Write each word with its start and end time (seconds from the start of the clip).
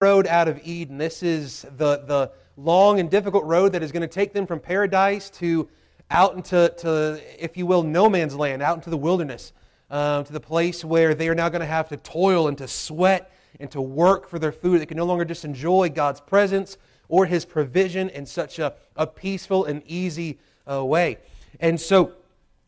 road 0.00 0.26
out 0.26 0.48
of 0.48 0.58
Eden. 0.64 0.96
This 0.96 1.22
is 1.22 1.66
the, 1.76 1.98
the 2.06 2.32
long 2.56 3.00
and 3.00 3.10
difficult 3.10 3.44
road 3.44 3.72
that 3.72 3.82
is 3.82 3.92
going 3.92 4.00
to 4.00 4.08
take 4.08 4.32
them 4.32 4.46
from 4.46 4.58
paradise 4.58 5.28
to 5.28 5.68
out 6.10 6.34
into, 6.34 6.72
to, 6.78 7.20
if 7.38 7.58
you 7.58 7.66
will, 7.66 7.82
no 7.82 8.08
man's 8.08 8.34
land, 8.34 8.62
out 8.62 8.76
into 8.76 8.88
the 8.88 8.96
wilderness, 8.96 9.52
um, 9.90 10.24
to 10.24 10.32
the 10.32 10.40
place 10.40 10.82
where 10.86 11.14
they 11.14 11.28
are 11.28 11.34
now 11.34 11.50
going 11.50 11.60
to 11.60 11.66
have 11.66 11.90
to 11.90 11.98
toil 11.98 12.48
and 12.48 12.56
to 12.56 12.66
sweat 12.66 13.30
and 13.60 13.70
to 13.72 13.82
work 13.82 14.26
for 14.26 14.38
their 14.38 14.52
food. 14.52 14.80
They 14.80 14.86
can 14.86 14.96
no 14.96 15.04
longer 15.04 15.26
just 15.26 15.44
enjoy 15.44 15.90
God's 15.90 16.22
presence 16.22 16.78
or 17.10 17.26
His 17.26 17.44
provision 17.44 18.08
in 18.08 18.24
such 18.24 18.58
a, 18.58 18.72
a 18.96 19.06
peaceful 19.06 19.66
and 19.66 19.82
easy 19.84 20.38
uh, 20.66 20.82
way. 20.82 21.18
And 21.60 21.78
so, 21.78 22.12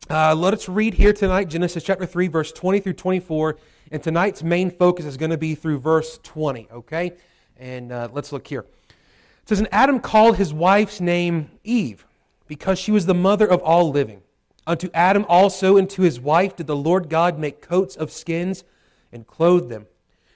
uh, 0.07 0.35
let 0.35 0.53
us 0.53 0.69
read 0.69 0.93
here 0.93 1.13
tonight 1.13 1.49
Genesis 1.49 1.83
chapter 1.83 2.05
3, 2.05 2.27
verse 2.27 2.51
20 2.51 2.79
through 2.79 2.93
24. 2.93 3.57
And 3.93 4.01
tonight's 4.01 4.41
main 4.41 4.71
focus 4.71 5.05
is 5.05 5.17
going 5.17 5.29
to 5.29 5.37
be 5.37 5.53
through 5.53 5.77
verse 5.77 6.19
20, 6.23 6.67
okay? 6.73 7.13
And 7.57 7.91
uh, 7.91 8.09
let's 8.11 8.31
look 8.31 8.47
here. 8.47 8.65
It 8.89 9.49
says, 9.49 9.59
And 9.59 9.69
Adam 9.71 9.99
called 9.99 10.37
his 10.37 10.51
wife's 10.51 10.99
name 10.99 11.51
Eve, 11.63 12.03
because 12.47 12.79
she 12.79 12.91
was 12.91 13.05
the 13.05 13.13
mother 13.13 13.45
of 13.45 13.61
all 13.61 13.91
living. 13.91 14.23
Unto 14.65 14.89
Adam 14.95 15.27
also 15.29 15.77
and 15.77 15.87
to 15.91 16.01
his 16.01 16.19
wife 16.19 16.55
did 16.55 16.65
the 16.65 16.75
Lord 16.75 17.07
God 17.07 17.37
make 17.37 17.61
coats 17.61 17.95
of 17.95 18.11
skins 18.11 18.63
and 19.11 19.27
clothe 19.27 19.69
them. 19.69 19.85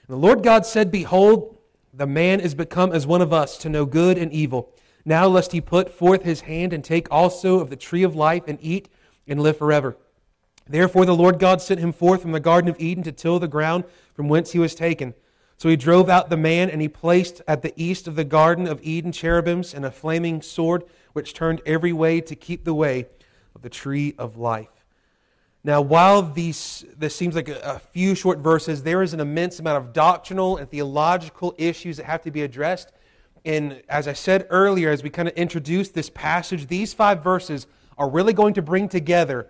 And 0.06 0.14
the 0.14 0.20
Lord 0.20 0.44
God 0.44 0.64
said, 0.64 0.92
Behold, 0.92 1.58
the 1.92 2.06
man 2.06 2.38
is 2.38 2.54
become 2.54 2.92
as 2.92 3.08
one 3.08 3.22
of 3.22 3.32
us 3.32 3.58
to 3.58 3.68
know 3.68 3.86
good 3.86 4.18
and 4.18 4.32
evil. 4.32 4.72
Now 5.04 5.26
lest 5.26 5.50
he 5.50 5.60
put 5.60 5.90
forth 5.90 6.22
his 6.22 6.42
hand 6.42 6.72
and 6.72 6.84
take 6.84 7.08
also 7.10 7.58
of 7.58 7.70
the 7.70 7.76
tree 7.76 8.04
of 8.04 8.14
life 8.14 8.44
and 8.46 8.58
eat 8.62 8.88
and 9.26 9.42
live 9.42 9.58
forever. 9.58 9.96
Therefore, 10.68 11.06
the 11.06 11.16
Lord 11.16 11.38
God 11.38 11.62
sent 11.62 11.80
him 11.80 11.92
forth 11.92 12.22
from 12.22 12.32
the 12.32 12.40
Garden 12.40 12.68
of 12.68 12.78
Eden 12.78 13.02
to 13.04 13.12
till 13.12 13.38
the 13.38 13.48
ground 13.48 13.84
from 14.14 14.28
whence 14.28 14.52
he 14.52 14.58
was 14.58 14.74
taken. 14.74 15.14
So 15.56 15.68
he 15.68 15.76
drove 15.76 16.08
out 16.08 16.30
the 16.30 16.36
man, 16.36 16.70
and 16.70 16.80
he 16.80 16.88
placed 16.88 17.42
at 17.48 17.62
the 17.62 17.72
east 17.76 18.06
of 18.06 18.14
the 18.14 18.24
Garden 18.24 18.68
of 18.68 18.80
Eden 18.82 19.10
cherubims 19.10 19.74
and 19.74 19.84
a 19.84 19.90
flaming 19.90 20.40
sword, 20.40 20.84
which 21.14 21.34
turned 21.34 21.62
every 21.66 21.92
way 21.92 22.20
to 22.20 22.36
keep 22.36 22.64
the 22.64 22.74
way 22.74 23.06
of 23.54 23.62
the 23.62 23.70
tree 23.70 24.14
of 24.18 24.36
life. 24.36 24.68
Now, 25.64 25.80
while 25.80 26.22
these, 26.22 26.84
this 26.96 27.16
seems 27.16 27.34
like 27.34 27.48
a, 27.48 27.58
a 27.60 27.78
few 27.78 28.14
short 28.14 28.38
verses, 28.38 28.84
there 28.84 29.02
is 29.02 29.12
an 29.12 29.20
immense 29.20 29.58
amount 29.58 29.84
of 29.84 29.92
doctrinal 29.92 30.56
and 30.56 30.70
theological 30.70 31.54
issues 31.58 31.96
that 31.96 32.06
have 32.06 32.22
to 32.22 32.30
be 32.30 32.42
addressed. 32.42 32.92
And 33.44 33.82
as 33.88 34.06
I 34.06 34.12
said 34.12 34.46
earlier, 34.50 34.90
as 34.90 35.02
we 35.02 35.10
kind 35.10 35.28
of 35.28 35.34
introduced 35.34 35.94
this 35.94 36.10
passage, 36.10 36.68
these 36.68 36.94
five 36.94 37.24
verses 37.24 37.66
are 37.96 38.08
really 38.08 38.32
going 38.32 38.54
to 38.54 38.62
bring 38.62 38.88
together 38.88 39.48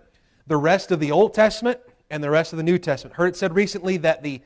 the 0.49 0.57
rest 0.57 0.91
of 0.91 0.99
the 0.99 1.11
Old 1.11 1.33
Testament 1.33 1.79
and 2.09 2.23
the 2.23 2.29
rest 2.29 2.51
of 2.51 2.57
the 2.57 2.63
New 2.63 2.79
Testament. 2.79 3.15
Heard 3.15 3.27
it 3.27 3.35
said 3.37 3.55
recently 3.55 3.97
that 3.97 4.23
the 4.23 4.41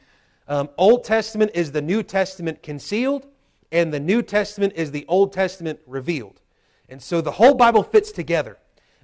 um, 0.49 0.69
Old 0.77 1.05
Testament 1.05 1.51
is 1.55 1.71
the 1.71 1.81
New 1.81 2.03
Testament 2.03 2.61
concealed, 2.61 3.25
and 3.71 3.91
the 3.91 4.01
New 4.01 4.21
Testament 4.21 4.73
is 4.75 4.91
the 4.91 5.05
Old 5.07 5.31
Testament 5.31 5.79
revealed. 5.87 6.41
And 6.89 7.01
so 7.01 7.21
the 7.21 7.31
whole 7.31 7.55
Bible 7.55 7.81
fits 7.81 8.11
together. 8.11 8.57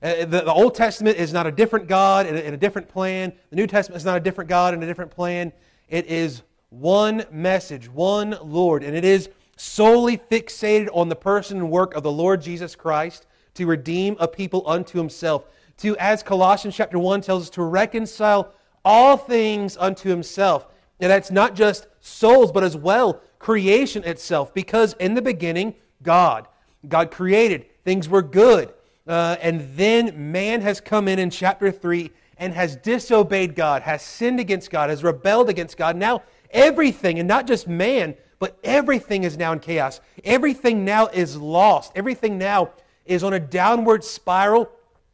Uh, 0.03 0.19
the, 0.19 0.41
the, 0.41 0.53
Old 0.53 0.75
Testament 0.75 1.17
is 1.17 1.31
not 1.31 1.47
a 1.47 1.51
different 1.51 1.87
God 1.87 2.25
and 2.25 2.37
a, 2.37 2.45
in 2.45 2.53
a 2.53 2.57
different 2.57 2.89
plan. 2.89 3.31
The 3.49 3.55
New 3.55 3.67
Testament 3.67 3.97
is 3.97 4.05
not 4.05 4.17
a 4.17 4.19
different 4.19 4.49
God 4.49 4.73
and 4.73 4.83
a 4.83 4.85
different 4.85 5.11
plan. 5.11 5.53
It 5.87 6.05
is 6.07 6.41
one 6.69 7.23
message, 7.31 7.89
one 7.89 8.37
Lord, 8.43 8.83
and 8.83 8.95
it 8.95 9.05
is 9.05 9.29
solely 9.55 10.17
fixated 10.17 10.89
on 10.93 11.07
the 11.07 11.15
person 11.15 11.57
and 11.57 11.71
work 11.71 11.95
of 11.95 12.03
the 12.03 12.11
Lord 12.11 12.41
Jesus 12.41 12.75
Christ 12.75 13.25
to 13.55 13.65
redeem 13.65 14.17
a 14.19 14.27
people 14.27 14.63
unto 14.65 14.97
himself 14.97 15.45
to, 15.79 15.97
as 15.97 16.23
Colossians 16.23 16.75
chapter 16.75 16.99
1 16.99 17.21
tells 17.21 17.43
us, 17.43 17.49
to 17.51 17.63
reconcile 17.63 18.53
all 18.85 19.17
things 19.17 19.77
unto 19.77 20.09
himself. 20.09 20.67
And 20.99 21.11
that's 21.11 21.31
not 21.31 21.55
just 21.55 21.87
souls, 21.99 22.51
but 22.51 22.63
as 22.63 22.75
well 22.75 23.21
creation 23.39 24.03
itself. 24.03 24.53
Because 24.53 24.93
in 24.99 25.13
the 25.13 25.21
beginning, 25.21 25.75
God. 26.03 26.47
God 26.87 27.11
created. 27.11 27.65
Things 27.83 28.07
were 28.07 28.21
good. 28.21 28.73
Uh, 29.07 29.37
and 29.41 29.75
then 29.75 30.31
man 30.31 30.61
has 30.61 30.79
come 30.79 31.07
in 31.07 31.19
in 31.19 31.29
chapter 31.29 31.71
3 31.71 32.11
and 32.37 32.53
has 32.53 32.75
disobeyed 32.77 33.55
God, 33.55 33.81
has 33.81 34.01
sinned 34.01 34.39
against 34.39 34.71
God, 34.71 34.89
has 34.89 35.03
rebelled 35.03 35.49
against 35.49 35.77
God. 35.77 35.95
Now 35.95 36.23
everything, 36.51 37.19
and 37.19 37.27
not 37.27 37.47
just 37.47 37.67
man, 37.67 38.15
but 38.39 38.57
everything 38.63 39.23
is 39.23 39.37
now 39.37 39.51
in 39.51 39.59
chaos. 39.59 39.99
Everything 40.23 40.85
now 40.85 41.07
is 41.07 41.35
lost. 41.35 41.91
Everything 41.95 42.37
now 42.37 42.71
is 43.05 43.23
on 43.23 43.33
a 43.33 43.39
downward 43.39 44.03
spiral 44.03 44.69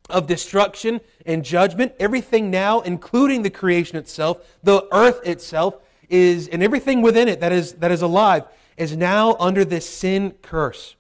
of 0.10 0.28
destruction 0.28 1.02
and 1.26 1.44
judgment. 1.44 1.94
Everything 2.00 2.52
now, 2.52 2.82
including 2.82 3.42
the 3.42 3.50
creation 3.50 3.98
itself, 3.98 4.58
the 4.64 4.88
earth 4.92 5.26
itself, 5.26 5.78
is, 6.10 6.48
and 6.48 6.62
everything 6.62 7.02
within 7.02 7.28
it 7.28 7.40
that 7.40 7.52
is, 7.52 7.74
that 7.74 7.92
is 7.92 8.02
alive, 8.02 8.44
is 8.78 8.96
now 8.96 9.36
under 9.40 9.66
this 9.66 9.90
sin 9.90 10.34
curse. 10.42 10.96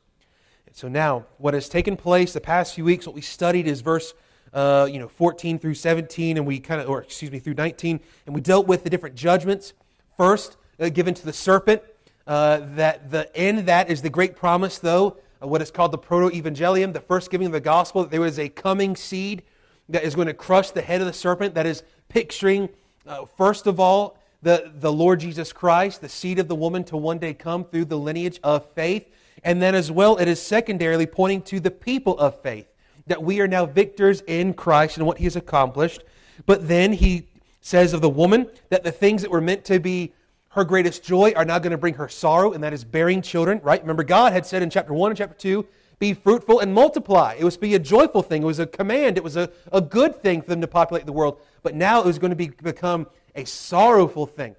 And 0.66 0.76
so 0.76 0.88
now, 0.88 1.26
what 1.38 1.54
has 1.54 1.70
taken 1.70 1.96
place 1.96 2.34
the 2.34 2.42
past 2.42 2.74
few 2.74 2.86
weeks, 2.86 3.06
what 3.06 3.16
we 3.16 3.22
studied 3.22 3.68
is 3.68 3.82
verse 3.82 4.14
uh, 4.56 4.88
you 4.90 5.00
know, 5.00 5.10
14 5.10 5.60
through 5.60 5.74
17, 5.74 6.38
and 6.38 6.48
we 6.48 6.60
kind 6.60 6.80
of, 6.80 6.90
or 6.90 7.04
excuse 7.04 7.30
me, 7.30 7.40
through 7.40 7.56
19, 7.56 8.00
and 8.26 8.34
we 8.34 8.40
dealt 8.40 8.66
with 8.68 8.84
the 8.84 8.90
different 8.90 9.16
judgments. 9.16 9.74
First, 10.16 10.56
uh, 10.80 10.88
given 10.90 11.14
to 11.14 11.26
the 11.26 11.34
serpent, 11.34 11.82
uh, 12.26 12.62
that 12.76 13.12
the 13.12 13.36
end 13.36 13.68
that 13.68 13.92
is 13.92 14.02
the 14.02 14.10
great 14.10 14.36
promise, 14.36 14.80
though, 14.80 15.18
what 15.48 15.62
is 15.62 15.72
called 15.72 15.92
the 15.92 15.98
proto-evangelium, 15.98 16.94
the 16.94 17.00
first 17.00 17.30
giving 17.30 17.48
of 17.48 17.54
the 17.54 17.60
gospel, 17.60 18.04
that 18.04 18.12
there 18.12 18.22
was 18.22 18.40
a 18.40 18.50
coming 18.50 18.96
seed 18.96 19.44
that 19.90 20.04
is 20.04 20.16
going 20.16 20.28
to 20.28 20.34
crush 20.34 20.72
the 20.72 20.82
head 20.82 21.02
of 21.02 21.08
the 21.08 21.14
serpent, 21.14 21.56
that 21.56 21.66
is 21.66 21.84
picturing, 22.10 22.70
uh, 23.06 23.26
first 23.38 23.68
of 23.68 23.80
all, 23.80 24.18
the, 24.42 24.72
the 24.76 24.92
Lord 24.92 25.20
Jesus 25.20 25.54
Christ, 25.54 26.02
the 26.02 26.10
seed 26.10 26.40
of 26.40 26.48
the 26.48 26.56
woman 26.56 26.84
to 26.86 26.98
one 26.98 27.20
day 27.20 27.34
come 27.34 27.64
through 27.66 27.86
the 27.86 27.98
lineage 27.98 28.40
of 28.44 28.66
faith. 28.72 29.08
And 29.44 29.62
then 29.62 29.76
as 29.76 29.92
well, 29.92 30.18
it 30.18 30.28
is 30.28 30.42
secondarily 30.42 31.06
pointing 31.06 31.42
to 31.44 31.60
the 31.60 31.72
people 31.72 32.18
of 32.18 32.42
faith, 32.42 32.68
that 33.06 33.22
we 33.22 33.40
are 33.42 33.48
now 33.48 33.66
victors 33.68 34.22
in 34.22 34.54
Christ 34.54 34.98
and 34.98 35.06
what 35.06 35.20
he 35.20 35.26
has 35.26 35.36
accomplished. 35.36 36.04
But 36.46 36.68
then 36.68 36.94
he 36.94 37.28
says 37.62 37.94
of 37.94 38.02
the 38.02 38.10
woman 38.10 38.50
that 38.70 38.84
the 38.84 38.92
things 38.92 39.22
that 39.22 39.32
were 39.32 39.42
meant 39.42 39.66
to 39.66 39.80
be 39.80 40.14
her 40.56 40.64
greatest 40.64 41.04
joy 41.04 41.34
are 41.36 41.44
now 41.44 41.60
going 41.60 41.72
to 41.72 41.78
bring 41.78 41.96
her 41.96 42.08
sorrow, 42.08 42.54
and 42.54 42.64
that 42.64 42.72
is 42.72 42.86
bearing 42.86 43.22
children, 43.22 43.60
right? 43.62 43.82
Remember, 43.82 44.04
God 44.04 44.32
had 44.32 44.46
said 44.46 44.64
in 44.64 44.70
chapter 44.70 44.94
1 44.94 45.12
and 45.12 45.18
chapter 45.18 45.36
2, 45.36 45.68
be 46.00 46.14
fruitful 46.14 46.62
and 46.62 46.74
multiply. 46.74 47.36
It 47.38 47.44
was 47.44 47.56
to 47.56 47.60
be 47.60 47.76
a 47.76 47.80
joyful 47.80 48.22
thing. 48.22 48.42
It 48.42 48.46
was 48.46 48.60
a 48.60 48.66
command. 48.66 49.18
It 49.18 49.24
was 49.24 49.36
a, 49.36 49.50
a 49.74 49.82
good 49.82 50.22
thing 50.22 50.42
for 50.42 50.50
them 50.50 50.62
to 50.62 50.68
populate 50.68 51.06
the 51.06 51.12
world. 51.12 51.42
But 51.62 51.76
now 51.76 52.00
it 52.00 52.06
was 52.06 52.20
going 52.20 52.30
to 52.30 52.38
be, 52.38 52.48
become 52.48 53.08
a 53.36 53.44
sorrowful 53.44 54.26
thing. 54.26 54.56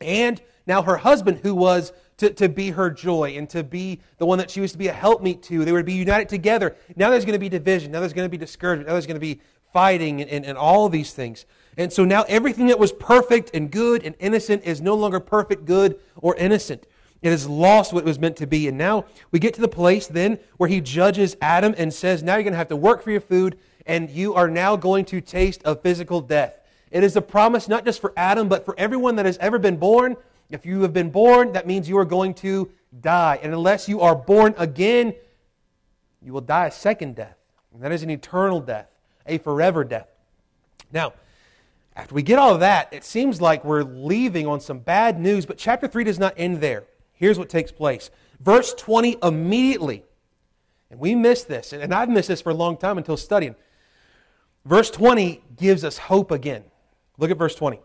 And 0.00 0.42
now 0.66 0.82
her 0.82 0.96
husband, 0.96 1.38
who 1.44 1.54
was 1.54 1.92
to, 2.16 2.30
to 2.30 2.48
be 2.48 2.70
her 2.70 2.90
joy 2.90 3.34
and 3.36 3.48
to 3.50 3.62
be 3.62 4.00
the 4.18 4.26
one 4.26 4.38
that 4.38 4.50
she 4.50 4.60
was 4.60 4.72
to 4.72 4.78
be 4.78 4.88
a 4.88 4.92
helpmeet 4.92 5.44
to, 5.44 5.64
they 5.64 5.70
were 5.70 5.80
to 5.80 5.84
be 5.84 5.94
united 5.94 6.28
together. 6.28 6.74
Now 6.96 7.10
there's 7.10 7.24
going 7.24 7.34
to 7.34 7.38
be 7.38 7.48
division. 7.48 7.92
Now 7.92 8.00
there's 8.00 8.12
going 8.12 8.26
to 8.26 8.30
be 8.30 8.38
discouragement. 8.38 8.88
Now 8.88 8.94
there's 8.94 9.06
going 9.06 9.16
to 9.16 9.20
be 9.20 9.40
fighting 9.72 10.20
and, 10.20 10.30
and, 10.30 10.44
and 10.44 10.58
all 10.58 10.88
these 10.88 11.12
things. 11.12 11.46
And 11.78 11.92
so 11.92 12.04
now 12.04 12.24
everything 12.28 12.66
that 12.66 12.78
was 12.78 12.92
perfect 12.92 13.52
and 13.54 13.70
good 13.70 14.02
and 14.02 14.16
innocent 14.18 14.64
is 14.64 14.80
no 14.80 14.94
longer 14.94 15.20
perfect, 15.20 15.64
good, 15.64 15.98
or 16.16 16.34
innocent. 16.34 16.86
It 17.22 17.30
has 17.30 17.48
lost 17.48 17.92
what 17.92 18.00
it 18.00 18.06
was 18.06 18.18
meant 18.18 18.36
to 18.36 18.46
be. 18.48 18.66
And 18.66 18.76
now 18.76 19.04
we 19.30 19.38
get 19.38 19.54
to 19.54 19.60
the 19.60 19.68
place 19.68 20.08
then 20.08 20.40
where 20.56 20.68
he 20.68 20.80
judges 20.80 21.36
Adam 21.40 21.74
and 21.78 21.94
says, 21.94 22.22
Now 22.22 22.34
you're 22.34 22.42
going 22.42 22.52
to 22.52 22.58
have 22.58 22.68
to 22.68 22.76
work 22.76 23.02
for 23.02 23.12
your 23.12 23.20
food, 23.20 23.58
and 23.86 24.10
you 24.10 24.34
are 24.34 24.48
now 24.48 24.74
going 24.74 25.04
to 25.06 25.20
taste 25.20 25.62
of 25.62 25.80
physical 25.80 26.20
death. 26.20 26.58
It 26.90 27.04
is 27.04 27.14
a 27.14 27.22
promise 27.22 27.68
not 27.68 27.84
just 27.84 28.00
for 28.00 28.12
Adam, 28.16 28.48
but 28.48 28.64
for 28.64 28.74
everyone 28.76 29.16
that 29.16 29.26
has 29.26 29.38
ever 29.38 29.58
been 29.58 29.76
born. 29.76 30.16
If 30.50 30.66
you 30.66 30.82
have 30.82 30.92
been 30.92 31.10
born, 31.10 31.52
that 31.52 31.66
means 31.66 31.88
you 31.88 31.98
are 31.98 32.04
going 32.04 32.34
to 32.34 32.70
die. 33.00 33.38
And 33.40 33.52
unless 33.52 33.88
you 33.88 34.00
are 34.00 34.16
born 34.16 34.54
again, 34.58 35.14
you 36.22 36.32
will 36.32 36.40
die 36.40 36.66
a 36.66 36.70
second 36.72 37.14
death. 37.14 37.36
And 37.72 37.82
that 37.82 37.92
is 37.92 38.02
an 38.02 38.10
eternal 38.10 38.60
death, 38.60 38.88
a 39.26 39.38
forever 39.38 39.84
death. 39.84 40.08
Now, 40.90 41.12
after 41.98 42.14
we 42.14 42.22
get 42.22 42.38
all 42.38 42.54
of 42.54 42.60
that, 42.60 42.88
it 42.92 43.02
seems 43.02 43.40
like 43.40 43.64
we're 43.64 43.82
leaving 43.82 44.46
on 44.46 44.60
some 44.60 44.78
bad 44.78 45.18
news, 45.18 45.44
but 45.44 45.58
chapter 45.58 45.88
3 45.88 46.04
does 46.04 46.18
not 46.20 46.32
end 46.36 46.60
there. 46.60 46.84
Here's 47.12 47.40
what 47.40 47.48
takes 47.48 47.72
place. 47.72 48.12
Verse 48.38 48.72
20 48.72 49.16
immediately, 49.20 50.04
and 50.92 51.00
we 51.00 51.16
missed 51.16 51.48
this, 51.48 51.72
and 51.72 51.92
I've 51.92 52.08
missed 52.08 52.28
this 52.28 52.40
for 52.40 52.50
a 52.50 52.54
long 52.54 52.76
time 52.76 52.98
until 52.98 53.16
studying. 53.16 53.56
Verse 54.64 54.92
20 54.92 55.42
gives 55.56 55.82
us 55.82 55.98
hope 55.98 56.30
again. 56.30 56.62
Look 57.18 57.32
at 57.32 57.36
verse 57.36 57.56
20. 57.56 57.80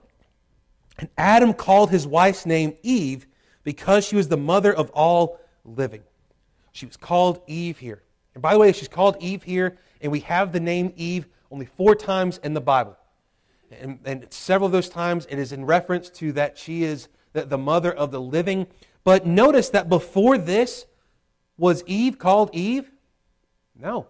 And 1.00 1.10
Adam 1.18 1.52
called 1.52 1.90
his 1.90 2.06
wife's 2.06 2.46
name 2.46 2.78
Eve 2.84 3.26
because 3.64 4.06
she 4.06 4.16
was 4.16 4.28
the 4.28 4.38
mother 4.38 4.72
of 4.72 4.92
all 4.92 5.40
living. 5.66 6.04
She 6.72 6.86
was 6.86 6.98
called 6.98 7.42
Eve 7.48 7.80
here. 7.80 8.04
And 8.36 8.44
by 8.44 8.54
the 8.54 8.60
way, 8.60 8.74
she's 8.74 8.88
called 8.88 9.18
Eve 9.20 9.42
here, 9.42 9.80
and 10.02 10.12
we 10.12 10.20
have 10.20 10.52
the 10.52 10.60
name 10.60 10.94
Eve 10.98 11.26
only 11.50 11.66
four 11.66 11.96
times 11.96 12.38
in 12.44 12.54
the 12.54 12.62
Bible. 12.62 12.96
And, 13.82 14.00
and 14.06 14.28
several 14.32 14.66
of 14.66 14.72
those 14.72 14.90
times 14.90 15.28
it 15.30 15.40
is 15.40 15.52
in 15.52 15.66
reference 15.66 16.10
to 16.12 16.32
that 16.34 16.58
she 16.58 16.84
is 16.84 17.08
the, 17.34 17.46
the 17.46 17.58
mother 17.58 17.92
of 17.92 18.12
the 18.12 18.22
living. 18.22 18.68
But 19.04 19.26
notice 19.26 19.70
that 19.70 19.90
before 19.90 20.38
this, 20.38 20.86
was 21.58 21.84
Eve 21.86 22.18
called 22.18 22.50
Eve? 22.54 22.90
No. 23.80 24.08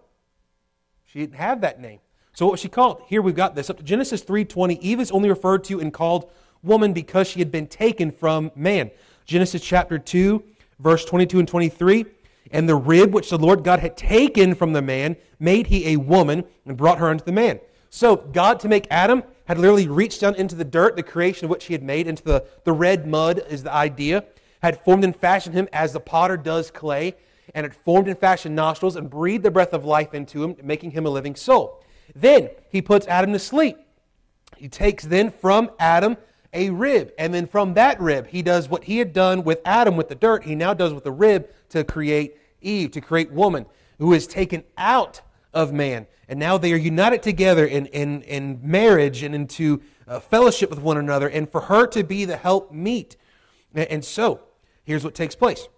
She 1.04 1.20
didn't 1.20 1.36
have 1.36 1.60
that 1.60 1.80
name. 1.80 2.00
So 2.32 2.46
what 2.46 2.52
was 2.52 2.60
she 2.60 2.68
called? 2.68 3.02
Here 3.06 3.22
we've 3.22 3.34
got 3.34 3.54
this. 3.54 3.70
Up 3.70 3.76
to 3.76 3.82
Genesis 3.82 4.24
3.20, 4.24 4.80
Eve 4.80 5.00
is 5.00 5.10
only 5.10 5.28
referred 5.28 5.64
to 5.64 5.80
and 5.80 5.92
called 5.92 6.30
woman 6.62 6.92
because 6.92 7.28
she 7.28 7.38
had 7.38 7.52
been 7.52 7.66
taken 7.66 8.10
from 8.10 8.50
man. 8.56 8.90
Genesis 9.26 9.62
chapter 9.62 9.98
2, 9.98 10.42
Verse 10.78 11.04
22 11.04 11.38
and 11.38 11.48
23 11.48 12.04
And 12.50 12.68
the 12.68 12.74
rib 12.74 13.14
which 13.14 13.30
the 13.30 13.38
Lord 13.38 13.64
God 13.64 13.80
had 13.80 13.96
taken 13.96 14.54
from 14.54 14.72
the 14.72 14.82
man 14.82 15.16
made 15.38 15.68
he 15.68 15.88
a 15.88 15.96
woman 15.96 16.44
and 16.66 16.76
brought 16.76 16.98
her 16.98 17.08
unto 17.08 17.24
the 17.24 17.32
man. 17.32 17.60
So, 17.90 18.16
God, 18.16 18.60
to 18.60 18.68
make 18.68 18.86
Adam, 18.90 19.22
had 19.46 19.58
literally 19.58 19.88
reached 19.88 20.20
down 20.20 20.34
into 20.36 20.54
the 20.54 20.64
dirt, 20.64 20.96
the 20.96 21.02
creation 21.02 21.44
of 21.44 21.50
which 21.50 21.66
he 21.66 21.74
had 21.74 21.82
made, 21.82 22.06
into 22.06 22.22
the, 22.22 22.44
the 22.64 22.72
red 22.72 23.06
mud 23.06 23.42
is 23.48 23.62
the 23.62 23.72
idea, 23.72 24.24
had 24.62 24.82
formed 24.82 25.04
and 25.04 25.14
fashioned 25.14 25.54
him 25.54 25.68
as 25.72 25.92
the 25.92 26.00
potter 26.00 26.36
does 26.36 26.70
clay, 26.70 27.14
and 27.54 27.64
had 27.64 27.74
formed 27.74 28.08
and 28.08 28.18
fashioned 28.18 28.56
nostrils 28.56 28.96
and 28.96 29.10
breathed 29.10 29.44
the 29.44 29.50
breath 29.50 29.74
of 29.74 29.84
life 29.84 30.14
into 30.14 30.42
him, 30.42 30.56
making 30.62 30.92
him 30.92 31.04
a 31.04 31.10
living 31.10 31.36
soul. 31.36 31.82
Then 32.14 32.48
he 32.70 32.80
puts 32.80 33.06
Adam 33.06 33.32
to 33.32 33.38
sleep. 33.38 33.76
He 34.56 34.68
takes 34.68 35.04
then 35.04 35.30
from 35.30 35.70
Adam 35.78 36.16
a 36.54 36.70
rib. 36.70 37.12
And 37.18 37.34
then 37.34 37.46
from 37.46 37.74
that 37.74 38.00
rib, 38.00 38.28
he 38.28 38.40
does 38.40 38.68
what 38.68 38.84
he 38.84 38.98
had 38.98 39.12
done 39.12 39.44
with 39.44 39.60
Adam 39.64 39.96
with 39.96 40.08
the 40.08 40.14
dirt, 40.14 40.44
he 40.44 40.54
now 40.54 40.72
does 40.72 40.94
with 40.94 41.04
the 41.04 41.12
rib 41.12 41.48
to 41.70 41.84
create 41.84 42.38
Eve, 42.62 42.92
to 42.92 43.00
create 43.00 43.30
woman, 43.30 43.66
who 43.98 44.12
is 44.14 44.26
taken 44.26 44.64
out 44.78 45.20
of 45.54 45.72
man. 45.72 46.06
And 46.28 46.38
now 46.38 46.58
they 46.58 46.72
are 46.72 46.76
united 46.76 47.22
together 47.22 47.64
in, 47.66 47.86
in, 47.86 48.22
in 48.22 48.60
marriage 48.62 49.22
and 49.22 49.34
into 49.34 49.82
uh, 50.06 50.20
fellowship 50.20 50.70
with 50.70 50.80
one 50.80 50.96
another, 50.96 51.28
and 51.28 51.50
for 51.50 51.62
her 51.62 51.86
to 51.88 52.02
be 52.02 52.24
the 52.24 52.36
help 52.36 52.72
meet. 52.72 53.16
And, 53.74 53.88
and 53.88 54.04
so, 54.04 54.40
here's 54.84 55.04
what 55.04 55.14
takes 55.14 55.34
place. 55.34 55.68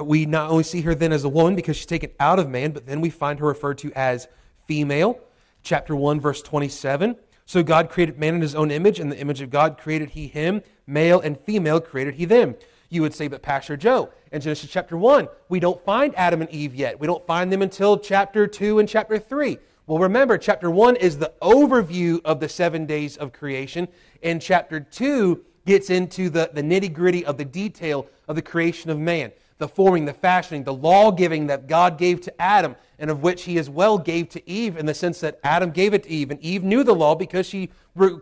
We 0.00 0.26
not 0.26 0.50
only 0.50 0.64
see 0.64 0.82
her 0.82 0.94
then 0.94 1.12
as 1.12 1.24
a 1.24 1.28
woman 1.28 1.54
because 1.54 1.76
she's 1.76 1.86
taken 1.86 2.10
out 2.20 2.38
of 2.38 2.48
man, 2.48 2.72
but 2.72 2.86
then 2.86 3.00
we 3.00 3.08
find 3.08 3.38
her 3.38 3.46
referred 3.46 3.78
to 3.78 3.92
as 3.94 4.28
female. 4.66 5.18
Chapter 5.62 5.96
1, 5.96 6.20
verse 6.20 6.42
27. 6.42 7.16
So 7.46 7.62
God 7.62 7.88
created 7.88 8.18
man 8.18 8.34
in 8.34 8.42
his 8.42 8.54
own 8.54 8.70
image. 8.70 9.00
and 9.00 9.10
the 9.10 9.18
image 9.18 9.40
of 9.40 9.48
God 9.48 9.78
created 9.78 10.10
he 10.10 10.26
him. 10.26 10.62
Male 10.86 11.20
and 11.20 11.38
female 11.38 11.80
created 11.80 12.14
he 12.14 12.26
them. 12.26 12.56
You 12.88 13.02
would 13.02 13.14
say, 13.14 13.28
but 13.28 13.42
Pastor 13.42 13.76
Joe, 13.76 14.10
in 14.32 14.40
Genesis 14.40 14.70
chapter 14.70 14.96
1, 14.96 15.28
we 15.48 15.60
don't 15.60 15.84
find 15.84 16.14
Adam 16.16 16.40
and 16.40 16.50
Eve 16.50 16.74
yet. 16.74 16.98
We 16.98 17.06
don't 17.06 17.26
find 17.26 17.52
them 17.52 17.62
until 17.62 17.98
chapter 17.98 18.46
2 18.46 18.78
and 18.78 18.88
chapter 18.88 19.18
3. 19.18 19.58
Well, 19.86 19.98
remember, 19.98 20.38
chapter 20.38 20.70
1 20.70 20.96
is 20.96 21.18
the 21.18 21.32
overview 21.42 22.20
of 22.24 22.40
the 22.40 22.48
seven 22.48 22.86
days 22.86 23.16
of 23.16 23.32
creation, 23.32 23.88
and 24.22 24.40
chapter 24.40 24.80
2 24.80 25.44
gets 25.66 25.90
into 25.90 26.30
the, 26.30 26.50
the 26.52 26.62
nitty 26.62 26.92
gritty 26.92 27.24
of 27.24 27.36
the 27.36 27.44
detail 27.44 28.06
of 28.26 28.36
the 28.36 28.42
creation 28.42 28.90
of 28.90 28.98
man 28.98 29.32
the 29.58 29.68
forming, 29.68 30.04
the 30.04 30.12
fashioning, 30.12 30.64
the 30.64 30.72
law 30.72 31.10
giving 31.10 31.48
that 31.48 31.66
God 31.66 31.98
gave 31.98 32.20
to 32.22 32.40
Adam, 32.40 32.76
and 32.98 33.10
of 33.10 33.22
which 33.22 33.42
he 33.42 33.58
as 33.58 33.68
well 33.68 33.98
gave 33.98 34.28
to 34.30 34.48
Eve, 34.48 34.76
in 34.76 34.86
the 34.86 34.94
sense 34.94 35.20
that 35.20 35.38
Adam 35.42 35.70
gave 35.70 35.94
it 35.94 36.04
to 36.04 36.08
Eve. 36.08 36.30
And 36.30 36.40
Eve 36.40 36.62
knew 36.64 36.84
the 36.84 36.94
law 36.94 37.14
because 37.14 37.46
she 37.46 37.70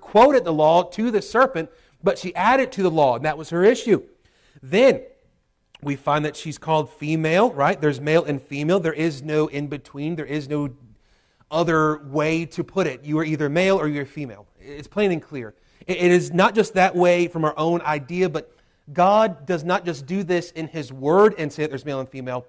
quoted 0.01 0.45
the 0.45 0.53
law 0.53 0.83
to 0.83 1.11
the 1.11 1.23
serpent, 1.23 1.71
but 2.03 2.19
she 2.19 2.35
added 2.35 2.73
to 2.73 2.83
the 2.83 2.91
law, 2.91 3.17
and 3.17 3.25
that 3.25 3.39
was 3.39 3.51
her 3.51 3.65
issue. 3.65 4.03
Then 4.63 5.03
we 5.83 5.97
find 5.97 6.25
that 6.25 6.37
she's 6.37 6.59
called 6.59 6.91
female, 6.91 7.53
right? 7.53 7.81
There's 7.81 8.01
male 8.01 8.25
and 8.25 8.41
female. 8.41 8.81
There 8.81 8.93
is 8.93 9.23
no 9.23 9.47
in 9.47 9.67
between, 9.69 10.17
there 10.17 10.27
is 10.27 10.49
no 10.49 10.71
other 11.51 12.03
way 12.07 12.45
to 12.47 12.65
put 12.65 12.87
it. 12.87 13.05
You 13.05 13.19
are 13.19 13.25
either 13.25 13.49
male 13.49 13.79
or 13.79 13.87
you're 13.87 14.07
female. 14.07 14.47
It's 14.61 14.89
plain 14.89 15.13
and 15.13 15.23
clear. 15.23 15.55
It 15.87 15.99
is 15.99 16.33
not 16.33 16.55
just 16.55 16.75
that 16.75 16.97
way 16.97 17.29
from 17.29 17.45
our 17.45 17.57
own 17.57 17.81
idea, 17.83 18.29
but 18.29 18.53
God 18.93 19.47
does 19.47 19.63
not 19.63 19.85
just 19.85 20.07
do 20.07 20.23
this 20.23 20.51
in 20.53 20.67
His 20.69 20.93
Word 20.93 21.35
and 21.39 21.53
say 21.53 21.63
that 21.63 21.69
there's 21.69 21.85
male 21.85 22.01
and 22.01 22.09
female. 22.09 22.47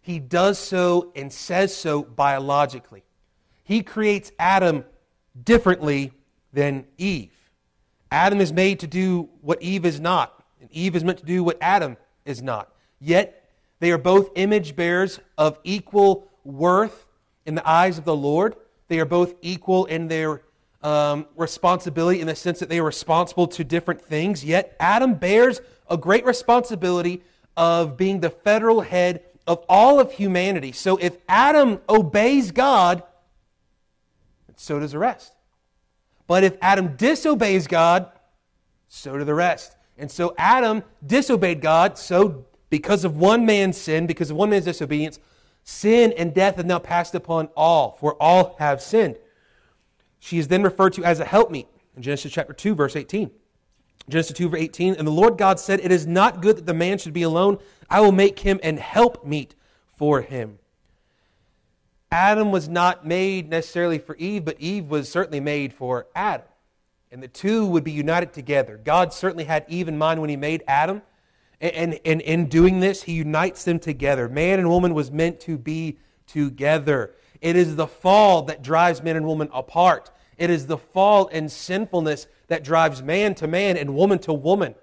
He 0.00 0.18
does 0.18 0.58
so 0.58 1.12
and 1.14 1.30
says 1.30 1.74
so 1.76 2.02
biologically. 2.02 3.04
He 3.64 3.82
creates 3.82 4.32
Adam 4.38 4.84
differently 5.44 6.12
than 6.54 6.86
Eve. 6.96 7.32
Adam 8.10 8.40
is 8.40 8.52
made 8.52 8.80
to 8.80 8.86
do 8.86 9.28
what 9.42 9.62
Eve 9.62 9.84
is 9.84 10.00
not, 10.00 10.37
and 10.60 10.70
Eve 10.72 10.96
is 10.96 11.04
meant 11.04 11.18
to 11.18 11.26
do 11.26 11.42
what 11.44 11.58
Adam 11.60 11.96
is 12.24 12.42
not. 12.42 12.72
Yet, 13.00 13.50
they 13.80 13.92
are 13.92 13.98
both 13.98 14.30
image 14.34 14.74
bearers 14.74 15.20
of 15.36 15.58
equal 15.62 16.28
worth 16.44 17.06
in 17.46 17.54
the 17.54 17.68
eyes 17.68 17.98
of 17.98 18.04
the 18.04 18.16
Lord. 18.16 18.56
They 18.88 18.98
are 18.98 19.04
both 19.04 19.34
equal 19.40 19.84
in 19.86 20.08
their 20.08 20.42
um, 20.82 21.26
responsibility 21.36 22.20
in 22.20 22.26
the 22.26 22.34
sense 22.34 22.58
that 22.60 22.68
they 22.68 22.78
are 22.78 22.84
responsible 22.84 23.46
to 23.48 23.64
different 23.64 24.00
things. 24.00 24.44
Yet, 24.44 24.76
Adam 24.80 25.14
bears 25.14 25.60
a 25.88 25.96
great 25.96 26.24
responsibility 26.24 27.22
of 27.56 27.96
being 27.96 28.20
the 28.20 28.30
federal 28.30 28.82
head 28.82 29.22
of 29.48 29.64
all 29.68 29.98
of 29.98 30.12
humanity. 30.12 30.72
So 30.72 30.98
if 30.98 31.16
Adam 31.26 31.80
obeys 31.88 32.52
God, 32.52 33.02
so 34.56 34.78
does 34.78 34.92
the 34.92 34.98
rest. 34.98 35.32
But 36.26 36.44
if 36.44 36.56
Adam 36.60 36.96
disobeys 36.96 37.66
God, 37.66 38.12
so 38.88 39.16
do 39.16 39.24
the 39.24 39.34
rest. 39.34 39.74
And 39.98 40.10
so 40.10 40.34
Adam 40.38 40.82
disobeyed 41.04 41.60
God, 41.60 41.98
so 41.98 42.46
because 42.70 43.04
of 43.04 43.16
one 43.16 43.44
man's 43.46 43.76
sin, 43.76 44.06
because 44.06 44.30
of 44.30 44.36
one 44.36 44.50
man's 44.50 44.64
disobedience, 44.64 45.18
sin 45.64 46.12
and 46.16 46.32
death 46.32 46.56
have 46.56 46.66
now 46.66 46.78
passed 46.78 47.14
upon 47.14 47.48
all, 47.56 47.96
for 48.00 48.14
all 48.22 48.56
have 48.58 48.80
sinned. 48.80 49.18
She 50.20 50.38
is 50.38 50.48
then 50.48 50.62
referred 50.62 50.92
to 50.94 51.04
as 51.04 51.20
a 51.20 51.24
helpmeet 51.24 51.66
in 51.96 52.02
Genesis 52.02 52.32
chapter 52.32 52.52
2, 52.52 52.74
verse 52.74 52.96
18. 52.96 53.30
Genesis 54.08 54.36
2, 54.36 54.48
verse 54.48 54.60
18. 54.60 54.94
And 54.94 55.06
the 55.06 55.12
Lord 55.12 55.36
God 55.36 55.60
said, 55.60 55.80
It 55.80 55.92
is 55.92 56.06
not 56.06 56.40
good 56.40 56.56
that 56.56 56.66
the 56.66 56.74
man 56.74 56.98
should 56.98 57.12
be 57.12 57.22
alone. 57.22 57.58
I 57.90 58.00
will 58.00 58.12
make 58.12 58.38
him 58.38 58.58
an 58.62 58.78
helpmeet 58.78 59.54
for 59.96 60.22
him. 60.22 60.58
Adam 62.10 62.50
was 62.50 62.68
not 62.68 63.06
made 63.06 63.50
necessarily 63.50 63.98
for 63.98 64.16
Eve, 64.16 64.44
but 64.44 64.58
Eve 64.58 64.86
was 64.86 65.10
certainly 65.10 65.40
made 65.40 65.74
for 65.74 66.06
Adam. 66.14 66.46
And 67.10 67.22
the 67.22 67.28
two 67.28 67.66
would 67.66 67.84
be 67.84 67.92
united 67.92 68.32
together. 68.32 68.78
God 68.82 69.12
certainly 69.12 69.44
had 69.44 69.64
Eve 69.68 69.88
in 69.88 69.96
mind 69.96 70.20
when 70.20 70.30
he 70.30 70.36
made 70.36 70.62
Adam. 70.68 71.02
And, 71.60 71.98
and, 72.04 72.20
in 72.20 72.46
doing 72.48 72.78
this, 72.78 73.02
he 73.02 73.14
unites 73.14 73.64
them 73.64 73.80
together. 73.80 74.28
Man 74.28 74.60
and 74.60 74.68
woman 74.68 74.94
was 74.94 75.10
meant 75.10 75.40
to 75.40 75.58
be 75.58 75.98
together. 76.28 77.14
It 77.40 77.56
is 77.56 77.74
the 77.74 77.86
fall 77.86 78.42
that 78.42 78.62
drives 78.62 79.02
man 79.02 79.16
and 79.16 79.26
woman 79.26 79.48
apart. 79.52 80.10
It 80.36 80.50
is 80.50 80.66
the 80.66 80.78
fall 80.78 81.28
and 81.32 81.50
sinfulness 81.50 82.28
that 82.46 82.62
drives 82.62 83.02
man 83.02 83.34
to 83.36 83.48
man 83.48 83.76
and 83.76 83.94
woman 83.94 84.20
to 84.20 84.32
woman. 84.32 84.76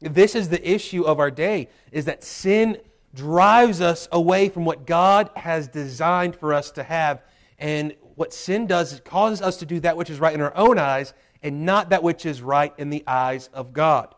This 0.00 0.34
is 0.34 0.50
the 0.50 0.70
issue 0.70 1.04
of 1.04 1.18
our 1.18 1.30
day 1.30 1.68
is 1.90 2.04
that 2.04 2.22
sin 2.22 2.78
drives 3.14 3.80
us 3.80 4.06
away 4.12 4.48
from 4.48 4.64
what 4.64 4.86
God 4.86 5.30
has 5.34 5.66
designed 5.66 6.36
for 6.36 6.52
us 6.52 6.70
to 6.72 6.82
have. 6.82 7.22
And 7.58 7.94
what 8.14 8.32
sin 8.32 8.66
does 8.66 8.92
is 8.92 8.98
it 8.98 9.04
causes 9.04 9.40
us 9.40 9.56
to 9.58 9.66
do 9.66 9.80
that 9.80 9.96
which 9.96 10.10
is 10.10 10.20
right 10.20 10.34
in 10.34 10.40
our 10.40 10.54
own 10.56 10.78
eyes 10.78 11.14
and 11.42 11.64
not 11.64 11.90
that 11.90 12.02
which 12.02 12.26
is 12.26 12.42
right 12.42 12.72
in 12.78 12.90
the 12.90 13.04
eyes 13.06 13.48
of 13.52 13.72
God. 13.72 14.14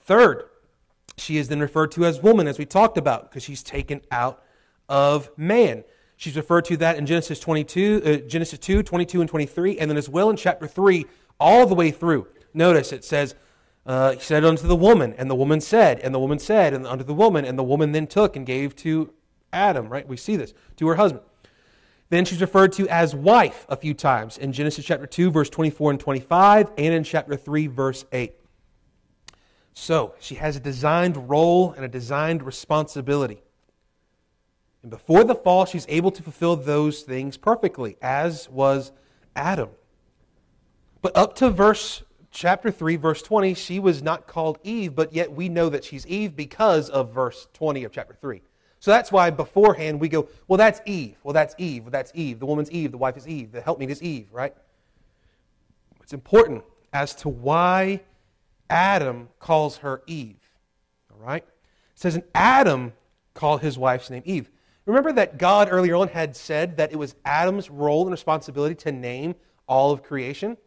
Third, 0.00 0.44
she 1.16 1.36
is 1.36 1.48
then 1.48 1.60
referred 1.60 1.92
to 1.92 2.04
as 2.04 2.20
woman, 2.22 2.46
as 2.46 2.58
we 2.58 2.66
talked 2.66 2.98
about, 2.98 3.30
because 3.30 3.42
she's 3.42 3.62
taken 3.62 4.00
out 4.10 4.42
of 4.88 5.30
man. 5.36 5.84
She's 6.16 6.36
referred 6.36 6.64
to 6.66 6.76
that 6.78 6.96
in 6.96 7.06
Genesis 7.06 7.40
22, 7.40 8.02
uh, 8.04 8.28
Genesis 8.28 8.58
2, 8.58 8.82
22 8.82 9.20
and 9.20 9.28
23, 9.28 9.78
and 9.78 9.90
then 9.90 9.96
as 9.96 10.08
well 10.08 10.30
in 10.30 10.36
chapter 10.36 10.66
3, 10.66 11.06
all 11.40 11.66
the 11.66 11.74
way 11.74 11.90
through. 11.90 12.28
Notice 12.52 12.92
it 12.92 13.04
says, 13.04 13.34
uh, 13.86 14.12
he 14.12 14.20
said 14.20 14.44
unto 14.44 14.66
the 14.66 14.76
woman, 14.76 15.14
and 15.18 15.30
the 15.30 15.34
woman 15.34 15.60
said, 15.60 16.00
and 16.00 16.14
the 16.14 16.18
woman 16.18 16.38
said, 16.38 16.72
and 16.72 16.86
unto 16.86 17.04
the 17.04 17.14
woman, 17.14 17.44
and 17.44 17.58
the 17.58 17.64
woman 17.64 17.92
then 17.92 18.06
took 18.06 18.36
and 18.36 18.46
gave 18.46 18.74
to 18.76 19.12
Adam, 19.52 19.88
right? 19.88 20.06
We 20.06 20.16
see 20.16 20.36
this, 20.36 20.54
to 20.76 20.88
her 20.88 20.94
husband. 20.94 21.22
Then 22.10 22.24
she's 22.24 22.40
referred 22.40 22.72
to 22.74 22.88
as 22.88 23.14
wife 23.14 23.66
a 23.68 23.76
few 23.76 23.94
times 23.94 24.38
in 24.38 24.52
Genesis 24.52 24.84
chapter 24.84 25.06
2, 25.06 25.30
verse 25.30 25.50
24 25.50 25.92
and 25.92 26.00
25, 26.00 26.72
and 26.76 26.94
in 26.94 27.02
chapter 27.04 27.36
3, 27.36 27.66
verse 27.66 28.04
8. 28.12 28.34
So 29.72 30.14
she 30.20 30.36
has 30.36 30.56
a 30.56 30.60
designed 30.60 31.28
role 31.28 31.72
and 31.72 31.84
a 31.84 31.88
designed 31.88 32.42
responsibility. 32.42 33.42
And 34.82 34.90
before 34.90 35.24
the 35.24 35.34
fall, 35.34 35.64
she's 35.64 35.86
able 35.88 36.10
to 36.12 36.22
fulfill 36.22 36.56
those 36.56 37.02
things 37.02 37.36
perfectly, 37.36 37.96
as 38.02 38.48
was 38.50 38.92
Adam. 39.34 39.70
But 41.00 41.16
up 41.16 41.34
to 41.36 41.50
verse 41.50 42.02
chapter 42.30 42.70
3, 42.70 42.96
verse 42.96 43.22
20, 43.22 43.54
she 43.54 43.78
was 43.78 44.02
not 44.02 44.26
called 44.26 44.58
Eve, 44.62 44.94
but 44.94 45.14
yet 45.14 45.32
we 45.32 45.48
know 45.48 45.70
that 45.70 45.84
she's 45.84 46.06
Eve 46.06 46.36
because 46.36 46.90
of 46.90 47.12
verse 47.12 47.48
20 47.54 47.84
of 47.84 47.92
chapter 47.92 48.14
3. 48.14 48.42
So 48.84 48.90
that's 48.90 49.10
why 49.10 49.30
beforehand 49.30 49.98
we 49.98 50.10
go, 50.10 50.28
well, 50.46 50.58
that's 50.58 50.82
Eve. 50.84 51.16
Well, 51.22 51.32
that's 51.32 51.54
Eve. 51.56 51.84
Well, 51.84 51.90
that's 51.90 52.12
Eve. 52.14 52.38
The 52.38 52.44
woman's 52.44 52.70
Eve. 52.70 52.92
The 52.92 52.98
wife 52.98 53.16
is 53.16 53.26
Eve. 53.26 53.50
The 53.50 53.62
helpmeet 53.62 53.88
is 53.88 54.02
Eve, 54.02 54.28
right? 54.30 54.54
It's 56.02 56.12
important 56.12 56.64
as 56.92 57.14
to 57.14 57.30
why 57.30 58.02
Adam 58.68 59.30
calls 59.38 59.78
her 59.78 60.02
Eve. 60.06 60.36
All 61.10 61.18
right? 61.18 61.42
It 61.42 61.98
says, 61.98 62.16
and 62.16 62.24
Adam 62.34 62.92
called 63.32 63.62
his 63.62 63.78
wife's 63.78 64.10
name 64.10 64.22
Eve. 64.26 64.50
Remember 64.84 65.12
that 65.14 65.38
God 65.38 65.68
earlier 65.70 65.96
on 65.96 66.08
had 66.08 66.36
said 66.36 66.76
that 66.76 66.92
it 66.92 66.96
was 66.96 67.14
Adam's 67.24 67.70
role 67.70 68.02
and 68.02 68.10
responsibility 68.10 68.74
to 68.74 68.92
name 68.92 69.34
all 69.66 69.92
of 69.92 70.02
creation? 70.02 70.58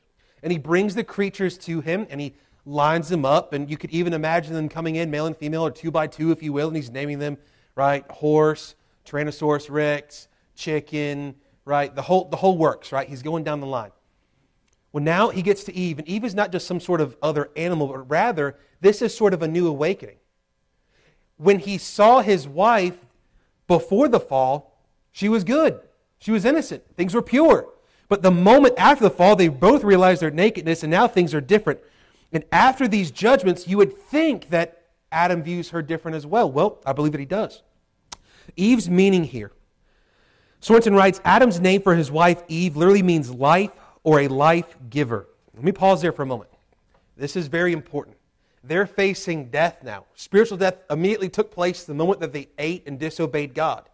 And 0.42 0.52
he 0.52 0.58
brings 0.58 0.96
the 0.96 1.04
creatures 1.04 1.56
to 1.60 1.82
him 1.82 2.08
and 2.10 2.20
he 2.20 2.34
lines 2.66 3.10
them 3.10 3.26
up. 3.26 3.54
And 3.54 3.70
you 3.70 3.78
could 3.78 3.92
even 3.92 4.14
imagine 4.14 4.56
them 4.56 4.70
coming 4.70 4.96
in, 4.96 5.12
male 5.12 5.28
and 5.28 5.38
female, 5.38 5.64
or 5.64 5.70
two 5.70 5.92
by 5.92 6.08
two, 6.08 6.32
if 6.32 6.42
you 6.42 6.52
will. 6.52 6.70
And 6.70 6.76
he's 6.76 6.90
naming 6.90 7.20
them, 7.20 7.38
right? 7.78 8.04
Horse, 8.12 8.76
Tyrannosaurus 9.06 9.70
rex, 9.70 10.28
chicken, 10.56 11.36
right? 11.64 11.96
The 11.96 12.02
whole, 12.02 12.26
the 12.26 12.36
whole 12.36 12.58
works, 12.58 12.92
right? 12.92 13.08
He's 13.08 13.22
going 13.22 13.44
down 13.46 13.62
the 13.62 13.68
line. 13.68 13.92
Well, 14.92 15.04
now 15.04 15.30
he 15.30 15.42
gets 15.42 15.64
to 15.66 15.76
Eve, 15.76 16.00
and 16.00 16.08
Eve 16.08 16.24
is 16.24 16.34
not 16.34 16.52
just 16.52 16.66
some 16.66 16.80
sort 16.80 17.02
of 17.02 17.16
other 17.22 17.52
animal, 17.56 17.88
but 17.88 18.10
rather, 18.10 18.58
this 18.82 19.02
is 19.02 19.16
sort 19.16 19.34
of 19.34 19.44
a 19.44 19.48
new 19.48 19.68
awakening. 19.68 20.18
when 21.38 21.60
he 21.60 21.78
saw 21.78 22.22
his 22.22 22.48
wife 22.48 22.98
before 23.68 24.08
the 24.08 24.20
fall, 24.20 24.82
she 25.12 25.30
was 25.30 25.44
good. 25.44 25.80
She 26.20 26.32
was 26.32 26.46
innocent. 26.46 26.84
Things 26.96 27.14
were 27.14 27.22
pure. 27.22 27.70
But 28.10 28.24
the 28.24 28.32
moment 28.32 28.74
after 28.78 29.04
the 29.04 29.10
fall, 29.10 29.36
they 29.36 29.48
both 29.48 29.84
realized 29.84 30.22
their 30.22 30.32
nakedness, 30.32 30.84
and 30.84 30.92
now 30.92 31.08
things 31.08 31.34
are 31.34 31.42
different. 31.42 31.80
And 32.32 32.44
after 32.52 32.88
these 32.88 33.12
judgments, 33.12 33.68
you 33.68 33.78
would 33.78 33.98
think 33.98 34.50
that 34.50 34.82
Adam 35.12 35.44
views 35.44 35.70
her 35.70 35.82
different 35.82 36.18
as 36.18 36.26
well. 36.26 36.52
Well, 36.52 36.82
I 36.86 36.94
believe 36.94 37.12
that 37.14 37.20
he 37.20 37.26
does. 37.26 37.62
Eve's 38.56 38.90
meaning 38.90 39.24
here. 39.24 39.52
Sorensen 40.62 40.96
writes 40.96 41.22
Adam's 41.24 41.60
name 41.60 41.82
for 41.82 41.96
his 41.96 42.12
wife, 42.12 42.44
Eve, 42.48 42.76
literally 42.76 43.04
means 43.04 43.30
life 43.30 43.72
or 44.04 44.22
a 44.22 44.28
life 44.28 44.76
giver. 44.90 45.28
Let 45.54 45.64
me 45.64 45.72
pause 45.72 46.02
there 46.02 46.12
for 46.12 46.24
a 46.24 46.26
moment. 46.26 46.50
This 47.16 47.36
is 47.36 47.48
very 47.48 47.74
important. 47.74 48.18
They're 48.64 48.86
facing 48.86 49.50
death 49.50 49.84
now. 49.84 50.06
Spiritual 50.16 50.58
death 50.58 50.76
immediately 50.90 51.30
took 51.30 51.52
place 51.52 51.84
the 51.84 51.94
moment 51.94 52.20
that 52.20 52.34
they 52.34 52.50
ate 52.58 52.88
and 52.88 53.00
disobeyed 53.00 53.54
God. 53.54 53.90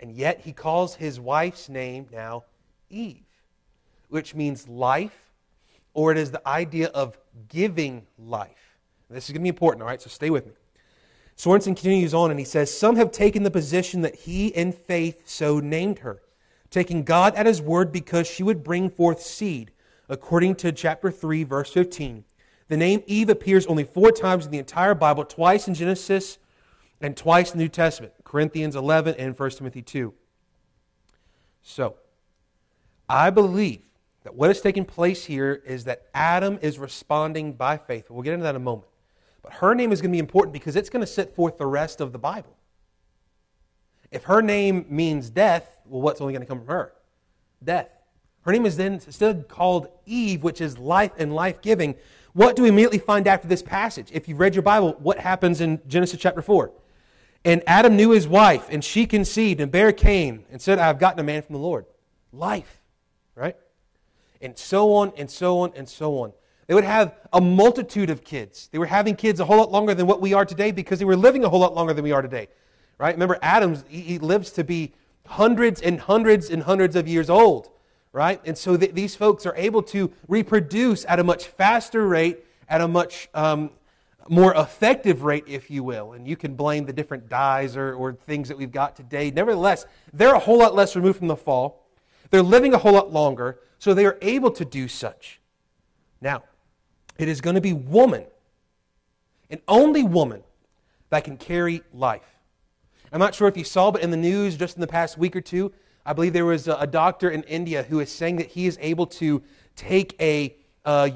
And 0.00 0.12
yet 0.12 0.40
he 0.40 0.52
calls 0.52 0.94
his 0.94 1.18
wife's 1.18 1.68
name 1.68 2.06
now 2.12 2.44
Eve, 2.90 3.24
which 4.08 4.34
means 4.34 4.68
life, 4.68 5.32
or 5.92 6.12
it 6.12 6.18
is 6.18 6.30
the 6.30 6.46
idea 6.46 6.88
of 6.88 7.18
giving 7.48 8.06
life. 8.18 8.78
This 9.10 9.24
is 9.24 9.30
going 9.30 9.40
to 9.40 9.44
be 9.44 9.48
important, 9.48 9.82
all 9.82 9.88
right? 9.88 10.00
So 10.00 10.08
stay 10.08 10.30
with 10.30 10.46
me. 10.46 10.52
Sorensen 11.36 11.76
continues 11.76 12.14
on 12.14 12.30
and 12.30 12.38
he 12.38 12.44
says, 12.44 12.76
Some 12.76 12.96
have 12.96 13.12
taken 13.12 13.42
the 13.42 13.50
position 13.50 14.00
that 14.02 14.14
he 14.14 14.48
in 14.48 14.72
faith 14.72 15.22
so 15.28 15.60
named 15.60 15.98
her, 15.98 16.22
taking 16.70 17.04
God 17.04 17.34
at 17.34 17.46
his 17.46 17.60
word 17.60 17.92
because 17.92 18.26
she 18.26 18.42
would 18.42 18.64
bring 18.64 18.88
forth 18.88 19.20
seed, 19.20 19.70
according 20.08 20.54
to 20.56 20.72
chapter 20.72 21.10
3, 21.10 21.44
verse 21.44 21.72
15. 21.72 22.24
The 22.68 22.76
name 22.76 23.02
Eve 23.06 23.28
appears 23.28 23.66
only 23.66 23.84
four 23.84 24.10
times 24.10 24.46
in 24.46 24.50
the 24.50 24.58
entire 24.58 24.94
Bible, 24.94 25.24
twice 25.24 25.68
in 25.68 25.74
Genesis 25.74 26.38
and 27.00 27.16
twice 27.16 27.52
in 27.52 27.58
the 27.58 27.64
New 27.64 27.68
Testament 27.68 28.14
Corinthians 28.24 28.74
11 28.74 29.14
and 29.18 29.38
1 29.38 29.50
Timothy 29.50 29.82
2. 29.82 30.14
So, 31.62 31.96
I 33.08 33.30
believe 33.30 33.82
that 34.24 34.34
what 34.34 34.50
is 34.50 34.60
taking 34.60 34.84
place 34.84 35.26
here 35.26 35.62
is 35.66 35.84
that 35.84 36.06
Adam 36.14 36.58
is 36.62 36.78
responding 36.78 37.52
by 37.52 37.76
faith. 37.76 38.10
We'll 38.10 38.22
get 38.22 38.32
into 38.32 38.44
that 38.44 38.50
in 38.50 38.56
a 38.56 38.64
moment. 38.64 38.88
But 39.46 39.54
her 39.54 39.76
name 39.76 39.92
is 39.92 40.02
going 40.02 40.10
to 40.10 40.14
be 40.14 40.18
important 40.18 40.52
because 40.52 40.74
it's 40.74 40.90
going 40.90 41.00
to 41.00 41.06
set 41.06 41.34
forth 41.34 41.56
the 41.56 41.66
rest 41.66 42.00
of 42.00 42.10
the 42.12 42.18
Bible. 42.18 42.56
If 44.10 44.24
her 44.24 44.42
name 44.42 44.86
means 44.88 45.30
death, 45.30 45.78
well, 45.86 46.02
what's 46.02 46.20
only 46.20 46.32
going 46.32 46.42
to 46.42 46.48
come 46.48 46.58
from 46.58 46.66
her? 46.66 46.92
Death. 47.62 47.88
Her 48.42 48.50
name 48.50 48.66
is 48.66 48.76
then 48.76 48.94
instead 48.94 49.46
called 49.46 49.88
Eve, 50.04 50.42
which 50.42 50.60
is 50.60 50.78
life 50.78 51.12
and 51.16 51.32
life 51.32 51.62
giving. 51.62 51.94
What 52.32 52.56
do 52.56 52.62
we 52.62 52.68
immediately 52.68 52.98
find 52.98 53.28
after 53.28 53.46
this 53.46 53.62
passage? 53.62 54.08
If 54.12 54.28
you've 54.28 54.40
read 54.40 54.56
your 54.56 54.62
Bible, 54.62 54.96
what 54.98 55.20
happens 55.20 55.60
in 55.60 55.80
Genesis 55.86 56.20
chapter 56.20 56.42
4? 56.42 56.72
And 57.44 57.62
Adam 57.68 57.94
knew 57.94 58.10
his 58.10 58.26
wife, 58.26 58.66
and 58.68 58.82
she 58.82 59.06
conceived 59.06 59.60
and 59.60 59.70
bare 59.70 59.92
Cain, 59.92 60.44
and 60.50 60.60
said, 60.60 60.80
I 60.80 60.88
have 60.88 60.98
gotten 60.98 61.20
a 61.20 61.22
man 61.22 61.42
from 61.42 61.52
the 61.54 61.60
Lord. 61.60 61.86
Life, 62.32 62.80
right? 63.36 63.56
And 64.40 64.58
so 64.58 64.92
on 64.92 65.12
and 65.16 65.30
so 65.30 65.60
on 65.60 65.72
and 65.76 65.88
so 65.88 66.18
on. 66.18 66.32
They 66.66 66.74
would 66.74 66.84
have 66.84 67.14
a 67.32 67.40
multitude 67.40 68.10
of 68.10 68.24
kids. 68.24 68.68
They 68.72 68.78
were 68.78 68.86
having 68.86 69.14
kids 69.14 69.40
a 69.40 69.44
whole 69.44 69.58
lot 69.58 69.70
longer 69.70 69.94
than 69.94 70.06
what 70.06 70.20
we 70.20 70.34
are 70.34 70.44
today 70.44 70.72
because 70.72 70.98
they 70.98 71.04
were 71.04 71.16
living 71.16 71.44
a 71.44 71.48
whole 71.48 71.60
lot 71.60 71.74
longer 71.74 71.94
than 71.94 72.02
we 72.02 72.12
are 72.12 72.22
today. 72.22 72.48
Right? 72.98 73.14
Remember, 73.14 73.38
Adam, 73.42 73.76
he 73.88 74.18
lives 74.18 74.50
to 74.52 74.64
be 74.64 74.92
hundreds 75.26 75.80
and 75.80 76.00
hundreds 76.00 76.50
and 76.50 76.62
hundreds 76.62 76.96
of 76.96 77.06
years 77.06 77.30
old 77.30 77.70
right? 78.16 78.40
And 78.46 78.56
so 78.56 78.78
th- 78.78 78.94
these 78.94 79.14
folks 79.14 79.44
are 79.44 79.54
able 79.56 79.82
to 79.82 80.10
reproduce 80.26 81.04
at 81.04 81.18
a 81.18 81.24
much 81.24 81.48
faster 81.48 82.08
rate, 82.08 82.46
at 82.66 82.80
a 82.80 82.88
much 82.88 83.28
um, 83.34 83.68
more 84.26 84.54
effective 84.54 85.22
rate, 85.22 85.44
if 85.46 85.70
you 85.70 85.84
will. 85.84 86.14
And 86.14 86.26
you 86.26 86.34
can 86.34 86.54
blame 86.54 86.86
the 86.86 86.94
different 86.94 87.28
dyes 87.28 87.76
or, 87.76 87.94
or 87.94 88.14
things 88.14 88.48
that 88.48 88.56
we've 88.56 88.72
got 88.72 88.96
today. 88.96 89.30
Nevertheless, 89.30 89.84
they're 90.14 90.34
a 90.34 90.38
whole 90.38 90.58
lot 90.58 90.74
less 90.74 90.96
removed 90.96 91.18
from 91.18 91.28
the 91.28 91.36
fall. 91.36 91.86
They're 92.30 92.40
living 92.40 92.72
a 92.72 92.78
whole 92.78 92.94
lot 92.94 93.12
longer, 93.12 93.58
so 93.78 93.92
they 93.92 94.06
are 94.06 94.16
able 94.22 94.50
to 94.52 94.64
do 94.64 94.88
such. 94.88 95.38
Now, 96.22 96.44
it 97.18 97.28
is 97.28 97.40
going 97.40 97.54
to 97.54 97.60
be 97.60 97.72
woman, 97.72 98.24
and 99.50 99.60
only 99.68 100.02
woman, 100.02 100.42
that 101.10 101.24
can 101.24 101.36
carry 101.36 101.82
life. 101.92 102.22
I'm 103.12 103.20
not 103.20 103.34
sure 103.34 103.46
if 103.46 103.56
you 103.56 103.64
saw, 103.64 103.90
but 103.90 104.02
in 104.02 104.10
the 104.10 104.16
news 104.16 104.56
just 104.56 104.76
in 104.76 104.80
the 104.80 104.86
past 104.86 105.16
week 105.16 105.36
or 105.36 105.40
two, 105.40 105.72
I 106.04 106.12
believe 106.12 106.32
there 106.32 106.44
was 106.44 106.68
a, 106.68 106.86
doctor 106.86 107.30
in 107.30 107.42
India 107.44 107.82
who 107.84 108.00
is 108.00 108.10
saying 108.10 108.36
that 108.36 108.48
he 108.48 108.66
is 108.66 108.78
able 108.80 109.06
to 109.06 109.42
take 109.74 110.20
a 110.20 110.56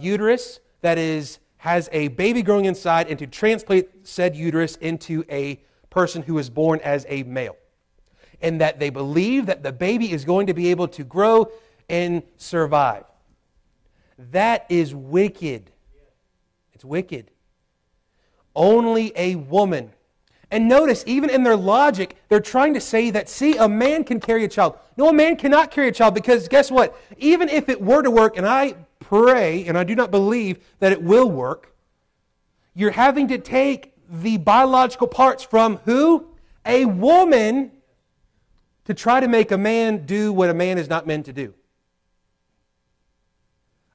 uterus 0.01 0.61
that 0.81 0.99
is 0.99 1.39
has 1.59 1.91
a 1.93 2.09
baby 2.09 2.43
growing 2.43 2.65
inside 2.65 3.09
and 3.09 3.19
to 3.19 3.27
transplant 3.27 3.87
said 4.03 4.35
uterus 4.35 4.77
into 4.77 5.25
a 5.31 5.61
person 5.91 6.23
who 6.23 6.39
is 6.39 6.49
born 6.49 6.81
as 6.83 7.05
a 7.09 7.23
male. 7.25 7.57
And 8.41 8.63
that 8.63 8.81
they 8.81 8.89
believe 8.89 9.47
that 9.47 9.63
the 9.63 9.71
baby 9.71 10.11
is 10.11 10.25
going 10.25 10.47
to 10.47 10.55
be 10.55 10.71
able 10.71 10.89
to 10.89 11.05
grow 11.05 11.53
and 11.89 12.23
survive. 12.39 13.05
That 14.19 14.65
is 14.71 14.95
wicked. 14.95 15.70
It's 16.81 16.85
wicked. 16.87 17.31
Only 18.57 19.13
a 19.15 19.35
woman 19.35 19.93
and 20.51 20.67
notice, 20.67 21.05
even 21.07 21.29
in 21.29 21.43
their 21.43 21.59
logic, 21.59 22.17
they're 22.31 22.41
trying 22.41 22.73
to 22.73 22.81
say 22.81 23.11
that, 23.11 23.29
see, 23.29 23.55
a 23.59 23.69
man 23.69 24.03
can 24.03 24.19
carry 24.19 24.45
a 24.45 24.49
child. 24.49 24.79
No, 24.97 25.09
a 25.09 25.13
man 25.13 25.37
cannot 25.37 25.71
carry 25.71 25.89
a 25.89 25.93
child 25.93 26.15
because 26.15 26.49
guess 26.49 26.71
what? 26.71 26.99
Even 27.19 27.51
if 27.51 27.69
it 27.69 27.83
were 27.83 28.03
to 28.03 28.11
work, 28.11 28.39
and 28.39 28.47
I 28.47 28.77
pray 28.99 29.67
and 29.67 29.77
I 29.77 29.85
do 29.85 29.95
not 29.95 30.11
believe 30.11 30.59
that 30.79 30.91
it 30.91 31.03
will 31.03 31.31
work, 31.31 31.75
you're 32.75 32.93
having 32.93 33.29
to 33.29 33.37
take 33.37 33.93
the 34.09 34.39
biological 34.39 35.07
parts 35.07 35.45
from 35.45 35.81
who? 35.85 36.29
A 36.65 36.87
woman 36.87 37.73
to 38.87 38.95
try 38.95 39.21
to 39.21 39.29
make 39.29 39.51
a 39.51 39.59
man 39.59 40.07
do 40.07 40.33
what 40.33 40.49
a 40.49 40.55
man 40.55 40.79
is 40.79 40.89
not 40.89 41.07
meant 41.07 41.27
to 41.27 41.33
do. 41.35 41.53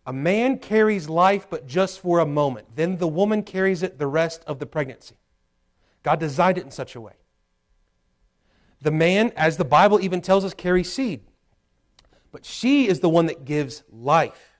A 0.06 0.14
man 0.14 0.60
carries 0.60 1.10
life, 1.10 1.48
but 1.50 1.68
just 1.68 2.00
for 2.00 2.20
a 2.20 2.26
moment. 2.26 2.68
Then 2.76 2.98
the 2.98 3.08
woman 3.08 3.42
carries 3.42 3.82
it 3.82 3.98
the 3.98 4.08
rest 4.08 4.44
of 4.46 4.60
the 4.60 4.66
pregnancy. 4.66 5.18
God 6.04 6.20
designed 6.20 6.58
it 6.58 6.64
in 6.64 6.72
such 6.72 6.96
a 6.96 7.02
way. 7.02 7.14
The 8.82 8.92
man, 8.92 9.32
as 9.36 9.58
the 9.58 9.66
Bible 9.66 10.00
even 10.00 10.22
tells 10.22 10.46
us, 10.46 10.54
carries 10.54 10.92
seed. 10.92 11.22
But 12.32 12.46
she 12.46 12.88
is 12.88 13.00
the 13.00 13.10
one 13.10 13.26
that 13.26 13.46
gives 13.46 13.84
life. 13.92 14.60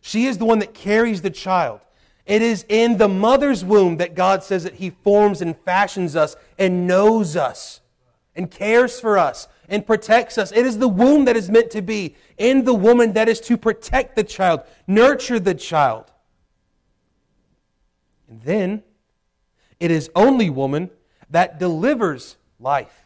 She 0.00 0.26
is 0.26 0.38
the 0.38 0.44
one 0.44 0.60
that 0.60 0.74
carries 0.74 1.22
the 1.22 1.30
child. 1.30 1.80
It 2.26 2.40
is 2.40 2.64
in 2.68 2.98
the 2.98 3.08
mother's 3.08 3.64
womb 3.64 3.96
that 3.96 4.14
God 4.14 4.44
says 4.44 4.62
that 4.64 4.74
He 4.74 4.90
forms 4.90 5.42
and 5.42 5.56
fashions 5.56 6.14
us 6.14 6.36
and 6.58 6.86
knows 6.86 7.36
us 7.36 7.80
and 8.36 8.50
cares 8.50 9.00
for 9.00 9.18
us 9.18 9.48
and 9.68 9.86
protects 9.86 10.38
us. 10.38 10.52
It 10.52 10.66
is 10.66 10.78
the 10.78 10.88
womb 10.88 11.24
that 11.24 11.36
is 11.36 11.50
meant 11.50 11.70
to 11.72 11.82
be 11.82 12.16
in 12.38 12.64
the 12.64 12.74
woman 12.74 13.12
that 13.14 13.28
is 13.28 13.40
to 13.42 13.56
protect 13.56 14.16
the 14.16 14.24
child, 14.24 14.60
nurture 14.86 15.40
the 15.40 15.54
child. 15.54 16.10
And 18.28 18.42
then 18.42 18.82
it 19.80 19.90
is 19.90 20.10
only 20.14 20.50
woman 20.50 20.90
that 21.30 21.58
delivers 21.58 22.36
life. 22.58 23.04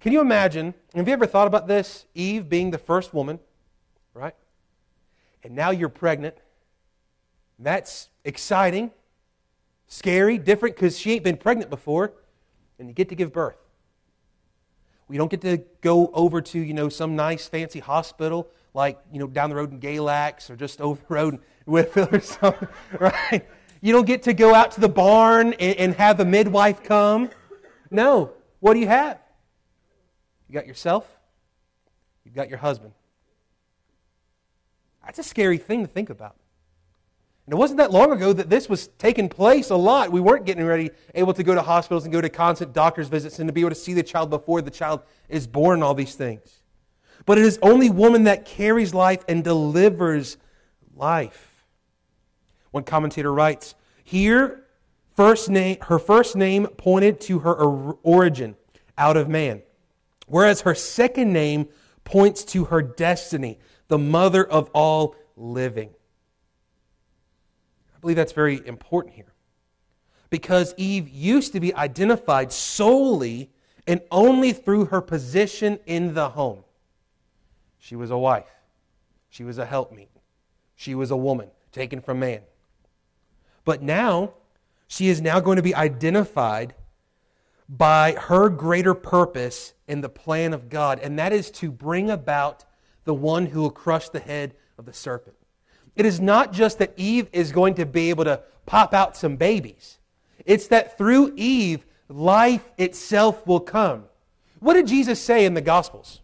Can 0.00 0.12
you 0.12 0.20
imagine? 0.20 0.74
Have 0.94 1.08
you 1.08 1.12
ever 1.12 1.26
thought 1.26 1.46
about 1.46 1.66
this? 1.66 2.06
Eve 2.14 2.48
being 2.48 2.70
the 2.70 2.78
first 2.78 3.12
woman, 3.12 3.40
right? 4.14 4.34
And 5.42 5.54
now 5.54 5.70
you're 5.70 5.88
pregnant. 5.88 6.36
That's 7.58 8.08
exciting, 8.24 8.90
scary, 9.88 10.38
different 10.38 10.76
because 10.76 10.98
she 10.98 11.14
ain't 11.14 11.24
been 11.24 11.36
pregnant 11.36 11.70
before, 11.70 12.12
and 12.78 12.88
you 12.88 12.94
get 12.94 13.08
to 13.08 13.14
give 13.14 13.32
birth. 13.32 13.56
We 15.08 15.16
don't 15.16 15.30
get 15.30 15.40
to 15.42 15.58
go 15.80 16.10
over 16.12 16.40
to, 16.40 16.58
you 16.58 16.74
know, 16.74 16.88
some 16.88 17.14
nice 17.16 17.46
fancy 17.46 17.80
hospital 17.80 18.48
like, 18.76 18.98
you 19.10 19.18
know, 19.18 19.26
down 19.26 19.48
the 19.48 19.56
road 19.56 19.72
in 19.72 19.80
Galax 19.80 20.50
or 20.50 20.56
just 20.56 20.82
over 20.82 21.00
the 21.08 21.14
road 21.14 21.34
in 21.34 21.40
Whitfield 21.64 22.12
or 22.12 22.20
something, 22.20 22.68
right? 23.00 23.48
You 23.80 23.92
don't 23.92 24.06
get 24.06 24.24
to 24.24 24.34
go 24.34 24.54
out 24.54 24.72
to 24.72 24.80
the 24.80 24.88
barn 24.88 25.54
and, 25.54 25.76
and 25.78 25.94
have 25.94 26.20
a 26.20 26.24
midwife 26.24 26.82
come. 26.82 27.30
No. 27.90 28.32
What 28.60 28.74
do 28.74 28.80
you 28.80 28.88
have? 28.88 29.18
You 30.48 30.54
got 30.54 30.66
yourself, 30.66 31.08
you've 32.24 32.34
got 32.34 32.48
your 32.48 32.58
husband. 32.58 32.92
That's 35.04 35.18
a 35.18 35.24
scary 35.24 35.58
thing 35.58 35.86
to 35.86 35.88
think 35.90 36.10
about. 36.10 36.36
And 37.46 37.52
it 37.52 37.56
wasn't 37.56 37.78
that 37.78 37.92
long 37.92 38.10
ago 38.10 38.32
that 38.32 38.50
this 38.50 38.68
was 38.68 38.88
taking 38.98 39.28
place 39.28 39.70
a 39.70 39.76
lot. 39.76 40.10
We 40.10 40.20
weren't 40.20 40.46
getting 40.46 40.64
ready, 40.64 40.90
able 41.14 41.32
to 41.34 41.44
go 41.44 41.54
to 41.54 41.62
hospitals 41.62 42.04
and 42.04 42.12
go 42.12 42.20
to 42.20 42.28
constant 42.28 42.72
doctor's 42.72 43.08
visits 43.08 43.38
and 43.38 43.48
to 43.48 43.52
be 43.52 43.60
able 43.60 43.70
to 43.70 43.76
see 43.76 43.94
the 43.94 44.02
child 44.02 44.30
before 44.30 44.62
the 44.62 44.70
child 44.70 45.02
is 45.28 45.46
born 45.46 45.74
and 45.74 45.84
all 45.84 45.94
these 45.94 46.16
things. 46.16 46.62
But 47.24 47.38
it 47.38 47.44
is 47.44 47.58
only 47.62 47.88
woman 47.88 48.24
that 48.24 48.46
carries 48.46 48.92
life 48.92 49.24
and 49.28 49.44
delivers 49.44 50.38
life. 50.96 51.64
One 52.72 52.82
commentator 52.82 53.32
writes, 53.32 53.76
Here, 54.02 54.64
first 55.14 55.48
name, 55.48 55.78
her 55.82 56.00
first 56.00 56.34
name 56.34 56.66
pointed 56.66 57.20
to 57.22 57.38
her 57.40 57.54
origin 57.54 58.56
out 58.98 59.16
of 59.16 59.28
man, 59.28 59.62
whereas 60.26 60.62
her 60.62 60.74
second 60.74 61.32
name 61.32 61.68
points 62.02 62.44
to 62.44 62.64
her 62.66 62.82
destiny, 62.82 63.60
the 63.86 63.98
mother 63.98 64.44
of 64.44 64.68
all 64.72 65.14
living. 65.36 65.90
I 67.96 67.98
believe 68.00 68.16
that's 68.16 68.32
very 68.32 68.64
important 68.66 69.14
here. 69.14 69.32
because 70.30 70.74
Eve 70.76 71.08
used 71.08 71.52
to 71.52 71.60
be 71.60 71.74
identified 71.74 72.52
solely 72.52 73.50
and 73.86 74.00
only 74.10 74.52
through 74.52 74.86
her 74.86 75.00
position 75.00 75.78
in 75.86 76.14
the 76.14 76.30
home. 76.30 76.64
She 77.78 77.94
was 77.94 78.10
a 78.10 78.18
wife, 78.18 78.50
she 79.28 79.44
was 79.44 79.58
a 79.58 79.66
helpmeet, 79.66 80.10
she 80.74 80.94
was 80.94 81.10
a 81.10 81.16
woman 81.16 81.48
taken 81.72 82.00
from 82.00 82.18
man. 82.18 82.40
But 83.64 83.82
now, 83.82 84.34
she 84.88 85.08
is 85.08 85.20
now 85.20 85.40
going 85.40 85.56
to 85.56 85.62
be 85.62 85.74
identified 85.74 86.74
by 87.68 88.12
her 88.12 88.48
greater 88.48 88.94
purpose 88.94 89.74
in 89.88 90.00
the 90.00 90.08
plan 90.08 90.52
of 90.52 90.68
God, 90.68 90.98
and 91.00 91.18
that 91.18 91.32
is 91.32 91.50
to 91.52 91.70
bring 91.70 92.10
about 92.10 92.64
the 93.04 93.14
one 93.14 93.46
who 93.46 93.60
will 93.60 93.70
crush 93.70 94.08
the 94.08 94.20
head 94.20 94.54
of 94.78 94.86
the 94.86 94.92
serpent. 94.92 95.35
It 95.96 96.06
is 96.06 96.20
not 96.20 96.52
just 96.52 96.78
that 96.78 96.92
Eve 96.96 97.28
is 97.32 97.52
going 97.52 97.74
to 97.74 97.86
be 97.86 98.10
able 98.10 98.24
to 98.24 98.42
pop 98.66 98.94
out 98.94 99.16
some 99.16 99.36
babies, 99.36 99.98
it's 100.44 100.68
that 100.68 100.96
through 100.96 101.32
Eve, 101.36 101.84
life 102.08 102.70
itself 102.78 103.46
will 103.46 103.60
come. 103.60 104.04
What 104.60 104.74
did 104.74 104.86
Jesus 104.86 105.20
say 105.20 105.44
in 105.44 105.54
the 105.54 105.60
Gospels? 105.60 106.20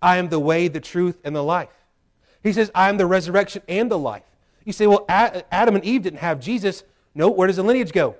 I 0.00 0.18
am 0.18 0.28
the 0.28 0.38
way, 0.38 0.68
the 0.68 0.80
truth, 0.80 1.18
and 1.24 1.34
the 1.34 1.42
life. 1.42 1.68
He 2.42 2.52
says, 2.52 2.70
I 2.74 2.88
am 2.88 2.96
the 2.96 3.06
resurrection 3.06 3.62
and 3.68 3.90
the 3.90 3.98
life. 3.98 4.22
You 4.64 4.72
say, 4.72 4.86
well, 4.86 5.04
Adam 5.08 5.74
and 5.74 5.84
Eve 5.84 6.02
didn't 6.02 6.20
have 6.20 6.40
Jesus. 6.40 6.84
No, 7.14 7.28
where 7.28 7.46
does 7.46 7.56
the 7.56 7.62
lineage 7.62 7.92
go? 7.92 8.16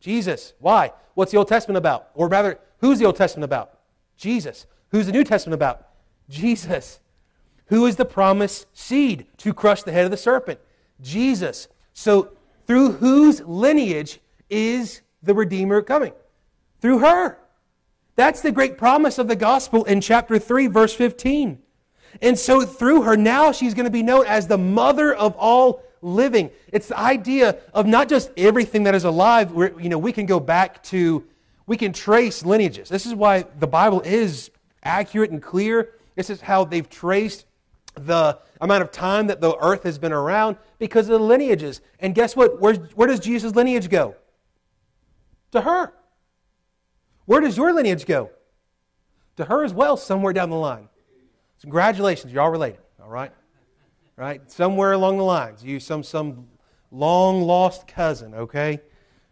Jesus. 0.00 0.52
Why? 0.58 0.92
What's 1.14 1.32
the 1.32 1.38
Old 1.38 1.48
Testament 1.48 1.78
about? 1.78 2.08
Or 2.14 2.28
rather, 2.28 2.58
who's 2.78 2.98
the 2.98 3.06
Old 3.06 3.16
Testament 3.16 3.44
about? 3.44 3.78
Jesus. 4.16 4.66
Who's 4.90 5.06
the 5.06 5.12
New 5.12 5.24
Testament 5.24 5.54
about? 5.54 5.88
Jesus. 6.28 7.00
Who 7.66 7.86
is 7.86 7.96
the 7.96 8.04
promised 8.04 8.66
seed 8.72 9.26
to 9.38 9.52
crush 9.52 9.82
the 9.82 9.92
head 9.92 10.04
of 10.04 10.10
the 10.10 10.16
serpent? 10.16 10.60
Jesus. 11.00 11.68
So, 11.92 12.32
through 12.66 12.92
whose 12.92 13.40
lineage 13.40 14.20
is 14.48 15.02
the 15.22 15.34
Redeemer 15.34 15.82
coming? 15.82 16.12
Through 16.80 17.00
her. 17.00 17.38
That's 18.14 18.40
the 18.40 18.52
great 18.52 18.78
promise 18.78 19.18
of 19.18 19.28
the 19.28 19.36
gospel 19.36 19.84
in 19.84 20.00
chapter 20.00 20.38
3, 20.38 20.68
verse 20.68 20.94
15. 20.94 21.58
And 22.22 22.38
so, 22.38 22.62
through 22.62 23.02
her, 23.02 23.16
now 23.16 23.52
she's 23.52 23.74
going 23.74 23.84
to 23.84 23.90
be 23.90 24.02
known 24.02 24.26
as 24.26 24.46
the 24.46 24.58
mother 24.58 25.14
of 25.14 25.34
all 25.36 25.82
living. 26.00 26.50
It's 26.72 26.88
the 26.88 26.98
idea 26.98 27.58
of 27.74 27.86
not 27.86 28.08
just 28.08 28.30
everything 28.36 28.84
that 28.84 28.94
is 28.94 29.04
alive. 29.04 29.52
Where, 29.52 29.78
you 29.80 29.88
know, 29.88 29.98
we 29.98 30.12
can 30.12 30.26
go 30.26 30.38
back 30.38 30.82
to, 30.84 31.24
we 31.66 31.76
can 31.76 31.92
trace 31.92 32.44
lineages. 32.44 32.88
This 32.88 33.06
is 33.06 33.14
why 33.14 33.44
the 33.58 33.66
Bible 33.66 34.00
is 34.02 34.50
accurate 34.84 35.30
and 35.30 35.42
clear. 35.42 35.90
This 36.14 36.30
is 36.30 36.40
how 36.40 36.64
they've 36.64 36.88
traced 36.88 37.44
the 37.96 38.38
amount 38.60 38.82
of 38.82 38.90
time 38.90 39.26
that 39.26 39.40
the 39.40 39.56
earth 39.58 39.82
has 39.82 39.98
been 39.98 40.12
around 40.12 40.56
because 40.78 41.08
of 41.08 41.18
the 41.18 41.26
lineages. 41.26 41.80
And 41.98 42.14
guess 42.14 42.36
what? 42.36 42.60
Where, 42.60 42.74
where 42.74 43.08
does 43.08 43.20
Jesus' 43.20 43.54
lineage 43.54 43.88
go? 43.88 44.14
To 45.52 45.60
her. 45.62 45.92
Where 47.24 47.40
does 47.40 47.56
your 47.56 47.72
lineage 47.72 48.06
go? 48.06 48.30
To 49.36 49.44
her 49.44 49.64
as 49.64 49.74
well, 49.74 49.96
somewhere 49.96 50.32
down 50.32 50.50
the 50.50 50.56
line. 50.56 50.88
Congratulations, 51.62 52.32
you're 52.32 52.42
all 52.42 52.50
related, 52.50 52.80
all 53.02 53.08
right? 53.08 53.32
right? 54.16 54.50
Somewhere 54.50 54.92
along 54.92 55.18
the 55.18 55.24
lines, 55.24 55.64
you 55.64 55.80
some 55.80 56.02
some 56.02 56.48
long 56.90 57.42
lost 57.42 57.86
cousin, 57.86 58.34
okay? 58.34 58.80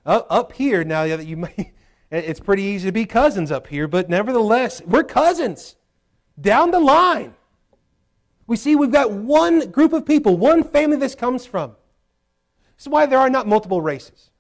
Up, 0.05 0.27
up 0.29 0.53
here 0.53 0.85
now 0.85 1.07
that 1.07 1.27
you 1.27 1.37
may, 1.37 1.73
it's 2.11 2.41
pretty 2.41 2.63
easy 2.63 2.89
to 2.89 2.93
be 2.93 3.07
cousins 3.07 3.51
up 3.51 3.67
here, 3.67 3.89
but 3.89 4.09
nevertheless, 4.09 4.83
we're 4.85 5.05
cousins 5.05 5.77
down 6.41 6.71
the 6.71 6.81
line. 6.81 7.35
We 8.47 8.57
see 8.57 8.77
we've 8.77 8.91
got 8.93 9.11
one 9.11 9.71
group 9.71 9.93
of 9.93 10.05
people, 10.05 10.37
one 10.37 10.63
family 10.63 10.97
this 10.97 11.15
comes 11.15 11.47
from. 11.47 11.71
This 12.77 12.87
is 12.87 12.89
why 12.89 13.07
there 13.07 13.19
are 13.19 13.31
not 13.31 13.47
multiple 13.47 13.81
races. 13.81 14.31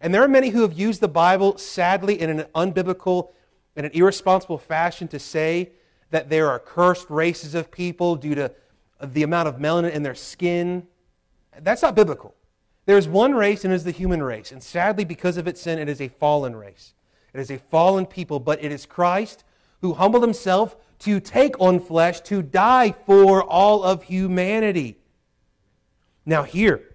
And 0.00 0.14
there 0.14 0.22
are 0.22 0.28
many 0.28 0.48
who 0.48 0.62
have 0.62 0.72
used 0.72 1.00
the 1.00 1.08
Bible, 1.08 1.58
sadly, 1.58 2.20
in 2.20 2.30
an 2.30 2.46
unbiblical 2.54 3.30
and 3.76 3.86
an 3.86 3.92
irresponsible 3.92 4.58
fashion 4.58 5.08
to 5.08 5.18
say 5.18 5.70
that 6.10 6.28
there 6.28 6.48
are 6.48 6.58
cursed 6.58 7.08
races 7.08 7.54
of 7.54 7.70
people 7.70 8.16
due 8.16 8.34
to 8.34 8.52
the 9.00 9.22
amount 9.22 9.48
of 9.48 9.56
melanin 9.56 9.92
in 9.92 10.02
their 10.02 10.14
skin. 10.14 10.86
That's 11.60 11.82
not 11.82 11.94
biblical. 11.94 12.34
There's 12.84 13.06
one 13.06 13.34
race, 13.34 13.64
and 13.64 13.72
it 13.72 13.76
is 13.76 13.84
the 13.84 13.92
human 13.92 14.22
race. 14.22 14.50
And 14.50 14.62
sadly, 14.62 15.04
because 15.04 15.36
of 15.36 15.46
its 15.46 15.60
sin, 15.60 15.78
it 15.78 15.88
is 15.88 16.00
a 16.00 16.08
fallen 16.08 16.56
race. 16.56 16.94
It 17.32 17.40
is 17.40 17.50
a 17.50 17.58
fallen 17.58 18.06
people, 18.06 18.40
but 18.40 18.62
it 18.62 18.72
is 18.72 18.86
Christ 18.86 19.44
who 19.80 19.94
humbled 19.94 20.22
himself 20.22 20.76
to 21.02 21.18
take 21.18 21.60
on 21.60 21.80
flesh, 21.80 22.20
to 22.20 22.42
die 22.42 22.94
for 23.06 23.42
all 23.42 23.82
of 23.82 24.04
humanity. 24.04 24.98
Now, 26.24 26.44
here, 26.44 26.94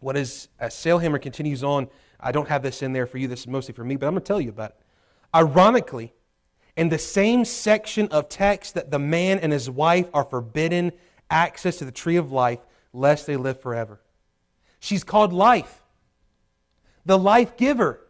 what 0.00 0.16
is, 0.16 0.48
as 0.58 0.74
Sailhamer 0.74 1.22
continues 1.22 1.62
on, 1.62 1.88
I 2.18 2.32
don't 2.32 2.48
have 2.48 2.62
this 2.62 2.82
in 2.82 2.92
there 2.92 3.06
for 3.06 3.18
you, 3.18 3.28
this 3.28 3.40
is 3.40 3.46
mostly 3.46 3.72
for 3.72 3.84
me, 3.84 3.96
but 3.96 4.06
I'm 4.06 4.14
going 4.14 4.22
to 4.22 4.26
tell 4.26 4.40
you 4.40 4.48
about 4.48 4.70
it. 4.70 4.76
Ironically, 5.34 6.12
in 6.76 6.88
the 6.88 6.98
same 6.98 7.44
section 7.44 8.08
of 8.08 8.28
text 8.28 8.74
that 8.74 8.90
the 8.90 8.98
man 8.98 9.38
and 9.38 9.52
his 9.52 9.70
wife 9.70 10.08
are 10.12 10.24
forbidden 10.24 10.92
access 11.30 11.76
to 11.78 11.84
the 11.84 11.92
tree 11.92 12.16
of 12.16 12.32
life, 12.32 12.58
lest 12.92 13.26
they 13.26 13.36
live 13.36 13.60
forever. 13.60 14.00
She's 14.80 15.04
called 15.04 15.32
life, 15.32 15.82
the 17.04 17.18
life 17.18 17.56
giver. 17.56 18.00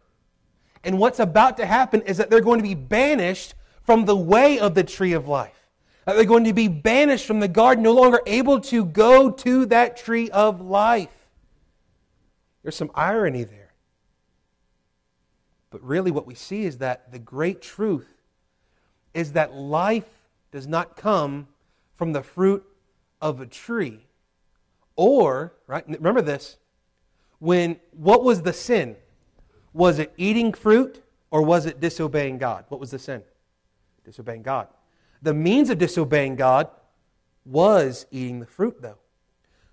And 0.83 0.97
what's 0.97 1.19
about 1.19 1.57
to 1.57 1.65
happen 1.65 2.01
is 2.03 2.17
that 2.17 2.29
they're 2.29 2.41
going 2.41 2.59
to 2.59 2.67
be 2.67 2.75
banished 2.75 3.53
from 3.87 4.03
the 4.03 4.17
way 4.17 4.59
of 4.59 4.75
the 4.75 4.83
tree 4.83 5.13
of 5.13 5.29
life. 5.29 5.69
That 6.05 6.17
they're 6.17 6.25
going 6.25 6.43
to 6.43 6.53
be 6.53 6.67
banished 6.67 7.25
from 7.25 7.39
the 7.39 7.47
garden, 7.47 7.83
no 7.83 7.93
longer 7.93 8.21
able 8.27 8.59
to 8.61 8.83
go 8.83 9.31
to 9.31 9.65
that 9.67 9.95
tree 9.95 10.29
of 10.29 10.61
life. 10.61 11.09
There's 12.63 12.75
some 12.75 12.91
irony 12.93 13.45
there. 13.45 13.73
But 15.69 15.81
really, 15.83 16.11
what 16.11 16.27
we 16.27 16.35
see 16.35 16.65
is 16.65 16.79
that 16.79 17.13
the 17.13 17.19
great 17.19 17.61
truth 17.61 18.13
is 19.13 19.31
that 19.33 19.53
life 19.53 20.05
does 20.51 20.67
not 20.67 20.97
come 20.97 21.47
from 21.95 22.11
the 22.11 22.23
fruit 22.23 22.65
of 23.21 23.39
a 23.39 23.45
tree. 23.45 24.05
Or, 24.97 25.53
right, 25.65 25.87
remember 25.87 26.21
this, 26.21 26.57
when 27.39 27.79
what 27.91 28.21
was 28.21 28.41
the 28.41 28.53
sin? 28.53 28.97
Was 29.73 29.97
it 29.97 30.13
eating 30.17 30.51
fruit 30.51 31.01
or 31.31 31.41
was 31.41 31.65
it 31.65 31.79
disobeying 31.79 32.37
God? 32.37 32.65
What 32.67 32.81
was 32.81 32.91
the 32.91 32.99
sin? 32.99 33.23
Disobeying 34.07 34.41
God. 34.41 34.69
The 35.21 35.33
means 35.33 35.69
of 35.69 35.77
disobeying 35.77 36.37
God 36.37 36.69
was 37.43 38.05
eating 38.09 38.39
the 38.39 38.45
fruit, 38.45 38.81
though. 38.81 38.99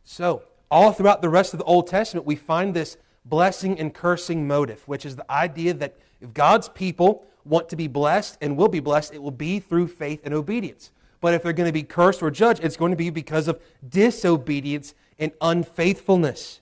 So, 0.03 0.42
all 0.73 0.90
throughout 0.90 1.23
the 1.23 1.29
rest 1.29 1.55
of 1.55 1.61
the 1.61 1.64
Old 1.64 1.87
Testament, 1.87 2.27
we 2.27 2.35
find 2.35 2.75
this 2.75 2.97
blessing 3.25 3.79
and 3.79 3.94
cursing 3.94 4.49
motive, 4.49 4.83
which 4.88 5.07
is 5.07 5.14
the 5.14 5.31
idea 5.31 5.73
that 5.75 5.97
if 6.20 6.35
God's 6.35 6.68
people 6.68 7.25
want 7.44 7.68
to 7.68 7.77
be 7.77 7.87
blessed 7.87 8.38
and 8.40 8.57
will 8.57 8.68
be 8.68 8.81
blessed, 8.81 9.14
it 9.14 9.23
will 9.23 9.31
be 9.31 9.61
through 9.61 9.87
faith 9.87 10.20
and 10.25 10.35
obedience. 10.35 10.90
But 11.20 11.33
if 11.35 11.44
they're 11.44 11.53
going 11.53 11.68
to 11.68 11.73
be 11.73 11.85
cursed 11.85 12.20
or 12.20 12.31
judged, 12.33 12.64
it's 12.64 12.77
going 12.77 12.90
to 12.90 12.97
be 12.97 13.11
because 13.11 13.47
of 13.47 13.61
disobedience 13.88 14.94
and 15.16 15.31
unfaithfulness. 15.40 16.61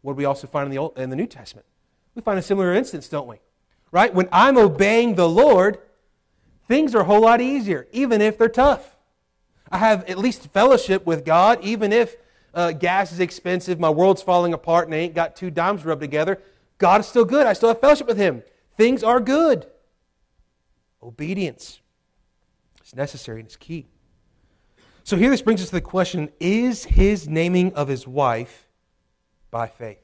What 0.00 0.14
do 0.14 0.16
we 0.16 0.24
also 0.24 0.46
find 0.46 0.66
in 0.66 0.70
the, 0.70 0.78
Old, 0.78 0.98
in 0.98 1.10
the 1.10 1.16
New 1.16 1.26
Testament? 1.26 1.66
We 2.14 2.22
find 2.22 2.38
a 2.38 2.42
similar 2.42 2.72
instance, 2.72 3.08
don't 3.10 3.28
we? 3.28 3.36
Right? 3.90 4.12
When 4.12 4.28
I'm 4.32 4.56
obeying 4.56 5.16
the 5.16 5.28
Lord, 5.28 5.78
things 6.68 6.94
are 6.94 7.00
a 7.00 7.04
whole 7.04 7.20
lot 7.20 7.40
easier, 7.40 7.86
even 7.92 8.20
if 8.20 8.38
they're 8.38 8.48
tough. 8.48 8.96
I 9.70 9.78
have 9.78 10.08
at 10.08 10.18
least 10.18 10.48
fellowship 10.48 11.06
with 11.06 11.24
God, 11.24 11.58
even 11.62 11.92
if 11.92 12.16
uh, 12.54 12.72
gas 12.72 13.12
is 13.12 13.20
expensive, 13.20 13.80
my 13.80 13.90
world's 13.90 14.22
falling 14.22 14.52
apart, 14.52 14.86
and 14.86 14.94
I 14.94 14.98
ain't 14.98 15.14
got 15.14 15.36
two 15.36 15.50
dimes 15.50 15.84
rubbed 15.84 16.02
together. 16.02 16.40
God 16.78 17.00
is 17.00 17.06
still 17.06 17.24
good. 17.24 17.46
I 17.46 17.54
still 17.54 17.68
have 17.68 17.80
fellowship 17.80 18.06
with 18.06 18.18
Him. 18.18 18.42
Things 18.76 19.02
are 19.02 19.20
good. 19.20 19.66
Obedience. 21.02 21.80
It's 22.80 22.94
necessary 22.94 23.40
and 23.40 23.46
it's 23.46 23.56
key. 23.56 23.86
So 25.04 25.16
here 25.16 25.30
this 25.30 25.42
brings 25.42 25.60
us 25.62 25.68
to 25.68 25.74
the 25.74 25.80
question 25.80 26.30
is 26.38 26.84
his 26.84 27.28
naming 27.28 27.74
of 27.74 27.88
his 27.88 28.06
wife 28.06 28.68
by 29.50 29.66
faith? 29.66 29.98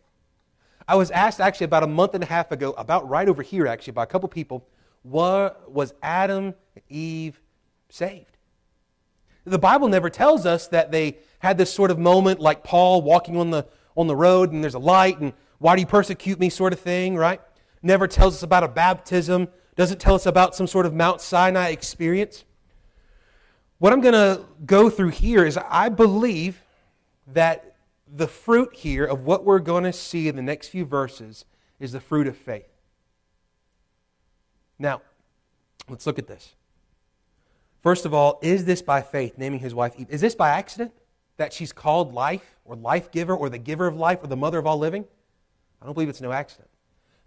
I 0.88 0.96
was 0.96 1.10
asked 1.10 1.40
actually 1.40 1.66
about 1.66 1.82
a 1.82 1.88
month 1.88 2.14
and 2.14 2.24
a 2.24 2.26
half 2.26 2.50
ago, 2.50 2.72
about 2.72 3.08
right 3.08 3.28
over 3.28 3.42
here 3.42 3.66
actually, 3.66 3.92
by 3.92 4.04
a 4.04 4.06
couple 4.06 4.28
people, 4.28 4.66
what, 5.10 5.70
was 5.70 5.94
Adam 6.02 6.54
and 6.74 6.84
Eve 6.88 7.40
saved? 7.88 8.36
The 9.44 9.58
Bible 9.58 9.88
never 9.88 10.10
tells 10.10 10.44
us 10.44 10.68
that 10.68 10.92
they 10.92 11.18
had 11.38 11.56
this 11.56 11.72
sort 11.72 11.90
of 11.90 11.98
moment 11.98 12.40
like 12.40 12.62
Paul 12.62 13.02
walking 13.02 13.36
on 13.36 13.50
the, 13.50 13.66
on 13.96 14.06
the 14.06 14.16
road 14.16 14.52
and 14.52 14.62
there's 14.62 14.74
a 14.74 14.78
light 14.78 15.18
and 15.20 15.32
why 15.58 15.74
do 15.74 15.80
you 15.80 15.86
persecute 15.86 16.38
me 16.38 16.50
sort 16.50 16.72
of 16.72 16.80
thing, 16.80 17.16
right? 17.16 17.40
Never 17.82 18.06
tells 18.06 18.34
us 18.34 18.42
about 18.42 18.64
a 18.64 18.68
baptism, 18.68 19.48
doesn't 19.76 20.00
tell 20.00 20.14
us 20.14 20.26
about 20.26 20.54
some 20.54 20.66
sort 20.66 20.86
of 20.86 20.94
Mount 20.94 21.20
Sinai 21.20 21.68
experience. 21.68 22.44
What 23.78 23.92
I'm 23.92 24.00
going 24.00 24.14
to 24.14 24.44
go 24.66 24.90
through 24.90 25.10
here 25.10 25.44
is 25.44 25.56
I 25.56 25.88
believe 25.88 26.62
that 27.28 27.76
the 28.12 28.26
fruit 28.26 28.74
here 28.74 29.04
of 29.04 29.24
what 29.24 29.44
we're 29.44 29.58
going 29.58 29.84
to 29.84 29.92
see 29.92 30.28
in 30.28 30.36
the 30.36 30.42
next 30.42 30.68
few 30.68 30.84
verses 30.84 31.44
is 31.78 31.92
the 31.92 32.00
fruit 32.00 32.26
of 32.26 32.36
faith. 32.36 32.77
Now, 34.78 35.02
let's 35.88 36.06
look 36.06 36.18
at 36.18 36.26
this. 36.26 36.54
First 37.82 38.04
of 38.04 38.12
all, 38.12 38.38
is 38.42 38.64
this 38.64 38.82
by 38.82 39.02
faith, 39.02 39.38
naming 39.38 39.60
his 39.60 39.74
wife 39.74 39.94
Eve? 39.98 40.10
Is 40.10 40.20
this 40.20 40.34
by 40.34 40.50
accident 40.50 40.92
that 41.36 41.52
she's 41.52 41.72
called 41.72 42.12
life 42.12 42.56
or 42.64 42.76
life 42.76 43.10
giver 43.10 43.34
or 43.34 43.48
the 43.48 43.58
giver 43.58 43.86
of 43.86 43.96
life 43.96 44.22
or 44.22 44.26
the 44.26 44.36
mother 44.36 44.58
of 44.58 44.66
all 44.66 44.78
living? 44.78 45.04
I 45.80 45.84
don't 45.84 45.94
believe 45.94 46.08
it's 46.08 46.20
no 46.20 46.32
accident. 46.32 46.68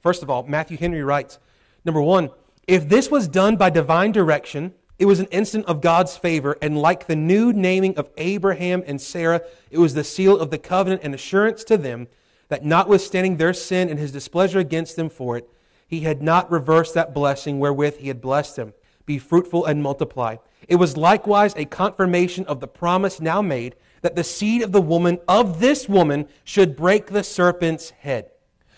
First 0.01 0.23
of 0.23 0.29
all, 0.29 0.43
Matthew 0.43 0.77
Henry 0.77 1.03
writes 1.03 1.39
Number 1.85 2.01
one, 2.01 2.29
if 2.67 2.87
this 2.87 3.09
was 3.09 3.27
done 3.27 3.55
by 3.55 3.69
divine 3.69 4.11
direction, 4.11 4.73
it 4.99 5.05
was 5.05 5.19
an 5.19 5.25
instant 5.27 5.65
of 5.65 5.81
God's 5.81 6.15
favor, 6.15 6.57
and 6.61 6.77
like 6.77 7.07
the 7.07 7.15
new 7.15 7.51
naming 7.51 7.97
of 7.97 8.09
Abraham 8.17 8.83
and 8.85 9.01
Sarah, 9.01 9.41
it 9.71 9.79
was 9.79 9.95
the 9.95 10.03
seal 10.03 10.39
of 10.39 10.51
the 10.51 10.59
covenant 10.59 11.01
and 11.03 11.15
assurance 11.15 11.63
to 11.65 11.77
them 11.77 12.07
that 12.49 12.63
notwithstanding 12.63 13.37
their 13.37 13.53
sin 13.53 13.89
and 13.89 13.97
his 13.97 14.11
displeasure 14.11 14.59
against 14.59 14.95
them 14.95 15.09
for 15.09 15.37
it, 15.37 15.49
he 15.91 15.99
had 15.99 16.21
not 16.21 16.49
reversed 16.49 16.93
that 16.93 17.13
blessing 17.13 17.59
wherewith 17.59 17.97
he 17.97 18.07
had 18.07 18.21
blessed 18.21 18.57
him. 18.57 18.73
Be 19.05 19.19
fruitful 19.19 19.65
and 19.65 19.83
multiply. 19.83 20.37
It 20.69 20.77
was 20.77 20.95
likewise 20.95 21.53
a 21.57 21.65
confirmation 21.65 22.45
of 22.45 22.61
the 22.61 22.67
promise 22.67 23.19
now 23.19 23.41
made 23.41 23.75
that 24.01 24.15
the 24.15 24.23
seed 24.23 24.61
of 24.61 24.71
the 24.71 24.81
woman, 24.81 25.19
of 25.27 25.59
this 25.59 25.89
woman, 25.89 26.29
should 26.45 26.77
break 26.77 27.07
the 27.07 27.25
serpent's 27.25 27.89
head. 27.89 28.31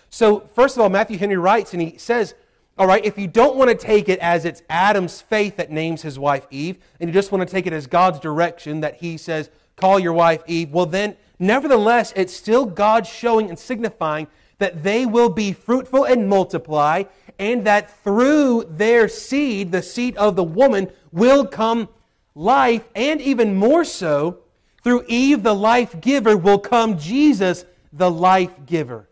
So, 0.10 0.40
first 0.40 0.76
of 0.76 0.82
all, 0.82 0.90
Matthew 0.90 1.20
Henry 1.20 1.38
writes, 1.38 1.74
and 1.74 1.84
he 1.84 2.00
says, 2.00 2.34
all 2.80 2.88
right, 2.88 3.06
if 3.06 3.16
you 3.20 3.28
don't 3.28 3.58
want 3.58 3.70
to 3.70 3.76
take 3.76 4.10
it 4.10 4.18
as 4.18 4.44
it's 4.44 4.64
Adam's 4.68 5.22
faith 5.22 5.58
that 5.58 5.70
names 5.70 6.02
his 6.02 6.18
wife 6.18 6.48
Eve, 6.50 6.80
and 7.00 7.08
you 7.08 7.14
just 7.14 7.32
want 7.32 7.48
to 7.48 7.52
take 7.52 7.68
it 7.68 7.74
as 7.74 7.86
God's 7.86 8.20
direction 8.20 8.80
that 8.80 8.96
he 8.96 9.18
says, 9.18 9.52
call 9.76 10.00
your 10.00 10.14
wife 10.14 10.42
Eve, 10.48 10.72
well, 10.72 10.88
then, 10.88 11.16
nevertheless, 11.38 12.12
it's 12.16 12.36
still 12.36 12.66
God 12.66 13.06
showing 13.06 13.50
and 13.50 13.60
signifying 13.60 14.26
that 14.64 14.82
they 14.82 15.06
will 15.06 15.30
be 15.30 15.54
fruitful 15.54 16.06
and 16.06 16.28
multiply, 16.28 17.04
and 17.38 17.66
that 17.66 18.04
through 18.04 18.64
their 18.70 19.08
seed, 19.08 19.72
the 19.72 19.84
seed 19.84 20.18
of 20.18 20.36
the 20.36 20.44
woman, 20.44 20.90
will 21.12 21.46
come 21.46 21.88
life, 22.34 22.88
and 22.96 23.22
even 23.22 23.54
more 23.54 23.86
so, 23.86 24.40
through 24.84 25.06
Eve, 25.08 25.44
the 25.44 25.54
life 25.54 26.02
giver, 26.02 26.36
will 26.36 26.60
come 26.60 26.98
Jesus, 26.98 27.66
the 27.92 28.10
life 28.10 28.66
giver, 28.66 29.08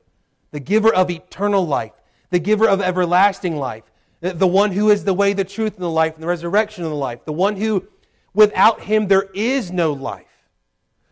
the 0.51 0.59
giver 0.59 0.93
of 0.93 1.09
eternal 1.11 1.65
life 1.67 1.93
the 2.31 2.39
giver 2.39 2.67
of 2.67 2.81
everlasting 2.81 3.57
life, 3.57 3.83
the 4.21 4.47
one 4.47 4.71
who 4.71 4.89
is 4.89 5.03
the 5.03 5.13
way, 5.13 5.33
the 5.33 5.43
truth, 5.43 5.75
and 5.75 5.83
the 5.83 5.89
life, 5.89 6.15
and 6.15 6.23
the 6.23 6.27
resurrection 6.27 6.83
and 6.83 6.91
the 6.91 6.97
life, 6.97 7.23
the 7.25 7.33
one 7.33 7.55
who, 7.55 7.85
without 8.33 8.81
him, 8.81 9.07
there 9.07 9.29
is 9.33 9.71
no 9.71 9.93
life, 9.93 10.25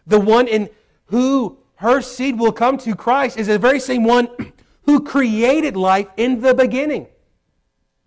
the 0.08 0.20
one 0.20 0.48
in 0.48 0.70
who 1.06 1.58
her 1.80 2.02
seed 2.02 2.38
will 2.38 2.52
come 2.52 2.78
to 2.80 2.94
Christ 2.94 3.38
is 3.38 3.48
the 3.48 3.58
very 3.58 3.80
same 3.80 4.04
one 4.04 4.28
who 4.84 5.02
created 5.02 5.78
life 5.78 6.10
in 6.18 6.42
the 6.42 6.54
beginning. 6.54 7.08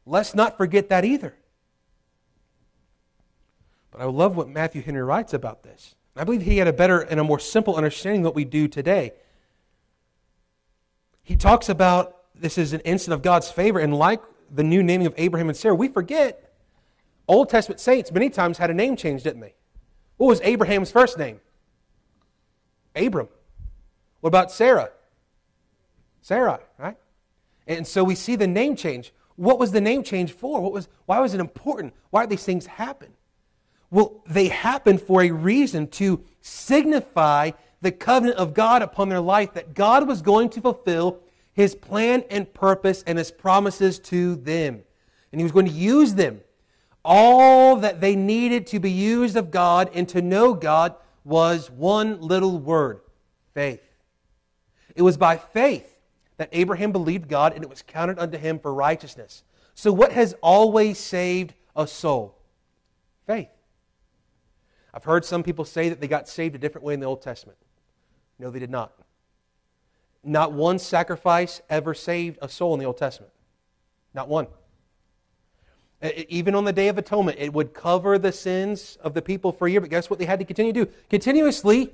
Let's 0.05 0.35
not 0.35 0.59
forget 0.59 0.91
that 0.91 1.07
either. 1.07 1.35
But 3.91 4.03
I 4.03 4.05
love 4.05 4.37
what 4.37 4.51
Matthew 4.51 4.83
Henry 4.83 5.03
writes 5.03 5.33
about 5.33 5.63
this. 5.63 5.95
I 6.15 6.25
believe 6.25 6.43
he 6.43 6.59
had 6.59 6.69
a 6.69 6.73
better 6.73 7.01
and 7.01 7.19
a 7.19 7.25
more 7.25 7.39
simple 7.39 7.75
understanding 7.75 8.21
of 8.21 8.27
what 8.27 8.35
we 8.35 8.45
do 8.45 8.69
today. 8.69 9.15
He 11.23 11.35
talks 11.35 11.71
about 11.71 12.19
this 12.35 12.59
is 12.59 12.75
an 12.75 12.81
instant 12.81 13.15
of 13.15 13.23
God's 13.23 13.51
favor. 13.51 13.79
And 13.79 13.97
like 13.97 14.21
the 14.51 14.65
new 14.65 14.83
naming 14.83 15.07
of 15.07 15.15
Abraham 15.17 15.49
and 15.49 15.57
Sarah, 15.57 15.75
we 15.75 15.89
forget 15.89 16.53
Old 17.27 17.49
Testament 17.49 17.81
saints 17.81 18.13
many 18.13 18.29
times 18.29 18.59
had 18.59 18.69
a 18.69 18.75
name 18.75 18.97
change, 18.97 19.23
didn't 19.23 19.41
they? 19.41 19.55
What 20.19 20.27
was 20.27 20.43
Abraham's 20.43 20.91
first 20.91 21.17
name? 21.17 21.41
Abram. 22.95 23.29
What 24.23 24.29
about 24.29 24.53
Sarah? 24.53 24.91
Sarai, 26.23 26.61
right? 26.79 26.97
And 27.67 27.85
so 27.85 28.05
we 28.05 28.15
see 28.15 28.37
the 28.37 28.47
name 28.47 28.77
change. 28.77 29.13
What 29.35 29.59
was 29.59 29.73
the 29.73 29.81
name 29.81 30.05
change 30.05 30.31
for? 30.31 30.61
What 30.61 30.73
was, 30.73 30.89
why 31.07 31.19
was 31.19 31.35
it 31.35 31.41
important? 31.41 31.93
Why 32.11 32.23
did 32.23 32.31
these 32.31 32.45
things 32.45 32.67
happen? 32.67 33.09
Well, 33.91 34.23
they 34.29 34.47
happened 34.47 35.03
for 35.03 35.23
a 35.23 35.33
reason 35.33 35.89
to 35.89 36.23
signify 36.41 37.51
the 37.81 37.91
covenant 37.91 38.39
of 38.39 38.55
God 38.55 38.81
upon 38.81 39.09
their 39.09 39.21
life 39.21 39.55
that 39.55 39.75
God 39.75 40.07
was 40.07 40.23
going 40.23 40.51
to 40.51 40.61
fulfill 40.61 41.19
his 41.53 41.75
plan 41.75 42.23
and 42.31 42.53
purpose 42.55 43.03
and 43.05 43.19
his 43.19 43.33
promises 43.33 43.99
to 43.99 44.37
them. 44.37 44.83
And 45.33 45.41
he 45.41 45.43
was 45.43 45.53
going 45.53 45.67
to 45.67 45.73
use 45.73 46.15
them. 46.15 46.43
All 47.05 47.75
that 47.77 48.01
they 48.01 48.15
needed 48.15 48.69
to 48.69 48.79
be 48.79 48.93
used 48.93 49.37
of 49.37 49.51
God 49.51 49.91
and 49.93 50.09
to 50.11 50.23
know 50.23 50.55
God 50.55 50.95
was 51.25 51.73
one 51.73 52.21
little 52.21 52.61
word 52.61 53.01
faith. 53.53 53.81
It 54.95 55.03
was 55.03 55.17
by 55.17 55.37
faith 55.37 55.99
that 56.37 56.49
Abraham 56.53 56.93
believed 56.93 57.29
God 57.29 57.55
and 57.55 57.63
it 57.63 57.71
was 57.71 57.83
counted 57.83 58.19
unto 58.19 58.39
him 58.39 58.59
for 58.59 58.73
righteousness. 58.73 59.45
So, 59.75 59.93
what 59.93 60.13
has 60.13 60.35
always 60.43 60.99
saved 60.99 61.55
a 61.75 61.87
soul? 61.87 62.37
Faith. 63.27 63.49
I've 64.93 65.05
heard 65.05 65.25
some 65.25 65.43
people 65.43 65.65
say 65.65 65.89
that 65.89 66.01
they 66.01 66.09
got 66.09 66.29
saved 66.29 66.55
a 66.55 66.59
different 66.59 66.85
way 66.85 66.95
in 66.95 67.01
the 67.01 67.07
Old 67.07 67.23
Testament. 67.23 67.59
No, 68.39 68.51
they 68.51 68.59
did 68.59 68.71
not. 68.71 68.93
Not 70.25 70.53
one 70.53 70.79
sacrifice 70.79 71.63
ever 71.71 71.95
saved 71.95 72.39
a 72.43 72.49
soul 72.49 72.75
in 72.75 72.81
the 72.81 72.87
Old 72.87 72.99
Testament. 72.99 73.33
Not 74.15 74.29
one. 74.29 74.47
Even 76.29 76.55
on 76.55 76.65
the 76.65 76.73
Day 76.73 76.89
of 76.89 76.99
Atonement, 76.99 77.39
it 77.39 77.53
would 77.53 77.73
cover 77.73 78.19
the 78.19 78.33
sins 78.33 78.99
of 79.01 79.15
the 79.15 79.23
people 79.23 79.53
for 79.53 79.69
a 79.69 79.71
year, 79.71 79.81
but 79.81 79.89
guess 79.89 80.11
what 80.11 80.19
they 80.19 80.25
had 80.25 80.41
to 80.41 80.45
continue 80.45 80.73
to 80.73 80.85
do? 80.85 80.93
Continuously 81.09 81.93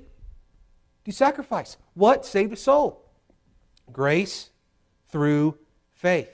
do 1.08 1.12
sacrifice. 1.12 1.76
What 1.94 2.24
saved 2.24 2.52
a 2.52 2.56
soul? 2.56 3.04
Grace 3.92 4.50
through 5.08 5.56
faith. 5.90 6.30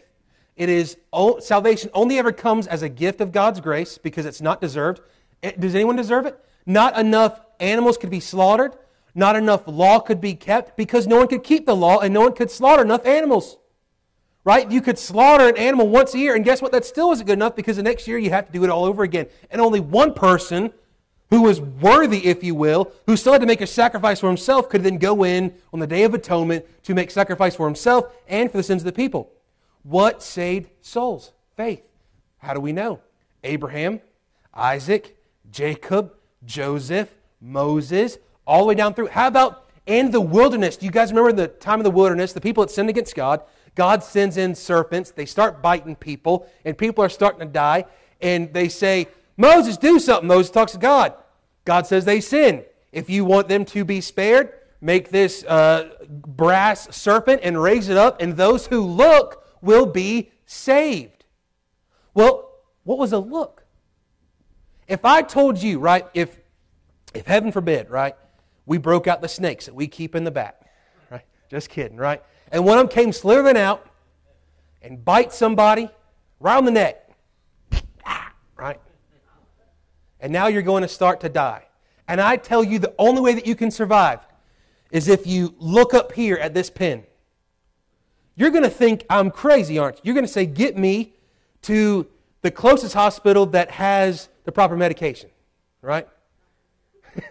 It 0.56 0.68
is 0.68 0.96
salvation 1.40 1.90
only 1.94 2.18
ever 2.18 2.32
comes 2.32 2.66
as 2.66 2.82
a 2.82 2.88
gift 2.88 3.20
of 3.20 3.32
God's 3.32 3.60
grace 3.60 3.98
because 3.98 4.26
it's 4.26 4.40
not 4.40 4.60
deserved. 4.60 5.00
Eh, 5.42 5.52
does 5.58 5.74
anyone 5.74 5.96
deserve 5.96 6.26
it? 6.26 6.38
Not 6.66 6.98
enough 6.98 7.40
animals 7.58 7.96
could 7.96 8.10
be 8.10 8.20
slaughtered 8.20 8.76
not 9.14 9.36
enough 9.36 9.62
law 9.66 10.00
could 10.00 10.20
be 10.20 10.34
kept 10.34 10.76
because 10.76 11.06
no 11.06 11.16
one 11.16 11.28
could 11.28 11.44
keep 11.44 11.66
the 11.66 11.76
law 11.76 12.00
and 12.00 12.12
no 12.12 12.22
one 12.22 12.32
could 12.32 12.50
slaughter 12.50 12.82
enough 12.82 13.06
animals. 13.06 13.58
Right? 14.42 14.70
You 14.70 14.82
could 14.82 14.98
slaughter 14.98 15.48
an 15.48 15.56
animal 15.56 15.88
once 15.88 16.12
a 16.12 16.18
year, 16.18 16.34
and 16.34 16.44
guess 16.44 16.60
what? 16.60 16.70
That 16.70 16.84
still 16.84 17.12
isn't 17.12 17.24
good 17.24 17.32
enough 17.32 17.56
because 17.56 17.76
the 17.76 17.82
next 17.82 18.06
year 18.06 18.18
you 18.18 18.28
have 18.28 18.44
to 18.46 18.52
do 18.52 18.62
it 18.62 18.68
all 18.68 18.84
over 18.84 19.02
again. 19.02 19.26
And 19.50 19.58
only 19.58 19.80
one 19.80 20.12
person 20.12 20.70
who 21.34 21.42
was 21.42 21.60
worthy, 21.60 22.26
if 22.26 22.44
you 22.44 22.54
will, 22.54 22.92
who 23.06 23.16
still 23.16 23.32
had 23.32 23.40
to 23.40 23.46
make 23.46 23.60
a 23.60 23.66
sacrifice 23.66 24.20
for 24.20 24.28
himself, 24.28 24.68
could 24.68 24.84
then 24.84 24.98
go 24.98 25.24
in 25.24 25.52
on 25.72 25.80
the 25.80 25.86
Day 25.86 26.04
of 26.04 26.14
Atonement 26.14 26.64
to 26.84 26.94
make 26.94 27.10
sacrifice 27.10 27.56
for 27.56 27.66
himself 27.66 28.04
and 28.28 28.48
for 28.52 28.58
the 28.58 28.62
sins 28.62 28.82
of 28.82 28.86
the 28.86 28.92
people. 28.92 29.32
What 29.82 30.22
saved 30.22 30.70
souls? 30.80 31.32
Faith. 31.56 31.82
How 32.38 32.54
do 32.54 32.60
we 32.60 32.70
know? 32.70 33.00
Abraham, 33.42 34.00
Isaac, 34.54 35.16
Jacob, 35.50 36.14
Joseph, 36.44 37.12
Moses, 37.40 38.18
all 38.46 38.60
the 38.60 38.66
way 38.66 38.74
down 38.76 38.94
through. 38.94 39.08
How 39.08 39.26
about 39.26 39.68
in 39.86 40.12
the 40.12 40.20
wilderness? 40.20 40.76
Do 40.76 40.86
you 40.86 40.92
guys 40.92 41.10
remember 41.10 41.32
the 41.32 41.48
time 41.48 41.80
of 41.80 41.84
the 41.84 41.90
wilderness? 41.90 42.32
The 42.32 42.40
people 42.40 42.64
that 42.64 42.70
sinned 42.70 42.90
against 42.90 43.16
God. 43.16 43.42
God 43.74 44.04
sends 44.04 44.36
in 44.36 44.54
serpents. 44.54 45.10
They 45.10 45.26
start 45.26 45.60
biting 45.60 45.96
people, 45.96 46.46
and 46.64 46.78
people 46.78 47.02
are 47.02 47.08
starting 47.08 47.40
to 47.40 47.46
die. 47.46 47.86
And 48.20 48.54
they 48.54 48.68
say, 48.68 49.08
Moses, 49.36 49.76
do 49.76 49.98
something. 49.98 50.28
Moses 50.28 50.52
talks 50.52 50.70
to 50.72 50.78
God. 50.78 51.14
God 51.64 51.86
says 51.86 52.04
they 52.04 52.20
sin. 52.20 52.64
If 52.92 53.10
you 53.10 53.24
want 53.24 53.48
them 53.48 53.64
to 53.66 53.84
be 53.84 54.00
spared, 54.00 54.52
make 54.80 55.10
this 55.10 55.44
uh, 55.44 55.90
brass 56.08 56.94
serpent 56.94 57.40
and 57.42 57.60
raise 57.60 57.88
it 57.88 57.96
up, 57.96 58.20
and 58.20 58.36
those 58.36 58.66
who 58.66 58.80
look 58.80 59.44
will 59.60 59.86
be 59.86 60.30
saved. 60.46 61.24
Well, 62.12 62.50
what 62.84 62.98
was 62.98 63.12
a 63.12 63.18
look? 63.18 63.64
If 64.86 65.04
I 65.04 65.22
told 65.22 65.62
you, 65.62 65.78
right, 65.78 66.06
if, 66.12 66.38
if 67.14 67.26
heaven 67.26 67.50
forbid, 67.50 67.90
right, 67.90 68.14
we 68.66 68.78
broke 68.78 69.06
out 69.06 69.22
the 69.22 69.28
snakes 69.28 69.66
that 69.66 69.74
we 69.74 69.86
keep 69.86 70.14
in 70.14 70.24
the 70.24 70.30
back. 70.30 70.60
Right? 71.10 71.24
Just 71.50 71.70
kidding, 71.70 71.96
right? 71.96 72.22
And 72.52 72.64
one 72.64 72.78
of 72.78 72.86
them 72.86 72.94
came 72.94 73.12
slithering 73.12 73.56
out 73.56 73.88
and 74.82 75.02
bite 75.02 75.32
somebody 75.32 75.90
right 76.38 76.56
on 76.56 76.64
the 76.66 76.70
neck. 76.70 77.10
Right? 78.56 78.80
And 80.24 80.32
now 80.32 80.46
you're 80.46 80.62
going 80.62 80.80
to 80.80 80.88
start 80.88 81.20
to 81.20 81.28
die. 81.28 81.66
And 82.08 82.18
I 82.18 82.38
tell 82.38 82.64
you, 82.64 82.78
the 82.78 82.94
only 82.98 83.20
way 83.20 83.34
that 83.34 83.46
you 83.46 83.54
can 83.54 83.70
survive 83.70 84.20
is 84.90 85.06
if 85.06 85.26
you 85.26 85.54
look 85.58 85.92
up 85.92 86.12
here 86.12 86.36
at 86.36 86.54
this 86.54 86.70
pin. 86.70 87.04
You're 88.34 88.48
going 88.48 88.64
to 88.64 88.70
think 88.70 89.04
I'm 89.10 89.30
crazy, 89.30 89.78
aren't 89.78 89.96
you? 89.96 90.00
You're 90.04 90.14
going 90.14 90.24
to 90.24 90.32
say, 90.32 90.46
Get 90.46 90.78
me 90.78 91.12
to 91.62 92.06
the 92.40 92.50
closest 92.50 92.94
hospital 92.94 93.44
that 93.46 93.70
has 93.72 94.30
the 94.44 94.50
proper 94.50 94.78
medication, 94.78 95.28
right? 95.82 96.08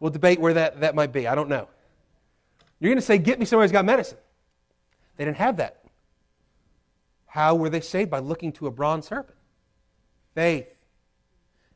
We'll 0.00 0.10
debate 0.10 0.40
where 0.40 0.54
that, 0.54 0.80
that 0.80 0.96
might 0.96 1.12
be. 1.12 1.28
I 1.28 1.36
don't 1.36 1.48
know. 1.48 1.68
You're 2.80 2.90
going 2.90 2.98
to 2.98 3.06
say, 3.06 3.16
Get 3.16 3.38
me 3.38 3.44
somewhere 3.44 3.64
who's 3.64 3.70
got 3.70 3.84
medicine. 3.84 4.18
They 5.18 5.24
didn't 5.24 5.36
have 5.36 5.58
that. 5.58 5.84
How 7.26 7.54
were 7.54 7.70
they 7.70 7.80
saved? 7.80 8.10
By 8.10 8.18
looking 8.18 8.50
to 8.54 8.66
a 8.66 8.72
bronze 8.72 9.06
serpent. 9.06 9.38
Faith. 10.34 10.73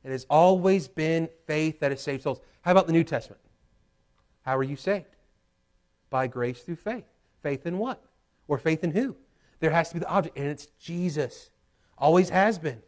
It 0.05 0.11
has 0.11 0.27
always 0.31 0.89
been 0.89 1.29
faith 1.47 1.81
that 1.81 1.91
has 1.91 2.01
saved 2.01 2.23
souls. 2.23 2.41
How 2.63 2.73
about 2.73 2.87
the 2.87 2.93
New 2.93 3.05
Testament? 3.05 3.41
How 4.43 4.57
are 4.57 4.63
you 4.63 4.77
saved? 4.77 5.17
By 6.11 6.27
grace 6.27 6.61
through 6.61 6.77
faith. 6.77 7.05
Faith 7.43 7.67
in 7.67 7.79
what? 7.79 8.03
Or 8.47 8.59
faith 8.59 8.85
in 8.85 8.93
who? 8.93 9.17
There 9.61 9.71
has 9.71 9.89
to 9.89 9.95
be 9.95 10.01
the 10.01 10.09
object, 10.09 10.39
and 10.39 10.47
it's 10.47 10.67
Jesus. 10.81 11.51
Always 11.99 12.31
has 12.31 12.59
been. 12.59 12.81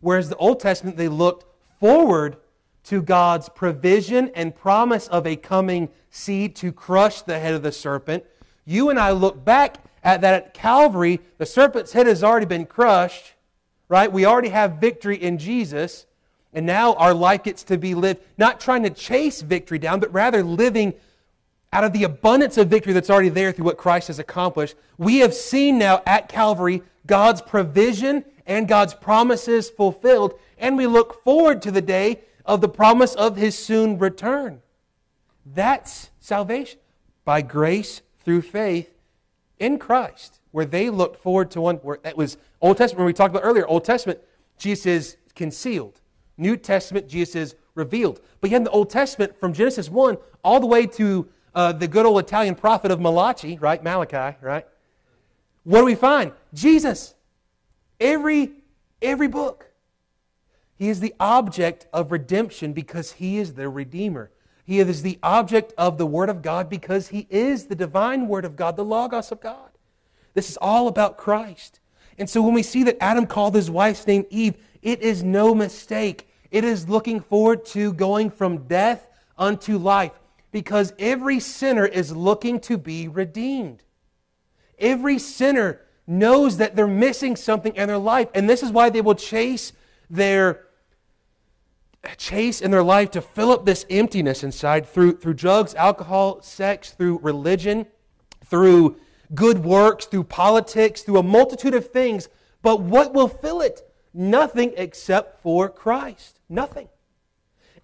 Whereas 0.00 0.28
the 0.28 0.36
Old 0.36 0.60
Testament, 0.60 0.96
they 0.96 1.08
looked 1.08 1.46
forward 1.80 2.36
to 2.84 3.02
God's 3.02 3.48
provision 3.48 4.30
and 4.34 4.54
promise 4.54 5.08
of 5.08 5.26
a 5.26 5.36
coming 5.36 5.88
seed 6.10 6.56
to 6.56 6.72
crush 6.72 7.22
the 7.22 7.38
head 7.38 7.54
of 7.54 7.62
the 7.62 7.72
serpent. 7.72 8.24
You 8.64 8.90
and 8.90 8.98
I 8.98 9.10
look 9.10 9.44
back 9.44 9.78
at 10.04 10.20
that 10.20 10.34
at 10.34 10.54
Calvary, 10.54 11.20
the 11.38 11.46
serpent's 11.46 11.92
head 11.92 12.06
has 12.06 12.22
already 12.22 12.46
been 12.46 12.66
crushed, 12.66 13.34
right? 13.88 14.10
We 14.10 14.24
already 14.24 14.50
have 14.50 14.74
victory 14.74 15.16
in 15.16 15.38
Jesus. 15.38 16.06
And 16.52 16.64
now 16.66 16.94
our 16.94 17.14
life 17.14 17.42
gets 17.42 17.62
to 17.64 17.78
be 17.78 17.94
lived, 17.94 18.22
not 18.38 18.60
trying 18.60 18.82
to 18.84 18.90
chase 18.90 19.42
victory 19.42 19.78
down, 19.78 20.00
but 20.00 20.12
rather 20.12 20.42
living 20.42 20.94
out 21.72 21.84
of 21.84 21.92
the 21.92 22.04
abundance 22.04 22.56
of 22.56 22.68
victory 22.68 22.92
that's 22.92 23.10
already 23.10 23.28
there 23.28 23.52
through 23.52 23.66
what 23.66 23.76
Christ 23.76 24.08
has 24.08 24.18
accomplished. 24.18 24.74
We 24.96 25.18
have 25.18 25.34
seen 25.34 25.78
now 25.78 26.02
at 26.06 26.28
Calvary 26.28 26.82
God's 27.06 27.42
provision 27.42 28.24
and 28.46 28.66
God's 28.66 28.94
promises 28.94 29.68
fulfilled, 29.68 30.38
and 30.56 30.76
we 30.76 30.86
look 30.86 31.22
forward 31.22 31.60
to 31.62 31.70
the 31.70 31.82
day 31.82 32.20
of 32.46 32.62
the 32.62 32.68
promise 32.68 33.14
of 33.14 33.36
his 33.36 33.56
soon 33.56 33.98
return. 33.98 34.62
That's 35.44 36.10
salvation 36.20 36.78
by 37.24 37.42
grace 37.42 38.00
through 38.24 38.42
faith 38.42 38.90
in 39.58 39.78
Christ, 39.78 40.40
where 40.50 40.64
they 40.64 40.88
looked 40.88 41.22
forward 41.22 41.50
to 41.50 41.60
one 41.60 41.76
where 41.76 41.98
it 42.04 42.16
was 42.16 42.38
Old 42.60 42.78
Testament, 42.78 43.00
when 43.00 43.06
we 43.06 43.12
talked 43.12 43.34
about 43.34 43.46
earlier, 43.46 43.66
Old 43.66 43.84
Testament, 43.84 44.20
Jesus 44.58 44.86
is 44.86 45.16
concealed. 45.34 46.00
New 46.38 46.56
Testament, 46.56 47.08
Jesus 47.08 47.34
is 47.34 47.54
revealed. 47.74 48.20
But 48.40 48.50
yet 48.50 48.58
in 48.58 48.64
the 48.64 48.70
Old 48.70 48.90
Testament, 48.90 49.38
from 49.38 49.52
Genesis 49.52 49.90
1 49.90 50.16
all 50.42 50.60
the 50.60 50.66
way 50.66 50.86
to 50.86 51.28
uh, 51.54 51.72
the 51.72 51.88
good 51.88 52.06
old 52.06 52.20
Italian 52.20 52.54
prophet 52.54 52.90
of 52.90 53.00
Malachi, 53.00 53.58
right? 53.58 53.82
Malachi, 53.82 54.36
right? 54.40 54.66
What 55.64 55.80
do 55.80 55.84
we 55.84 55.94
find? 55.94 56.32
Jesus. 56.54 57.14
Every, 58.00 58.52
every 59.02 59.28
book. 59.28 59.66
He 60.76 60.88
is 60.88 61.00
the 61.00 61.14
object 61.18 61.88
of 61.92 62.12
redemption 62.12 62.72
because 62.72 63.12
he 63.12 63.38
is 63.38 63.54
the 63.54 63.68
Redeemer. 63.68 64.30
He 64.64 64.78
is 64.78 65.02
the 65.02 65.18
object 65.22 65.72
of 65.76 65.98
the 65.98 66.06
Word 66.06 66.28
of 66.28 66.42
God 66.42 66.68
because 66.68 67.08
he 67.08 67.26
is 67.30 67.66
the 67.66 67.74
divine 67.74 68.28
Word 68.28 68.44
of 68.44 68.54
God, 68.54 68.76
the 68.76 68.84
Logos 68.84 69.32
of 69.32 69.40
God. 69.40 69.70
This 70.34 70.50
is 70.50 70.58
all 70.58 70.86
about 70.86 71.16
Christ. 71.16 71.80
And 72.18 72.30
so 72.30 72.42
when 72.42 72.54
we 72.54 72.62
see 72.62 72.84
that 72.84 73.02
Adam 73.02 73.26
called 73.26 73.54
his 73.54 73.70
wife's 73.70 74.06
name 74.06 74.24
Eve, 74.30 74.54
it 74.82 75.00
is 75.02 75.24
no 75.24 75.54
mistake. 75.54 76.27
It 76.50 76.64
is 76.64 76.88
looking 76.88 77.20
forward 77.20 77.64
to 77.66 77.92
going 77.92 78.30
from 78.30 78.66
death 78.66 79.06
unto 79.36 79.76
life 79.78 80.12
because 80.50 80.92
every 80.98 81.40
sinner 81.40 81.84
is 81.86 82.14
looking 82.14 82.60
to 82.60 82.78
be 82.78 83.08
redeemed. 83.08 83.82
Every 84.78 85.18
sinner 85.18 85.82
knows 86.06 86.56
that 86.56 86.74
they're 86.74 86.86
missing 86.86 87.36
something 87.36 87.74
in 87.76 87.88
their 87.88 87.98
life, 87.98 88.28
and 88.34 88.48
this 88.48 88.62
is 88.62 88.72
why 88.72 88.88
they 88.88 89.02
will 89.02 89.14
chase 89.14 89.72
their 90.08 90.64
chase 92.16 92.60
in 92.60 92.70
their 92.70 92.82
life 92.82 93.10
to 93.10 93.20
fill 93.20 93.50
up 93.50 93.66
this 93.66 93.84
emptiness 93.90 94.42
inside 94.42 94.88
through, 94.88 95.18
through 95.18 95.34
drugs, 95.34 95.74
alcohol, 95.74 96.40
sex, 96.40 96.92
through 96.92 97.18
religion, 97.18 97.86
through 98.46 98.96
good 99.34 99.64
works, 99.64 100.06
through 100.06 100.24
politics, 100.24 101.02
through 101.02 101.18
a 101.18 101.22
multitude 101.22 101.74
of 101.74 101.90
things. 101.90 102.28
But 102.62 102.80
what 102.80 103.12
will 103.12 103.28
fill 103.28 103.60
it? 103.60 103.82
Nothing 104.12 104.72
except 104.76 105.42
for 105.42 105.68
Christ. 105.68 106.40
Nothing. 106.48 106.88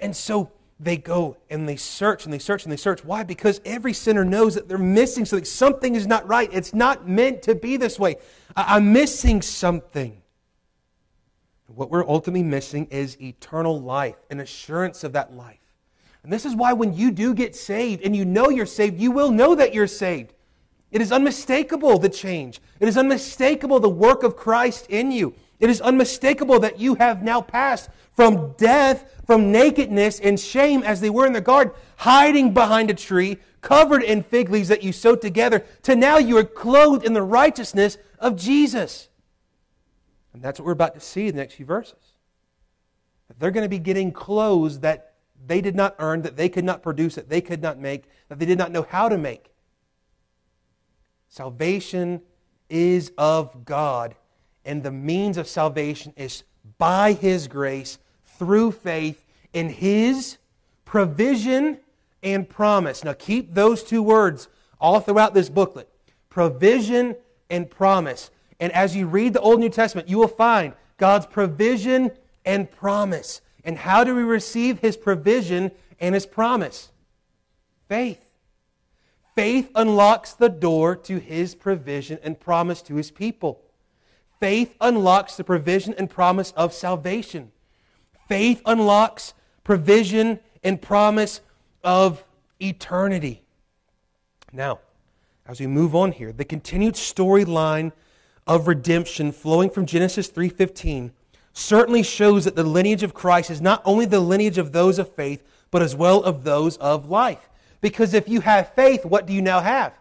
And 0.01 0.15
so 0.17 0.51
they 0.81 0.97
go 0.97 1.37
and 1.51 1.69
they 1.69 1.77
search 1.77 2.25
and 2.25 2.33
they 2.33 2.39
search 2.39 2.65
and 2.65 2.73
they 2.73 2.77
search. 2.77 3.05
Why? 3.05 3.23
Because 3.23 3.61
every 3.65 3.93
sinner 3.93 4.25
knows 4.25 4.55
that 4.55 4.69
they're 4.69 4.79
missing 4.79 5.25
something. 5.25 5.45
Something 5.45 5.95
is 5.95 6.07
not 6.07 6.27
right. 6.27 6.49
It's 6.53 6.75
not 6.75 7.09
meant 7.09 7.43
to 7.43 7.55
be 7.55 7.77
this 7.77 7.99
way. 7.99 8.17
I'm 8.57 8.93
missing 8.93 9.43
something. 9.43 10.21
What 11.67 11.91
we're 11.91 12.09
ultimately 12.09 12.43
missing 12.43 12.87
is 12.91 13.21
eternal 13.21 13.81
life, 13.81 14.17
an 14.31 14.41
assurance 14.41 15.03
of 15.03 15.13
that 15.15 15.35
life. 15.35 15.59
And 16.23 16.33
this 16.33 16.47
is 16.47 16.55
why 16.55 16.73
when 16.73 16.95
you 16.95 17.11
do 17.11 17.35
get 17.35 17.55
saved 17.55 18.03
and 18.03 18.15
you 18.15 18.25
know 18.25 18.49
you're 18.49 18.67
saved, 18.67 19.01
you 19.01 19.11
will 19.11 19.31
know 19.31 19.55
that 19.55 19.75
you're 19.75 19.87
saved. 19.87 20.33
It 20.91 21.03
is 21.03 21.11
unmistakable 21.13 21.99
the 21.99 22.09
change. 22.09 22.61
It 22.81 22.89
is 22.89 22.97
unmistakable 22.97 23.81
the 23.81 23.89
work 23.89 24.23
of 24.23 24.37
Christ 24.37 24.87
in 24.89 25.11
you. 25.11 25.35
It 25.65 25.71
is 25.71 25.81
unmistakable 25.81 26.61
that 26.61 26.79
you 26.79 26.95
have 26.97 27.23
now 27.23 27.41
passed 27.41 27.89
from 28.13 28.53
death, 28.59 29.23
from 29.27 29.51
nakedness 29.51 30.21
and 30.21 30.39
shame 30.39 30.83
as 30.83 31.01
they 31.01 31.09
were 31.09 31.25
in 31.25 31.33
the 31.33 31.41
garden, 31.41 31.73
hiding 31.97 32.53
behind 32.53 32.91
a 32.91 32.95
tree, 32.95 33.39
covered 33.63 34.03
in 34.03 34.23
fig 34.23 34.51
leaves 34.51 34.69
that 34.69 34.83
you 34.83 34.93
sewed 34.93 35.23
together, 35.23 35.65
to 35.85 35.97
now 35.97 36.19
you 36.19 36.37
are 36.37 36.45
clothed 36.45 37.03
in 37.03 37.15
the 37.15 37.23
righteousness 37.23 37.97
of 38.19 38.37
Jesus. 38.37 39.09
And 40.35 40.43
that's 40.43 40.61
what 40.61 40.67
we're 40.67 40.73
about 40.73 40.93
to 40.97 41.01
see 41.01 41.29
in 41.29 41.35
the 41.35 41.41
next 41.41 41.55
few 41.55 41.65
verses. 41.65 42.13
They're 43.39 43.51
going 43.51 43.65
to 43.65 43.71
be 43.71 43.79
getting 43.79 44.13
clothes 44.13 44.81
that 44.81 45.15
they 45.47 45.63
did 45.63 45.75
not 45.75 45.97
earn, 45.99 46.21
that 46.23 46.37
they 46.37 46.51
could 46.51 46.65
not 46.65 46.83
produce, 46.83 47.15
that 47.15 47.31
they 47.31 47.41
could 47.41 47.63
not 47.63 47.79
make, 47.79 48.05
that 48.29 48.39
they 48.39 48.45
did 48.45 48.59
not 48.59 48.71
know 48.71 48.83
how 48.83 49.09
to 49.09 49.17
make. 49.17 49.51
Salvation 51.31 52.21
is 52.69 53.13
of 53.17 53.65
God, 53.65 54.15
and 54.65 54.83
the 54.83 54.91
means 54.91 55.37
of 55.37 55.47
salvation 55.47 56.13
is 56.17 56.45
by 56.79 57.13
His 57.13 57.49
grace 57.49 57.99
through 58.39 58.73
faith 58.73 59.25
in 59.53 59.69
His 59.69 60.39
provision 60.85 61.79
and 62.23 62.49
promise. 62.49 63.05
Now, 63.05 63.13
keep 63.13 63.55
those 63.55 63.83
two 63.83 64.03
words 64.03 64.49
all 64.81 65.01
throughout 65.01 65.35
this 65.35 65.49
booklet 65.49 65.89
provision 66.29 67.15
and 67.49 67.71
promise. 67.71 68.31
And 68.59 68.73
as 68.73 68.97
you 68.97 69.07
read 69.07 69.35
the 69.35 69.41
Old 69.41 69.61
New 69.61 69.69
Testament, 69.69 70.09
you 70.09 70.19
will 70.19 70.29
find 70.29 70.73
God's 70.97 71.27
provision 71.27 72.11
and 72.45 72.71
promise. 72.71 73.41
And 73.65 73.79
how 73.79 74.05
do 74.05 74.15
we 74.15 74.23
receive 74.23 74.81
His 74.81 74.97
provision 74.97 75.71
and 76.01 76.15
His 76.15 76.27
promise? 76.27 76.91
Faith. 77.89 78.25
Faith 79.35 79.71
unlocks 79.75 80.33
the 80.33 80.49
door 80.49 80.95
to 80.97 81.19
His 81.19 81.55
provision 81.55 82.19
and 82.23 82.39
promise 82.39 82.83
to 82.83 82.95
His 82.97 83.11
people. 83.11 83.64
Faith 84.41 84.75
unlocks 84.81 85.37
the 85.37 85.45
provision 85.45 85.95
and 85.97 86.11
promise 86.11 86.53
of 86.53 86.73
salvation. 86.73 87.53
Faith 88.29 88.61
unlocks 88.67 89.35
provision 89.63 90.41
and 90.63 90.81
promise 90.81 91.41
of 91.83 92.25
eternity. 92.61 93.43
Now, 94.53 94.81
as 95.47 95.61
we 95.61 95.67
move 95.67 95.95
on 95.95 96.13
here, 96.13 96.33
the 96.33 96.45
continued 96.45 96.95
storyline 96.95 97.93
of 98.47 98.69
redemption 98.69 99.33
flowing 99.33 99.71
from 99.71 99.87
Genesis 99.87 100.29
3:15 100.29 101.13
certainly 101.53 102.03
shows 102.03 102.45
that 102.45 102.57
the 102.57 102.65
lineage 102.65 103.03
of 103.03 103.15
Christ 103.15 103.51
is 103.51 103.61
not 103.61 103.83
only 103.85 104.07
the 104.07 104.21
lineage 104.21 104.59
of 104.59 104.73
those 104.73 104.99
of 104.99 105.15
faith, 105.15 105.43
but 105.71 105.83
as 105.83 105.95
well 105.95 106.23
of 106.23 106.45
those 106.45 106.77
of 106.79 107.09
life. 107.09 107.49
Because 107.81 108.15
if 108.15 108.29
you 108.29 108.41
have 108.41 108.75
faith, 108.75 109.05
what 109.05 109.27
do 109.27 109.33
you 109.33 109.43
now 109.43 109.61
have? 109.61 109.93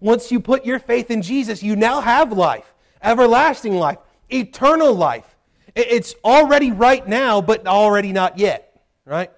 Once 0.00 0.30
you 0.30 0.40
put 0.40 0.66
your 0.66 0.78
faith 0.78 1.10
in 1.10 1.22
Jesus, 1.22 1.62
you 1.62 1.76
now 1.76 2.00
have 2.00 2.32
life, 2.32 2.74
everlasting 3.06 3.76
life, 3.76 3.98
eternal 4.28 4.92
life. 4.92 5.36
It's 5.74 6.14
already 6.24 6.72
right 6.72 7.06
now, 7.06 7.40
but 7.40 7.66
already 7.66 8.12
not 8.12 8.38
yet, 8.38 8.82
right? 9.04 9.30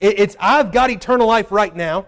It's 0.00 0.36
I've 0.38 0.72
got 0.72 0.90
eternal 0.90 1.26
life 1.26 1.50
right 1.50 1.74
now. 1.74 2.06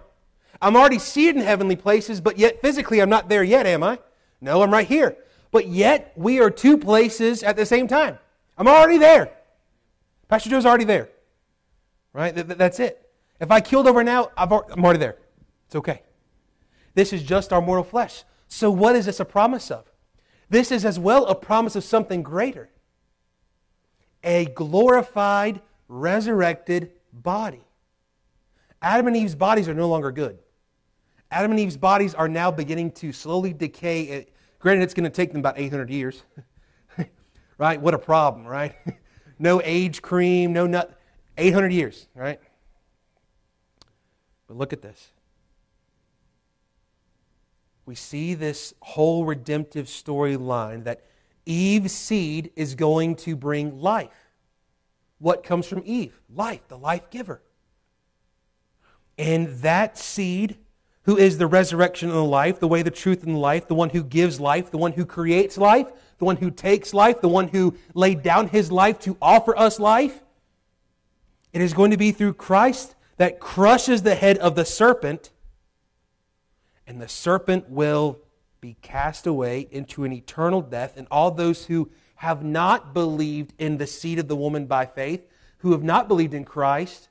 I'm 0.61 0.77
already 0.77 0.99
seated 0.99 1.37
in 1.37 1.43
heavenly 1.43 1.77
places, 1.77 2.21
but 2.21 2.39
yet 2.39 2.61
physically 2.61 3.01
I'm 3.01 3.09
not 3.09 3.29
there 3.29 3.43
yet, 3.43 3.67
am 3.67 3.83
I? 3.83 3.99
No, 4.41 4.63
I'm 4.63 4.71
right 4.71 4.87
here. 4.87 5.17
But 5.51 5.69
yet 5.69 6.13
we 6.17 6.41
are 6.41 6.51
two 6.51 6.77
places 6.77 7.43
at 7.43 7.57
the 7.57 7.65
same 7.65 7.89
time. 7.89 8.19
I'm 8.57 8.69
already 8.69 8.99
there. 8.99 9.33
Pastor 10.29 10.51
Joe's 10.51 10.67
already 10.67 10.85
there. 10.85 11.09
Right? 12.13 12.33
That's 12.35 12.81
it. 12.81 13.11
If 13.41 13.51
I 13.51 13.61
killed 13.61 13.87
over 13.87 14.03
now, 14.03 14.31
i 14.37 14.43
am 14.43 14.53
already 14.85 14.99
there. 14.99 15.17
It's 15.67 15.77
okay. 15.77 16.03
This 16.95 17.13
is 17.13 17.23
just 17.23 17.53
our 17.53 17.63
mortal 17.63 17.85
flesh. 17.85 18.25
So, 18.49 18.71
what 18.71 18.97
is 18.97 19.07
this 19.07 19.21
a 19.21 19.25
promise 19.25 19.71
of? 19.71 19.85
This 20.51 20.73
is 20.73 20.85
as 20.85 20.99
well 20.99 21.27
a 21.27 21.35
promise 21.35 21.77
of 21.77 21.85
something 21.85 22.23
greater 22.23 22.71
a 24.25 24.47
glorified, 24.47 25.61
resurrected 25.87 26.91
body. 27.13 27.63
Adam 28.83 29.07
and 29.07 29.17
Eve's 29.17 29.37
bodies 29.37 29.69
are 29.69 29.75
no 29.75 29.89
longer 29.89 30.11
good. 30.11 30.39
Adam 31.31 31.53
and 31.53 31.61
Eve's 31.61 31.77
bodies 31.77 32.15
are 32.15 32.29
now 32.29 32.51
beginning 32.51 32.91
to 32.93 33.13
slowly 33.13 33.53
decay. 33.53 34.27
Granted, 34.59 34.83
it's 34.83 34.95
going 34.95 35.05
to 35.05 35.11
take 35.11 35.31
them 35.31 35.39
about 35.39 35.59
800 35.59 35.89
years. 35.91 36.23
right? 37.59 37.81
What 37.81 37.95
a 37.95 37.99
problem, 37.99 38.47
right? 38.47 38.75
no 39.39 39.61
age 39.63 40.03
cream, 40.03 40.53
no 40.53 40.67
nut. 40.67 40.99
800 41.37 41.73
years, 41.73 42.09
right? 42.15 42.41
But 44.49 44.57
look 44.57 44.73
at 44.73 44.83
this. 44.83 45.13
We 47.89 47.95
see 47.95 48.35
this 48.35 48.75
whole 48.81 49.25
redemptive 49.25 49.87
storyline 49.87 50.85
that 50.85 51.05
Eve's 51.47 51.93
seed 51.93 52.51
is 52.55 52.75
going 52.75 53.17
to 53.17 53.35
bring 53.35 53.81
life. 53.81 54.35
What 55.21 55.43
comes 55.43 55.67
from 55.67 55.81
Eve? 55.87 56.21
Life, 56.29 56.69
the 56.69 56.77
life 56.77 57.09
giver. 57.09 57.41
And 59.17 59.49
that 59.61 59.97
seed, 59.97 60.59
who 61.05 61.17
is 61.17 61.39
the 61.39 61.47
resurrection 61.47 62.11
and 62.11 62.19
the 62.19 62.23
life, 62.23 62.61
the 62.61 62.69
way, 62.69 62.83
the 62.83 62.91
truth, 62.91 63.23
and 63.23 63.35
the 63.35 63.39
life, 63.39 63.69
the 63.69 63.75
one 63.75 63.89
who 63.89 64.05
gives 64.05 64.39
life, 64.39 64.71
the 64.71 64.77
one 64.77 64.93
who 64.93 65.07
creates 65.07 65.57
life, 65.57 65.91
the 66.19 66.27
one 66.27 66.37
who 66.37 66.51
takes 66.51 66.93
life, 66.93 67.23
the 67.23 67.29
one 67.31 67.49
who 67.49 67.75
laid 67.95 68.23
down 68.23 68.49
his 68.49 68.71
life 68.71 68.99
to 68.99 69.17
offer 69.23 69.57
us 69.57 69.81
life, 69.81 70.23
it 71.55 71.63
is 71.63 71.73
going 71.73 71.93
to 71.93 71.97
be 71.97 72.13
through 72.13 72.35
Christ 72.35 72.97
that 73.17 73.41
crushes 73.41 74.03
the 74.03 74.15
head 74.15 74.37
of 74.37 74.57
the 74.57 74.67
serpent 74.67 75.31
and 76.89 77.01
the 77.01 77.09
serpent 77.09 77.69
will 77.69 78.19
be 78.61 78.77
cast 78.83 79.27
away 79.27 79.69
into 79.71 80.05
an 80.05 80.13
eternal 80.13 80.63
death, 80.63 80.95
and 80.97 81.07
all 81.11 81.31
those 81.31 81.67
who 81.67 81.91
have 82.17 82.43
not 82.43 82.93
believed 82.95 83.53
in 83.59 83.77
the 83.77 83.87
seed 83.87 84.19
of 84.19 84.27
the 84.27 84.35
woman 84.35 84.67
by 84.67 84.87
faith, 84.87 85.25
who 85.59 85.73
have 85.73 85.85
not 85.85 86.09
believed 86.09 86.35
in 86.35 86.45
Christ, 86.45 87.09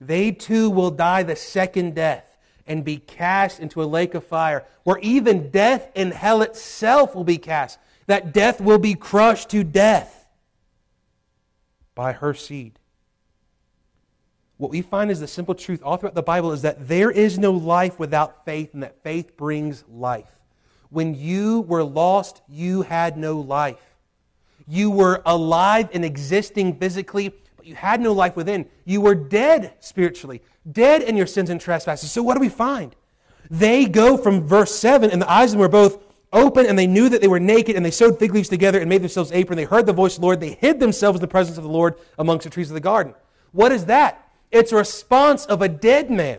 they 0.00 0.30
too 0.30 0.70
will 0.70 0.90
die 0.90 1.22
the 1.22 1.34
second 1.34 1.94
death 1.94 2.36
and 2.66 2.84
be 2.84 2.98
cast 2.98 3.58
into 3.58 3.82
a 3.82 3.84
lake 3.84 4.14
of 4.14 4.24
fire, 4.24 4.64
where 4.84 4.98
even 4.98 5.50
death 5.50 5.90
and 5.96 6.12
hell 6.12 6.42
itself 6.42 7.14
will 7.14 7.24
be 7.24 7.38
cast. 7.38 7.78
That 8.06 8.32
death 8.32 8.60
will 8.60 8.78
be 8.78 8.94
crushed 8.94 9.50
to 9.50 9.64
death 9.64 10.26
by 11.94 12.12
her 12.12 12.34
seed. 12.34 12.78
What 14.56 14.70
we 14.70 14.82
find 14.82 15.10
is 15.10 15.20
the 15.20 15.26
simple 15.26 15.54
truth 15.54 15.82
all 15.82 15.96
throughout 15.96 16.14
the 16.14 16.22
Bible 16.22 16.52
is 16.52 16.62
that 16.62 16.86
there 16.86 17.10
is 17.10 17.38
no 17.38 17.50
life 17.50 17.98
without 17.98 18.44
faith, 18.44 18.72
and 18.72 18.82
that 18.82 19.02
faith 19.02 19.36
brings 19.36 19.84
life. 19.88 20.28
When 20.90 21.14
you 21.14 21.62
were 21.62 21.82
lost, 21.82 22.42
you 22.48 22.82
had 22.82 23.16
no 23.16 23.40
life. 23.40 23.96
You 24.68 24.90
were 24.90 25.22
alive 25.26 25.88
and 25.92 26.04
existing 26.04 26.78
physically, 26.78 27.34
but 27.56 27.66
you 27.66 27.74
had 27.74 28.00
no 28.00 28.12
life 28.12 28.36
within. 28.36 28.66
You 28.84 29.00
were 29.00 29.16
dead 29.16 29.74
spiritually, 29.80 30.40
dead 30.70 31.02
in 31.02 31.16
your 31.16 31.26
sins 31.26 31.50
and 31.50 31.60
trespasses. 31.60 32.12
So, 32.12 32.22
what 32.22 32.34
do 32.34 32.40
we 32.40 32.48
find? 32.48 32.94
They 33.50 33.86
go 33.86 34.16
from 34.16 34.46
verse 34.46 34.74
7, 34.74 35.10
and 35.10 35.20
the 35.20 35.30
eyes 35.30 35.50
of 35.50 35.58
them 35.58 35.60
were 35.60 35.68
both 35.68 36.00
open, 36.32 36.66
and 36.66 36.78
they 36.78 36.86
knew 36.86 37.08
that 37.08 37.20
they 37.20 37.28
were 37.28 37.40
naked, 37.40 37.74
and 37.74 37.84
they 37.84 37.90
sewed 37.90 38.18
fig 38.20 38.32
leaves 38.32 38.48
together 38.48 38.78
and 38.78 38.88
made 38.88 39.02
themselves 39.02 39.32
aprons. 39.32 39.56
They 39.56 39.64
heard 39.64 39.86
the 39.86 39.92
voice 39.92 40.14
of 40.14 40.20
the 40.20 40.26
Lord. 40.26 40.40
They 40.40 40.52
hid 40.52 40.78
themselves 40.78 41.16
in 41.16 41.20
the 41.20 41.28
presence 41.28 41.58
of 41.58 41.64
the 41.64 41.70
Lord 41.70 41.96
amongst 42.18 42.44
the 42.44 42.50
trees 42.50 42.70
of 42.70 42.74
the 42.74 42.80
garden. 42.80 43.14
What 43.50 43.72
is 43.72 43.86
that? 43.86 44.23
It's 44.54 44.70
a 44.70 44.76
response 44.76 45.46
of 45.46 45.62
a 45.62 45.68
dead 45.68 46.12
man. 46.12 46.38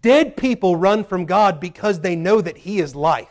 Dead 0.00 0.36
people 0.36 0.76
run 0.76 1.02
from 1.02 1.24
God 1.24 1.58
because 1.58 2.00
they 2.00 2.14
know 2.14 2.40
that 2.40 2.58
He 2.58 2.78
is 2.78 2.94
life. 2.94 3.28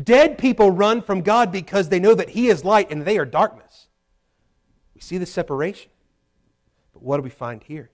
Dead 0.00 0.36
people 0.36 0.70
run 0.70 1.00
from 1.00 1.22
God 1.22 1.50
because 1.50 1.88
they 1.88 1.98
know 1.98 2.14
that 2.14 2.28
He 2.28 2.48
is 2.48 2.62
light 2.62 2.90
and 2.90 3.06
they 3.06 3.16
are 3.16 3.24
darkness. 3.24 3.88
We 4.94 5.00
see 5.00 5.16
the 5.16 5.24
separation. 5.24 5.90
But 6.92 7.02
what 7.02 7.16
do 7.16 7.22
we 7.22 7.30
find 7.30 7.62
here? 7.62 7.90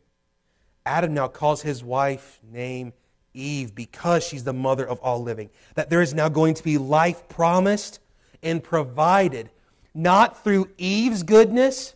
Adam 0.84 1.14
now 1.14 1.28
calls 1.28 1.62
his 1.62 1.84
wife 1.84 2.40
name 2.42 2.92
Eve 3.34 3.72
because 3.72 4.24
she's 4.24 4.42
the 4.42 4.52
mother 4.52 4.86
of 4.86 4.98
all 4.98 5.22
living. 5.22 5.50
That 5.76 5.90
there 5.90 6.02
is 6.02 6.12
now 6.12 6.28
going 6.28 6.54
to 6.54 6.64
be 6.64 6.76
life 6.76 7.28
promised 7.28 8.00
and 8.42 8.62
provided, 8.62 9.50
not 9.94 10.42
through 10.42 10.70
Eve's 10.76 11.22
goodness, 11.22 11.94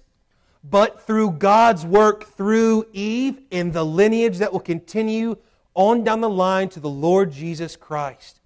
but 0.62 1.06
through 1.06 1.32
God's 1.32 1.86
work 1.86 2.24
through 2.24 2.86
Eve 2.92 3.40
in 3.50 3.72
the 3.72 3.84
lineage 3.84 4.38
that 4.38 4.52
will 4.52 4.60
continue 4.60 5.36
on 5.74 6.04
down 6.04 6.20
the 6.20 6.28
line 6.28 6.68
to 6.70 6.80
the 6.80 6.90
Lord 6.90 7.32
Jesus 7.32 7.76
Christ. 7.76 8.40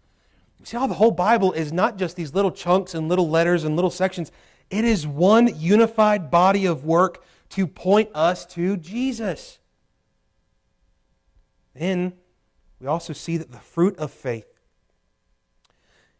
See 0.64 0.78
how 0.78 0.86
the 0.86 0.94
whole 0.94 1.10
Bible 1.10 1.52
is 1.52 1.72
not 1.72 1.98
just 1.98 2.16
these 2.16 2.32
little 2.32 2.50
chunks 2.50 2.94
and 2.94 3.08
little 3.08 3.28
letters 3.28 3.64
and 3.64 3.76
little 3.76 3.90
sections. 3.90 4.32
It 4.70 4.84
is 4.84 5.06
one 5.06 5.60
unified 5.60 6.30
body 6.30 6.64
of 6.64 6.84
work 6.84 7.22
to 7.50 7.66
point 7.66 8.08
us 8.14 8.46
to 8.46 8.78
Jesus. 8.78 9.58
Then 11.74 12.14
we 12.80 12.86
also 12.86 13.12
see 13.12 13.36
that 13.36 13.52
the 13.52 13.58
fruit 13.58 13.96
of 13.98 14.10
faith 14.10 14.46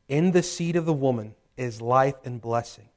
in 0.09 0.33
the 0.33 0.43
seed 0.43 0.77
of 0.77 0.85
the 0.85 0.93
woman 0.93 1.35
is 1.57 1.81
life 1.81 2.17
and 2.25 2.41
blessing. 2.41 2.89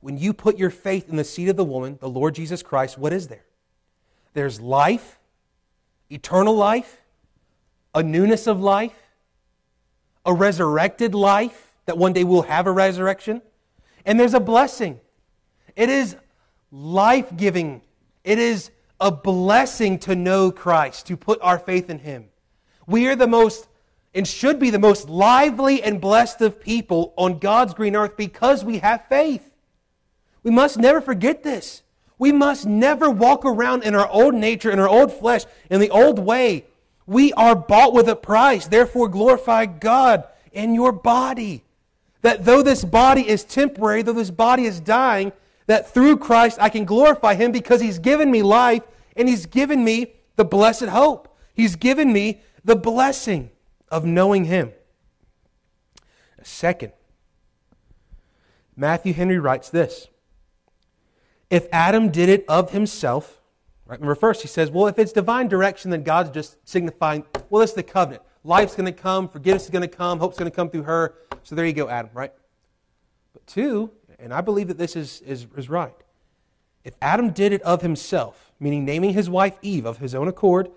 When 0.00 0.18
you 0.18 0.32
put 0.32 0.58
your 0.58 0.70
faith 0.70 1.08
in 1.08 1.16
the 1.16 1.24
seed 1.24 1.48
of 1.48 1.56
the 1.56 1.64
woman, 1.64 1.98
the 2.00 2.08
Lord 2.08 2.34
Jesus 2.34 2.62
Christ, 2.62 2.98
what 2.98 3.12
is 3.12 3.28
there? 3.28 3.44
There's 4.34 4.60
life, 4.60 5.18
eternal 6.10 6.54
life, 6.54 7.00
a 7.94 8.02
newness 8.02 8.46
of 8.46 8.60
life, 8.60 8.94
a 10.24 10.32
resurrected 10.32 11.14
life, 11.14 11.72
that 11.86 11.96
one 11.96 12.12
day 12.12 12.24
we'll 12.24 12.42
have 12.42 12.66
a 12.66 12.72
resurrection, 12.72 13.40
and 14.04 14.20
there's 14.20 14.34
a 14.34 14.40
blessing. 14.40 15.00
It 15.74 15.88
is 15.88 16.16
life 16.70 17.34
giving, 17.36 17.82
it 18.24 18.38
is 18.38 18.70
a 19.00 19.10
blessing 19.10 19.98
to 20.00 20.14
know 20.14 20.50
Christ, 20.50 21.06
to 21.06 21.16
put 21.16 21.40
our 21.42 21.58
faith 21.58 21.90
in 21.90 21.98
Him. 21.98 22.26
We 22.86 23.06
are 23.08 23.16
the 23.16 23.26
most 23.26 23.68
and 24.16 24.26
should 24.26 24.58
be 24.58 24.70
the 24.70 24.78
most 24.78 25.10
lively 25.10 25.82
and 25.82 26.00
blessed 26.00 26.40
of 26.40 26.58
people 26.58 27.12
on 27.18 27.38
God's 27.38 27.74
green 27.74 27.94
earth 27.94 28.16
because 28.16 28.64
we 28.64 28.78
have 28.78 29.04
faith. 29.08 29.52
We 30.46 30.52
must 30.52 30.78
never 30.78 31.00
forget 31.00 31.42
this. 31.42 31.82
We 32.18 32.30
must 32.30 32.66
never 32.66 33.10
walk 33.10 33.44
around 33.44 33.82
in 33.82 33.96
our 33.96 34.08
old 34.08 34.32
nature, 34.32 34.70
in 34.70 34.78
our 34.78 34.88
old 34.88 35.12
flesh, 35.12 35.42
in 35.68 35.80
the 35.80 35.90
old 35.90 36.20
way. 36.20 36.66
We 37.04 37.32
are 37.32 37.56
bought 37.56 37.92
with 37.92 38.08
a 38.08 38.14
price. 38.14 38.68
Therefore, 38.68 39.08
glorify 39.08 39.66
God 39.66 40.22
in 40.52 40.72
your 40.72 40.92
body. 40.92 41.64
That 42.22 42.44
though 42.44 42.62
this 42.62 42.84
body 42.84 43.28
is 43.28 43.42
temporary, 43.42 44.02
though 44.02 44.12
this 44.12 44.30
body 44.30 44.66
is 44.66 44.78
dying, 44.78 45.32
that 45.66 45.92
through 45.92 46.18
Christ 46.18 46.58
I 46.60 46.68
can 46.68 46.84
glorify 46.84 47.34
Him 47.34 47.50
because 47.50 47.80
He's 47.80 47.98
given 47.98 48.30
me 48.30 48.42
life 48.42 48.84
and 49.16 49.28
He's 49.28 49.46
given 49.46 49.82
me 49.82 50.12
the 50.36 50.44
blessed 50.44 50.84
hope. 50.84 51.36
He's 51.54 51.74
given 51.74 52.12
me 52.12 52.40
the 52.64 52.76
blessing 52.76 53.50
of 53.88 54.04
knowing 54.04 54.44
Him. 54.44 54.70
Second, 56.44 56.92
Matthew 58.76 59.12
Henry 59.12 59.40
writes 59.40 59.70
this 59.70 60.06
if 61.50 61.68
Adam 61.72 62.10
did 62.10 62.28
it 62.28 62.44
of 62.48 62.70
himself, 62.70 63.40
right? 63.86 63.98
Remember, 63.98 64.14
first 64.14 64.42
he 64.42 64.48
says, 64.48 64.70
well, 64.70 64.86
if 64.86 64.98
it's 64.98 65.12
divine 65.12 65.48
direction, 65.48 65.90
then 65.90 66.02
God's 66.02 66.30
just 66.30 66.56
signifying, 66.68 67.24
well, 67.50 67.62
it's 67.62 67.72
the 67.72 67.82
covenant. 67.82 68.22
Life's 68.44 68.74
going 68.74 68.86
to 68.86 68.92
come, 68.92 69.28
forgiveness 69.28 69.64
is 69.64 69.70
going 69.70 69.82
to 69.82 69.88
come, 69.88 70.18
hope's 70.18 70.38
going 70.38 70.50
to 70.50 70.54
come 70.54 70.70
through 70.70 70.84
her. 70.84 71.14
So 71.42 71.54
there 71.54 71.66
you 71.66 71.72
go, 71.72 71.88
Adam, 71.88 72.10
right? 72.14 72.32
But 73.32 73.46
two, 73.46 73.90
and 74.18 74.32
I 74.32 74.40
believe 74.40 74.68
that 74.68 74.78
this 74.78 74.96
is, 74.96 75.20
is, 75.22 75.46
is 75.56 75.68
right. 75.68 75.96
If 76.84 76.94
Adam 77.02 77.30
did 77.30 77.52
it 77.52 77.62
of 77.62 77.82
himself, 77.82 78.52
meaning 78.60 78.84
naming 78.84 79.12
his 79.12 79.28
wife 79.28 79.58
Eve 79.62 79.86
of 79.86 79.98
his 79.98 80.14
own 80.14 80.28
accord, 80.28 80.70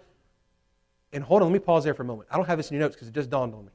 and 1.13 1.23
hold 1.23 1.41
on, 1.41 1.49
let 1.49 1.53
me 1.53 1.59
pause 1.59 1.83
there 1.83 1.93
for 1.93 2.03
a 2.03 2.05
moment. 2.05 2.29
I 2.31 2.37
don't 2.37 2.45
have 2.45 2.57
this 2.57 2.69
in 2.69 2.75
your 2.75 2.85
notes 2.85 2.95
because 2.95 3.07
it 3.07 3.13
just 3.13 3.29
dawned 3.29 3.53
on 3.53 3.65
me 3.65 3.71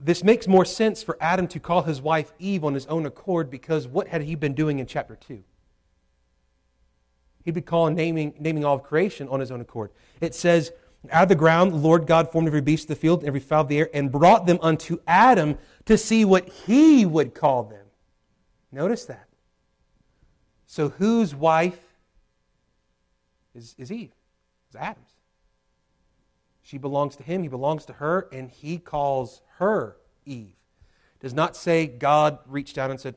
this 0.00 0.22
makes 0.22 0.46
more 0.46 0.64
sense 0.64 1.02
for 1.02 1.16
Adam 1.20 1.48
to 1.48 1.58
call 1.58 1.82
his 1.82 2.00
wife 2.00 2.32
Eve 2.38 2.64
on 2.64 2.74
his 2.74 2.86
own 2.86 3.04
accord 3.04 3.50
because 3.50 3.88
what 3.88 4.08
had 4.08 4.22
he 4.22 4.34
been 4.36 4.54
doing 4.54 4.78
in 4.78 4.86
chapter 4.86 5.16
2? 5.16 5.42
He'd 7.44 7.54
be 7.54 7.60
calling 7.60 7.94
naming, 7.94 8.34
naming 8.38 8.64
all 8.64 8.76
of 8.76 8.82
creation 8.82 9.28
on 9.28 9.40
his 9.40 9.50
own 9.50 9.60
accord. 9.60 9.90
It 10.20 10.34
says, 10.34 10.70
Out 11.10 11.24
of 11.24 11.28
the 11.28 11.34
ground, 11.34 11.72
the 11.72 11.76
Lord 11.76 12.06
God 12.06 12.30
formed 12.30 12.46
every 12.46 12.60
beast 12.60 12.84
of 12.84 12.88
the 12.88 12.96
field 12.96 13.24
every 13.24 13.40
fowl 13.40 13.62
of 13.62 13.68
the 13.68 13.78
air 13.78 13.90
and 13.92 14.12
brought 14.12 14.46
them 14.46 14.58
unto 14.62 14.98
Adam 15.06 15.58
to 15.86 15.98
see 15.98 16.24
what 16.24 16.48
he 16.48 17.04
would 17.04 17.34
call 17.34 17.64
them. 17.64 17.86
Notice 18.70 19.06
that. 19.06 19.28
So 20.66 20.90
whose 20.90 21.34
wife 21.34 21.80
is, 23.54 23.74
is 23.78 23.90
Eve? 23.90 24.12
It's 24.68 24.76
Adam's. 24.76 25.17
She 26.68 26.76
belongs 26.76 27.16
to 27.16 27.22
him, 27.22 27.42
he 27.42 27.48
belongs 27.48 27.86
to 27.86 27.94
her, 27.94 28.28
and 28.30 28.50
he 28.50 28.76
calls 28.76 29.40
her 29.56 29.96
Eve. 30.26 30.52
Does 31.18 31.32
not 31.32 31.56
say 31.56 31.86
God 31.86 32.40
reached 32.46 32.76
down 32.76 32.90
and 32.90 33.00
said, 33.00 33.14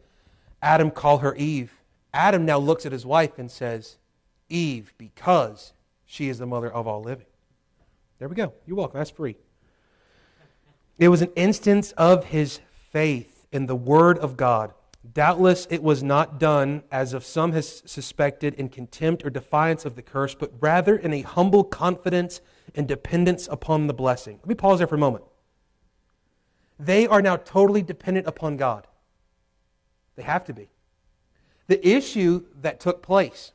Adam, 0.61 0.89
call 0.89 1.17
her 1.17 1.35
Eve. 1.35 1.73
Adam 2.13 2.45
now 2.45 2.57
looks 2.57 2.85
at 2.85 2.93
his 2.93 3.05
wife 3.05 3.37
and 3.37 3.51
says, 3.51 3.97
Eve, 4.47 4.93
because 4.97 5.73
she 6.05 6.29
is 6.29 6.37
the 6.37 6.45
mother 6.45 6.71
of 6.71 6.87
all 6.87 7.01
living. 7.01 7.25
There 8.19 8.29
we 8.29 8.35
go. 8.35 8.53
You're 8.65 8.77
welcome. 8.77 8.99
That's 8.99 9.09
free. 9.09 9.35
It 10.97 11.09
was 11.09 11.21
an 11.21 11.33
instance 11.35 11.91
of 11.97 12.23
his 12.23 12.61
faith 12.93 13.47
in 13.51 13.65
the 13.65 13.75
Word 13.75 14.17
of 14.19 14.37
God. 14.37 14.73
Doubtless 15.13 15.67
it 15.69 15.81
was 15.81 16.03
not 16.03 16.39
done, 16.39 16.83
as 16.91 17.13
of 17.13 17.25
some 17.25 17.51
has 17.53 17.81
suspected, 17.85 18.53
in 18.53 18.69
contempt 18.69 19.25
or 19.25 19.29
defiance 19.29 19.83
of 19.83 19.95
the 19.95 20.01
curse, 20.01 20.35
but 20.35 20.53
rather 20.59 20.95
in 20.95 21.11
a 21.11 21.21
humble 21.21 21.63
confidence 21.63 22.39
and 22.75 22.87
dependence 22.87 23.47
upon 23.51 23.87
the 23.87 23.93
blessing. 23.93 24.37
Let 24.37 24.47
me 24.47 24.55
pause 24.55 24.77
there 24.77 24.87
for 24.87 24.95
a 24.95 24.99
moment. 24.99 25.25
They 26.79 27.07
are 27.07 27.21
now 27.21 27.35
totally 27.35 27.81
dependent 27.81 28.27
upon 28.27 28.57
God. 28.57 28.87
They 30.15 30.23
have 30.23 30.45
to 30.45 30.53
be. 30.53 30.69
The 31.67 31.87
issue 31.87 32.45
that 32.61 32.79
took 32.79 33.01
place 33.01 33.51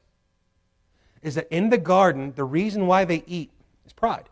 is 1.22 1.34
that 1.34 1.48
in 1.50 1.70
the 1.70 1.78
garden, 1.78 2.32
the 2.36 2.44
reason 2.44 2.86
why 2.86 3.04
they 3.04 3.24
eat 3.26 3.50
is 3.84 3.92
pride. 3.92 4.28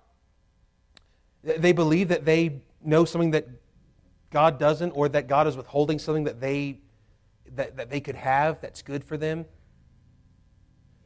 They 1.43 1.72
believe 1.72 2.09
that 2.09 2.25
they 2.25 2.62
know 2.83 3.05
something 3.05 3.33
that 3.33 3.47
God 4.31 4.59
doesn't, 4.59 4.91
or 4.93 5.09
that 5.11 5.29
God 5.29 5.47
is 5.47 5.57
withholding 5.57 5.99
something 5.99 6.25
that 6.25 6.41
they, 6.41 6.79
that, 7.53 7.77
that 7.77 7.91
they 7.91 8.01
could 8.01 8.17
have 8.17 8.61
that's 8.61 8.83
good 8.83 9.05
for 9.05 9.17
them. 9.17 9.47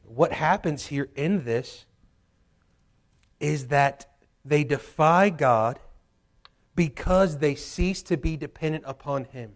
What 0.03 0.31
happens 0.31 0.87
here 0.87 1.09
in 1.15 1.43
this 1.43 1.85
is 3.39 3.67
that 3.67 4.09
they 4.43 4.63
defy 4.63 5.29
God 5.29 5.79
because 6.75 7.37
they 7.37 7.55
cease 7.55 8.01
to 8.03 8.17
be 8.17 8.37
dependent 8.37 8.83
upon 8.87 9.25
Him. 9.25 9.51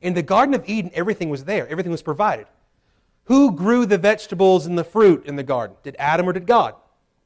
In 0.00 0.14
the 0.14 0.22
Garden 0.22 0.54
of 0.54 0.68
Eden, 0.68 0.90
everything 0.94 1.28
was 1.28 1.44
there, 1.44 1.68
everything 1.68 1.92
was 1.92 2.02
provided. 2.02 2.46
Who 3.24 3.52
grew 3.52 3.84
the 3.84 3.98
vegetables 3.98 4.64
and 4.66 4.78
the 4.78 4.84
fruit 4.84 5.26
in 5.26 5.36
the 5.36 5.42
garden? 5.42 5.76
Did 5.82 5.96
Adam 5.98 6.28
or 6.28 6.32
did 6.32 6.46
God? 6.46 6.74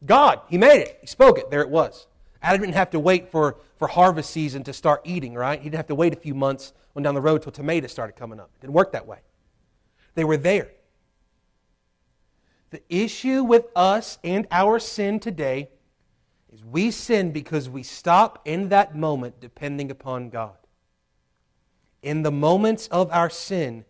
God. 0.05 0.41
He 0.49 0.59
made 0.59 0.81
it, 0.81 0.99
He 1.01 1.07
spoke 1.07 1.39
it, 1.39 1.51
there 1.51 1.63
it 1.63 1.71
was. 1.71 2.07
Adam 2.43 2.61
didn't 2.63 2.75
have 2.75 2.91
to 2.91 3.01
wait 3.01 3.31
for, 3.31 3.57
for 3.79 3.89
harvest 3.89 4.31
season 4.31 4.65
to 4.65 4.73
start 4.73 5.01
eating, 5.05 5.35
right? 5.35 5.59
He 5.59 5.65
didn't 5.65 5.79
have 5.79 5.87
to 5.87 5.95
wait 5.95 6.13
a 6.13 6.17
few 6.17 6.35
months 6.35 6.73
on 6.97 7.03
down 7.03 7.15
the 7.15 7.21
road 7.21 7.43
till 7.43 7.53
tomatoes 7.53 7.93
started 7.93 8.15
coming 8.15 8.41
up. 8.41 8.51
It 8.57 8.63
didn't 8.63 8.75
work 8.75 8.93
that 8.93 9.07
way. 9.07 9.19
They 10.15 10.25
were 10.25 10.37
there. 10.37 10.71
The 12.71 12.83
issue 12.89 13.45
with 13.45 13.67
us 13.77 14.19
and 14.25 14.47
our 14.51 14.79
sin 14.79 15.21
today 15.21 15.69
is 16.53 16.65
we 16.65 16.91
sin 16.91 17.31
because 17.31 17.69
we 17.69 17.83
stop 17.83 18.41
in 18.45 18.71
that 18.71 18.97
moment 18.97 19.41
depending 19.41 19.91
upon 19.91 20.31
God. 20.31 20.57
In 22.03 22.23
the 22.23 22.33
moments 22.33 22.89
of 22.89 23.11
our 23.11 23.31
sin, 23.31 23.85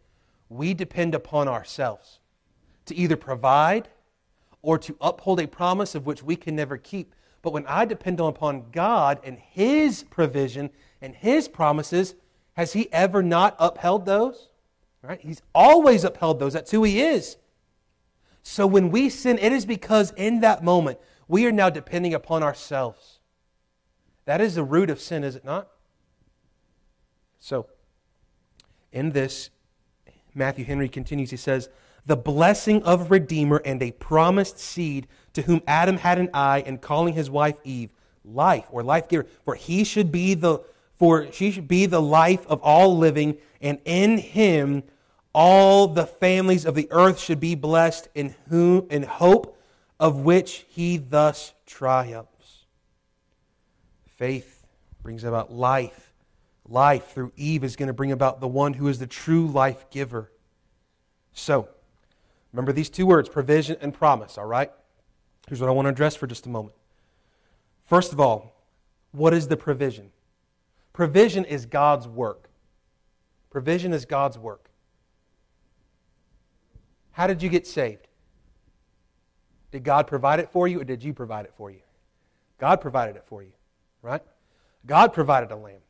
we 0.48 0.74
depend 0.74 1.14
upon 1.14 1.48
ourselves 1.48 2.20
to 2.86 2.94
either 2.94 3.16
provide 3.16 3.88
or 4.60 4.78
to 4.78 4.96
uphold 5.00 5.40
a 5.40 5.48
promise 5.48 5.94
of 5.94 6.06
which 6.06 6.22
we 6.22 6.36
can 6.36 6.54
never 6.54 6.76
keep. 6.76 7.14
But 7.42 7.52
when 7.52 7.66
I 7.66 7.84
depend 7.84 8.20
upon 8.20 8.70
God 8.70 9.20
and 9.24 9.38
His 9.38 10.04
provision 10.04 10.70
and 11.00 11.14
His 11.14 11.48
promises, 11.48 12.14
has 12.54 12.72
He 12.72 12.90
ever 12.92 13.22
not 13.22 13.56
upheld 13.58 14.06
those? 14.06 14.48
Right? 15.02 15.20
He's 15.20 15.42
always 15.52 16.04
upheld 16.04 16.38
those. 16.38 16.52
That's 16.52 16.70
who 16.70 16.84
He 16.84 17.02
is. 17.02 17.36
So 18.44 18.66
when 18.66 18.90
we 18.90 19.08
sin, 19.08 19.38
it 19.38 19.52
is 19.52 19.66
because 19.66 20.12
in 20.16 20.40
that 20.40 20.62
moment 20.62 20.98
we 21.28 21.46
are 21.46 21.52
now 21.52 21.70
depending 21.70 22.14
upon 22.14 22.42
ourselves. 22.42 23.18
That 24.24 24.40
is 24.40 24.54
the 24.54 24.64
root 24.64 24.90
of 24.90 25.00
sin, 25.00 25.24
is 25.24 25.34
it 25.34 25.44
not? 25.44 25.68
So, 27.40 27.66
in 28.92 29.10
this, 29.10 29.50
Matthew 30.34 30.64
Henry 30.64 30.88
continues, 30.88 31.30
he 31.30 31.36
says, 31.36 31.68
The 32.06 32.16
blessing 32.16 32.82
of 32.84 33.10
Redeemer 33.10 33.60
and 33.64 33.82
a 33.82 33.92
promised 33.92 34.58
seed 34.58 35.06
to 35.34 35.42
whom 35.42 35.62
Adam 35.66 35.98
had 35.98 36.18
an 36.18 36.30
eye 36.32 36.60
in 36.60 36.78
calling 36.78 37.14
his 37.14 37.30
wife 37.30 37.56
Eve 37.64 37.90
life 38.24 38.66
or 38.70 38.82
life 38.82 39.08
giver, 39.08 39.26
for 39.44 39.54
he 39.54 39.84
should 39.84 40.12
be 40.12 40.34
the 40.34 40.60
for 40.96 41.32
she 41.32 41.50
should 41.50 41.66
be 41.66 41.86
the 41.86 42.00
life 42.00 42.46
of 42.46 42.60
all 42.62 42.96
living, 42.96 43.36
and 43.60 43.80
in 43.84 44.18
him 44.18 44.84
all 45.34 45.88
the 45.88 46.06
families 46.06 46.64
of 46.64 46.76
the 46.76 46.86
earth 46.92 47.18
should 47.18 47.40
be 47.40 47.56
blessed 47.56 48.08
in 48.14 48.36
whom 48.48 48.86
in 48.88 49.02
hope 49.02 49.58
of 49.98 50.20
which 50.20 50.64
he 50.68 50.98
thus 50.98 51.54
triumphs. 51.66 52.66
Faith 54.16 54.64
brings 55.02 55.24
about 55.24 55.52
life. 55.52 56.11
Life 56.72 57.08
through 57.12 57.32
Eve 57.36 57.64
is 57.64 57.76
going 57.76 57.88
to 57.88 57.92
bring 57.92 58.12
about 58.12 58.40
the 58.40 58.48
one 58.48 58.72
who 58.72 58.88
is 58.88 58.98
the 58.98 59.06
true 59.06 59.46
life 59.46 59.90
giver. 59.90 60.32
So, 61.34 61.68
remember 62.50 62.72
these 62.72 62.88
two 62.88 63.04
words 63.04 63.28
provision 63.28 63.76
and 63.82 63.92
promise, 63.92 64.38
all 64.38 64.46
right? 64.46 64.70
Here's 65.46 65.60
what 65.60 65.68
I 65.68 65.72
want 65.72 65.84
to 65.84 65.90
address 65.90 66.16
for 66.16 66.26
just 66.26 66.46
a 66.46 66.48
moment. 66.48 66.74
First 67.84 68.14
of 68.14 68.20
all, 68.20 68.64
what 69.10 69.34
is 69.34 69.48
the 69.48 69.56
provision? 69.56 70.12
Provision 70.94 71.44
is 71.44 71.66
God's 71.66 72.08
work. 72.08 72.48
Provision 73.50 73.92
is 73.92 74.06
God's 74.06 74.38
work. 74.38 74.70
How 77.10 77.26
did 77.26 77.42
you 77.42 77.50
get 77.50 77.66
saved? 77.66 78.08
Did 79.72 79.84
God 79.84 80.06
provide 80.06 80.40
it 80.40 80.48
for 80.48 80.66
you 80.66 80.80
or 80.80 80.84
did 80.84 81.04
you 81.04 81.12
provide 81.12 81.44
it 81.44 81.52
for 81.54 81.70
you? 81.70 81.80
God 82.58 82.80
provided 82.80 83.16
it 83.16 83.24
for 83.26 83.42
you, 83.42 83.52
right? 84.00 84.22
God 84.86 85.12
provided 85.12 85.50
a 85.50 85.56
lamb. 85.56 85.81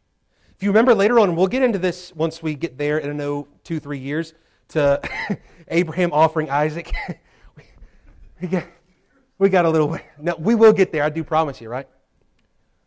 If 0.63 0.67
you 0.67 0.71
remember 0.71 0.95
later 0.95 1.19
on, 1.19 1.35
we'll 1.35 1.49
get 1.49 1.65
into 1.65 1.81
this 1.81 2.15
once 2.15 2.41
we 2.41 2.55
get 2.55 2.79
there 2.79 2.99
in, 2.99 3.11
I 3.11 3.13
know, 3.15 3.49
two, 3.65 3.81
three 3.81 3.99
years, 3.99 4.33
to 4.69 5.01
Abraham 5.67 6.13
offering 6.13 6.51
Isaac. 6.51 6.93
we, 8.41 8.47
got, 8.47 8.67
we 9.39 9.49
got 9.49 9.65
a 9.65 9.71
little 9.71 9.89
way. 9.89 10.05
No, 10.21 10.37
we 10.39 10.55
will 10.55 10.73
get 10.73 10.93
there, 10.93 11.03
I 11.03 11.09
do 11.09 11.25
promise 11.25 11.61
you, 11.61 11.69
right? 11.69 11.89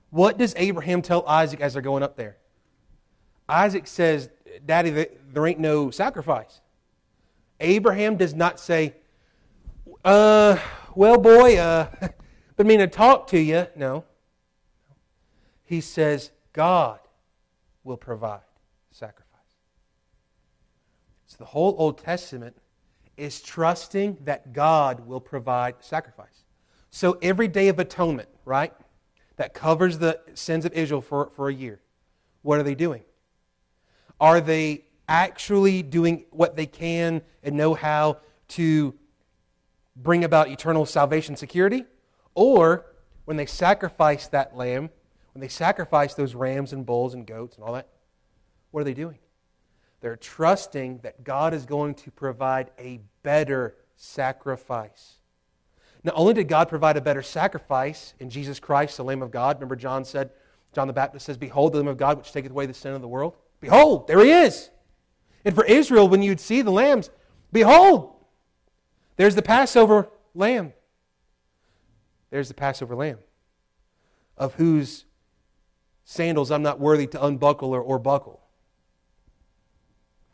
What 0.10 0.38
does 0.38 0.54
Abraham 0.56 1.02
tell 1.02 1.28
Isaac 1.28 1.60
as 1.60 1.74
they're 1.74 1.82
going 1.82 2.02
up 2.02 2.16
there? 2.16 2.38
Isaac 3.50 3.88
says, 3.88 4.30
Daddy, 4.66 5.08
there 5.34 5.46
ain't 5.46 5.60
no 5.60 5.92
sacrifice. 5.92 6.62
Abraham 7.60 8.16
does 8.16 8.34
not 8.34 8.58
say, 8.58 8.94
uh, 10.06 10.58
well, 10.96 11.18
boy, 11.18 11.58
uh, 11.58 11.90
but 12.56 12.66
mean 12.66 12.80
to 12.80 12.88
talk 12.88 13.28
to 13.32 13.38
you. 13.38 13.68
No. 13.76 14.06
He 15.66 15.82
says, 15.82 16.32
God 16.54 17.00
will 17.86 17.96
provide 17.96 18.42
sacrifice. 18.92 19.32
So 21.28 21.38
the 21.40 21.46
whole 21.46 21.76
Old 21.78 21.98
Testament 22.00 22.58
is 23.16 23.42
trusting 23.42 24.18
that 24.26 24.52
God 24.52 25.08
will 25.08 25.22
provide 25.22 25.76
sacrifice. 25.80 26.44
So 26.90 27.18
every 27.22 27.48
day 27.48 27.70
of 27.70 27.80
atonement, 27.80 28.28
right, 28.44 28.74
that 29.38 29.54
covers 29.54 29.98
the 30.00 30.20
sins 30.34 30.66
of 30.66 30.74
Israel 30.74 31.02
for, 31.02 31.30
for 31.30 31.48
a 31.48 31.54
year, 31.54 31.80
what 32.42 32.60
are 32.60 32.64
they 32.64 32.76
doing? 32.76 33.04
Are 34.20 34.42
they 34.42 34.86
actually 35.08 35.84
doing 35.84 36.26
what 36.32 36.56
they 36.56 36.66
can 36.66 37.22
and 37.44 37.56
know 37.56 37.74
how 37.74 38.18
to 38.50 38.94
bring 39.96 40.24
about 40.24 40.50
eternal 40.50 40.86
salvation 40.86 41.36
security, 41.36 41.86
or 42.34 42.86
when 43.26 43.38
they 43.38 43.46
sacrifice 43.46 44.28
that 44.28 44.56
lamb, 44.56 44.90
when 45.36 45.42
they 45.42 45.50
sacrifice 45.50 46.14
those 46.14 46.34
rams 46.34 46.72
and 46.72 46.86
bulls 46.86 47.14
and 47.14 47.28
goats 47.28 47.58
and 47.58 47.66
all 47.66 47.74
that, 47.74 47.90
what 48.72 48.80
are 48.80 48.86
they 48.86 48.94
doing? 48.94 49.20
They're 50.00 50.16
trusting 50.16 51.00
that 51.00 51.26
God 51.26 51.54
is 51.54 51.66
going 51.66 51.96
to 51.96 52.12
provide 52.12 52.72
a 52.80 53.02
better 53.22 53.76
sacrifice. 53.98 55.16
Not 56.06 56.16
only 56.16 56.34
did 56.34 56.48
God 56.48 56.70
provide 56.70 56.96
a 56.96 57.02
better 57.02 57.22
sacrifice 57.22 58.14
in 58.18 58.30
Jesus 58.30 58.62
Christ, 58.62 58.96
the 58.96 59.04
Lamb 59.04 59.22
of 59.22 59.30
God, 59.30 59.58
remember 59.58 59.76
John 59.76 60.06
said, 60.06 60.30
John 60.74 60.88
the 60.88 60.94
Baptist 60.94 61.26
says, 61.26 61.36
Behold 61.36 61.74
the 61.74 61.80
Lamb 61.80 61.90
of 61.90 61.98
God 61.98 62.18
which 62.18 62.32
taketh 62.32 62.52
away 62.52 62.66
the 62.66 62.74
sin 62.74 62.94
of 62.94 63.02
the 63.02 63.08
world. 63.08 63.36
Behold, 63.60 64.08
there 64.08 64.22
he 64.22 64.32
is. 64.32 64.70
And 65.44 65.54
for 65.54 65.66
Israel, 65.66 66.08
when 66.08 66.22
you'd 66.22 66.40
see 66.40 66.62
the 66.62 66.72
lambs, 66.72 67.10
behold, 67.52 68.14
there's 69.18 69.36
the 69.36 69.42
Passover 69.42 70.08
lamb. 70.34 70.72
There's 72.30 72.48
the 72.48 72.54
Passover 72.54 72.96
lamb, 72.96 73.18
of 74.38 74.54
whose 74.54 75.05
sandals 76.06 76.52
I'm 76.52 76.62
not 76.62 76.80
worthy 76.80 77.08
to 77.08 77.26
unbuckle 77.26 77.74
or, 77.76 77.82
or 77.82 78.00
buckle. 78.00 78.42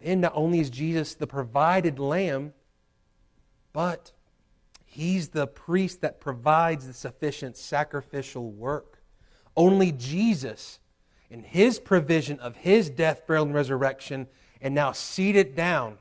And 0.02 0.22
not 0.22 0.34
only 0.36 0.60
is 0.60 0.70
Jesus 0.70 1.16
the 1.16 1.28
provided 1.28 1.98
lamb, 1.98 2.54
but 3.74 4.12
he's 4.86 5.30
the 5.30 5.48
priest 5.48 6.02
that 6.02 6.20
provides 6.20 6.86
the 6.86 6.94
sufficient 6.94 7.58
sacrificial 7.58 8.52
work. 8.52 9.02
Only 9.56 9.92
Jesus, 9.92 10.80
in 11.30 11.44
his 11.44 11.80
provision 11.80 12.40
of 12.40 12.58
his 12.58 12.90
death, 12.90 13.26
burial, 13.26 13.46
and 13.46 13.54
resurrection, 13.54 14.28
and 14.62 14.76
now 14.76 14.92
seated 14.92 15.56
down 15.56 15.98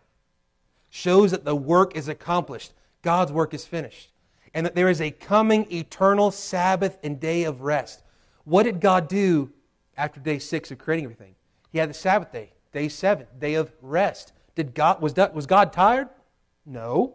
shows 0.89 1.31
that 1.31 1.45
the 1.45 1.55
work 1.55 1.97
is 1.97 2.09
accomplished. 2.09 2.73
God's 3.03 3.33
work 3.33 3.55
is 3.55 3.65
finished. 3.65 4.11
And 4.53 4.67
that 4.67 4.75
there 4.75 4.89
is 4.89 5.01
a 5.01 5.13
coming 5.13 5.71
eternal 5.71 6.33
Sabbath 6.33 6.99
and 7.05 7.21
day 7.21 7.45
of 7.45 7.61
rest. 7.61 8.03
What 8.45 8.65
did 8.65 8.81
God 8.81 9.07
do 9.07 9.53
after 9.97 10.21
day 10.21 10.39
six 10.39 10.71
of 10.71 10.79
creating 10.79 11.05
everything? 11.05 11.35
He 11.73 11.79
had 11.79 11.91
the 11.91 11.95
Sabbath 11.95 12.33
day, 12.33 12.53
day 12.73 12.89
seven, 12.89 13.27
day 13.39 13.55
of 13.55 13.73
rest. 13.81 14.33
Did 14.55 14.75
God, 14.75 15.01
was, 15.01 15.15
that 15.15 15.35
was 15.35 15.47
God 15.47 15.73
tired? 15.73 16.09
No. 16.67 17.15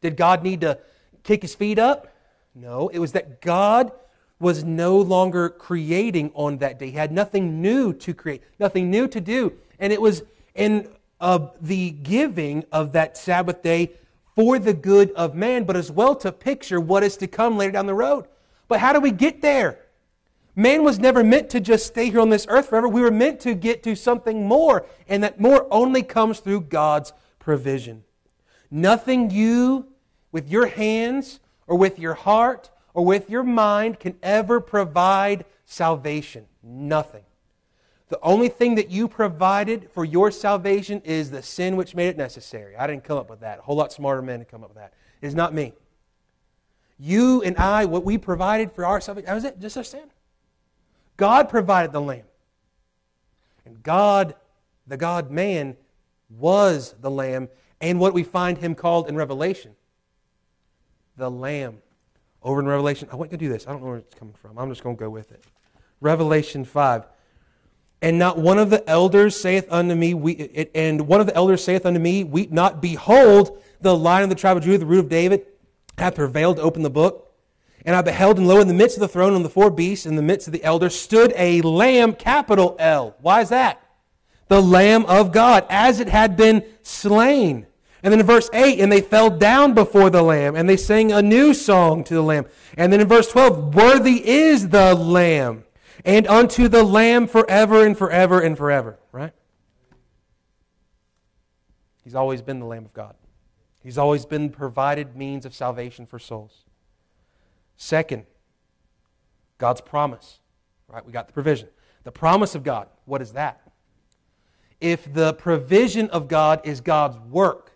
Did 0.00 0.16
God 0.16 0.42
need 0.42 0.62
to 0.62 0.78
kick 1.22 1.42
his 1.42 1.54
feet 1.54 1.78
up? 1.78 2.14
No. 2.54 2.88
It 2.88 2.98
was 2.98 3.12
that 3.12 3.40
God 3.40 3.92
was 4.38 4.64
no 4.64 4.96
longer 4.96 5.50
creating 5.50 6.32
on 6.34 6.58
that 6.58 6.78
day. 6.78 6.86
He 6.86 6.96
had 6.96 7.12
nothing 7.12 7.60
new 7.60 7.92
to 7.94 8.14
create, 8.14 8.42
nothing 8.58 8.90
new 8.90 9.06
to 9.08 9.20
do. 9.20 9.52
And 9.78 9.92
it 9.92 10.00
was 10.00 10.22
in 10.54 10.88
of 11.20 11.54
the 11.60 11.90
giving 11.90 12.64
of 12.72 12.92
that 12.92 13.16
Sabbath 13.16 13.62
day 13.62 13.92
for 14.34 14.58
the 14.58 14.72
good 14.72 15.10
of 15.12 15.34
man, 15.34 15.64
but 15.64 15.76
as 15.76 15.92
well 15.92 16.14
to 16.16 16.32
picture 16.32 16.80
what 16.80 17.02
is 17.02 17.16
to 17.18 17.26
come 17.26 17.58
later 17.58 17.72
down 17.72 17.86
the 17.86 17.94
road. 17.94 18.26
But 18.68 18.80
how 18.80 18.92
do 18.92 19.00
we 19.00 19.10
get 19.10 19.42
there? 19.42 19.80
Man 20.56 20.82
was 20.82 20.98
never 20.98 21.22
meant 21.22 21.48
to 21.50 21.60
just 21.60 21.86
stay 21.86 22.10
here 22.10 22.20
on 22.20 22.28
this 22.28 22.46
earth 22.48 22.68
forever. 22.68 22.88
We 22.88 23.00
were 23.00 23.10
meant 23.10 23.40
to 23.40 23.54
get 23.54 23.82
to 23.84 23.94
something 23.94 24.46
more, 24.46 24.84
and 25.08 25.22
that 25.22 25.40
more 25.40 25.66
only 25.70 26.02
comes 26.02 26.40
through 26.40 26.62
God's 26.62 27.12
provision. 27.38 28.04
Nothing 28.70 29.30
you, 29.30 29.86
with 30.32 30.48
your 30.48 30.66
hands, 30.66 31.40
or 31.66 31.76
with 31.76 31.98
your 31.98 32.14
heart, 32.14 32.70
or 32.94 33.04
with 33.04 33.30
your 33.30 33.42
mind, 33.42 34.00
can 34.00 34.16
ever 34.22 34.60
provide 34.60 35.44
salvation. 35.64 36.46
Nothing. 36.62 37.22
The 38.08 38.18
only 38.22 38.48
thing 38.48 38.74
that 38.74 38.90
you 38.90 39.06
provided 39.06 39.88
for 39.92 40.04
your 40.04 40.32
salvation 40.32 41.00
is 41.04 41.30
the 41.30 41.44
sin 41.44 41.76
which 41.76 41.94
made 41.94 42.08
it 42.08 42.16
necessary. 42.16 42.74
I 42.76 42.88
didn't 42.88 43.04
come 43.04 43.18
up 43.18 43.30
with 43.30 43.40
that. 43.40 43.60
A 43.60 43.62
whole 43.62 43.76
lot 43.76 43.92
smarter 43.92 44.20
men 44.20 44.44
come 44.44 44.64
up 44.64 44.70
with 44.70 44.78
that. 44.78 44.94
It's 45.22 45.34
not 45.34 45.54
me. 45.54 45.74
You 46.98 47.40
and 47.42 47.56
I, 47.56 47.84
what 47.84 48.04
we 48.04 48.18
provided 48.18 48.72
for 48.72 48.84
our 48.84 49.00
salvation, 49.00 49.26
that 49.26 49.34
was 49.34 49.44
it, 49.44 49.60
just 49.60 49.76
our 49.76 49.84
sin. 49.84 50.10
God 51.20 51.50
provided 51.50 51.92
the 51.92 52.00
Lamb. 52.00 52.24
And 53.66 53.82
God, 53.82 54.34
the 54.86 54.96
God 54.96 55.30
man, 55.30 55.76
was 56.30 56.94
the 56.98 57.10
Lamb, 57.10 57.50
and 57.78 58.00
what 58.00 58.14
we 58.14 58.22
find 58.22 58.56
him 58.56 58.74
called 58.74 59.06
in 59.06 59.16
Revelation 59.16 59.76
the 61.18 61.30
Lamb. 61.30 61.82
Over 62.42 62.60
in 62.60 62.66
Revelation, 62.66 63.06
I 63.12 63.16
want 63.16 63.30
to 63.32 63.36
do 63.36 63.50
this. 63.50 63.66
I 63.66 63.72
don't 63.72 63.82
know 63.82 63.88
where 63.88 63.98
it's 63.98 64.14
coming 64.14 64.32
from. 64.32 64.58
I'm 64.58 64.70
just 64.70 64.82
going 64.82 64.96
to 64.96 65.00
go 65.00 65.10
with 65.10 65.30
it. 65.30 65.44
Revelation 66.00 66.64
5. 66.64 67.04
And 68.00 68.18
not 68.18 68.38
one 68.38 68.58
of 68.58 68.70
the 68.70 68.88
elders 68.88 69.38
saith 69.38 69.70
unto 69.70 69.94
me, 69.94 70.14
we, 70.14 70.68
and 70.74 71.02
one 71.02 71.20
of 71.20 71.26
the 71.26 71.36
elders 71.36 71.62
saith 71.62 71.84
unto 71.84 72.00
me, 72.00 72.24
Weep 72.24 72.50
not, 72.50 72.80
behold, 72.80 73.62
the 73.82 73.94
lion 73.94 74.22
of 74.22 74.30
the 74.30 74.36
tribe 74.36 74.56
of 74.56 74.62
Judah, 74.62 74.78
the 74.78 74.86
root 74.86 75.00
of 75.00 75.10
David, 75.10 75.44
hath 75.98 76.14
prevailed 76.14 76.56
to 76.56 76.62
open 76.62 76.80
the 76.80 76.88
book. 76.88 77.29
And 77.84 77.96
I 77.96 78.02
beheld, 78.02 78.38
and 78.38 78.46
lo, 78.46 78.60
in 78.60 78.68
the 78.68 78.74
midst 78.74 78.96
of 78.96 79.00
the 79.00 79.08
throne, 79.08 79.34
on 79.34 79.42
the 79.42 79.48
four 79.48 79.70
beasts, 79.70 80.06
in 80.06 80.16
the 80.16 80.22
midst 80.22 80.46
of 80.46 80.52
the 80.52 80.62
elders, 80.64 80.94
stood 80.94 81.32
a 81.36 81.62
lamb, 81.62 82.14
capital 82.14 82.76
L. 82.78 83.16
Why 83.20 83.40
is 83.40 83.48
that? 83.48 83.82
The 84.48 84.60
Lamb 84.60 85.06
of 85.06 85.32
God, 85.32 85.64
as 85.70 86.00
it 86.00 86.08
had 86.08 86.36
been 86.36 86.64
slain. 86.82 87.66
And 88.02 88.12
then 88.12 88.20
in 88.20 88.26
verse 88.26 88.50
8, 88.52 88.80
and 88.80 88.90
they 88.90 89.00
fell 89.00 89.30
down 89.30 89.74
before 89.74 90.10
the 90.10 90.22
Lamb, 90.22 90.56
and 90.56 90.68
they 90.68 90.76
sang 90.76 91.12
a 91.12 91.22
new 91.22 91.54
song 91.54 92.02
to 92.04 92.14
the 92.14 92.22
Lamb. 92.22 92.46
And 92.76 92.92
then 92.92 93.00
in 93.00 93.08
verse 93.08 93.30
12, 93.30 93.74
worthy 93.74 94.26
is 94.28 94.68
the 94.68 94.94
Lamb 94.94 95.64
and 96.04 96.26
unto 96.26 96.68
the 96.68 96.82
Lamb 96.82 97.26
forever 97.26 97.84
and 97.84 97.96
forever 97.96 98.40
and 98.40 98.56
forever, 98.56 98.98
right? 99.12 99.32
He's 102.02 102.14
always 102.14 102.42
been 102.42 102.58
the 102.58 102.66
Lamb 102.66 102.84
of 102.84 102.92
God. 102.92 103.14
He's 103.82 103.98
always 103.98 104.26
been 104.26 104.50
provided 104.50 105.16
means 105.16 105.46
of 105.46 105.54
salvation 105.54 106.06
for 106.06 106.18
souls. 106.18 106.64
Second, 107.82 108.26
God's 109.56 109.80
promise. 109.80 110.40
Right? 110.86 111.04
We 111.04 111.12
got 111.12 111.28
the 111.28 111.32
provision. 111.32 111.68
The 112.04 112.12
promise 112.12 112.54
of 112.54 112.62
God, 112.62 112.88
what 113.06 113.22
is 113.22 113.32
that? 113.32 113.62
If 114.82 115.10
the 115.10 115.32
provision 115.32 116.10
of 116.10 116.28
God 116.28 116.60
is 116.64 116.82
God's 116.82 117.18
work, 117.18 117.72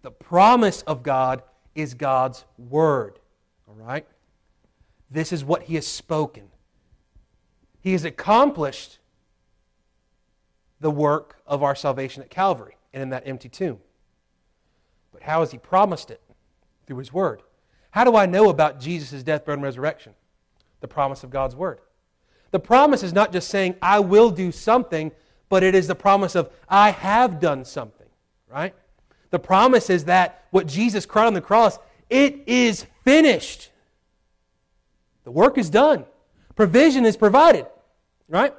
the 0.00 0.10
promise 0.10 0.80
of 0.82 1.02
God 1.02 1.42
is 1.74 1.92
God's 1.92 2.46
word. 2.56 3.18
All 3.68 3.74
right? 3.74 4.06
This 5.10 5.30
is 5.30 5.44
what 5.44 5.64
he 5.64 5.74
has 5.74 5.86
spoken. 5.86 6.44
He 7.82 7.92
has 7.92 8.06
accomplished 8.06 8.98
the 10.80 10.90
work 10.90 11.36
of 11.46 11.62
our 11.62 11.74
salvation 11.74 12.22
at 12.22 12.30
Calvary 12.30 12.78
and 12.94 13.02
in 13.02 13.10
that 13.10 13.24
empty 13.26 13.50
tomb. 13.50 13.78
But 15.12 15.22
how 15.22 15.40
has 15.40 15.50
He 15.50 15.58
promised 15.58 16.10
it? 16.10 16.22
Through 16.86 16.98
His 16.98 17.12
Word. 17.12 17.42
How 17.94 18.02
do 18.02 18.16
I 18.16 18.26
know 18.26 18.48
about 18.50 18.80
Jesus' 18.80 19.22
death, 19.22 19.44
burial, 19.44 19.58
and 19.58 19.62
resurrection? 19.62 20.14
The 20.80 20.88
promise 20.88 21.22
of 21.22 21.30
God's 21.30 21.54
Word. 21.54 21.78
The 22.50 22.58
promise 22.58 23.04
is 23.04 23.12
not 23.12 23.32
just 23.32 23.48
saying, 23.48 23.76
I 23.80 24.00
will 24.00 24.32
do 24.32 24.50
something, 24.50 25.12
but 25.48 25.62
it 25.62 25.76
is 25.76 25.86
the 25.86 25.94
promise 25.94 26.34
of, 26.34 26.50
I 26.68 26.90
have 26.90 27.38
done 27.38 27.64
something, 27.64 28.08
right? 28.50 28.74
The 29.30 29.38
promise 29.38 29.90
is 29.90 30.06
that 30.06 30.44
what 30.50 30.66
Jesus 30.66 31.06
cried 31.06 31.28
on 31.28 31.34
the 31.34 31.40
cross, 31.40 31.78
it 32.10 32.42
is 32.48 32.84
finished. 33.04 33.70
The 35.22 35.30
work 35.30 35.56
is 35.56 35.70
done. 35.70 36.04
Provision 36.56 37.06
is 37.06 37.16
provided. 37.16 37.64
Right? 38.28 38.54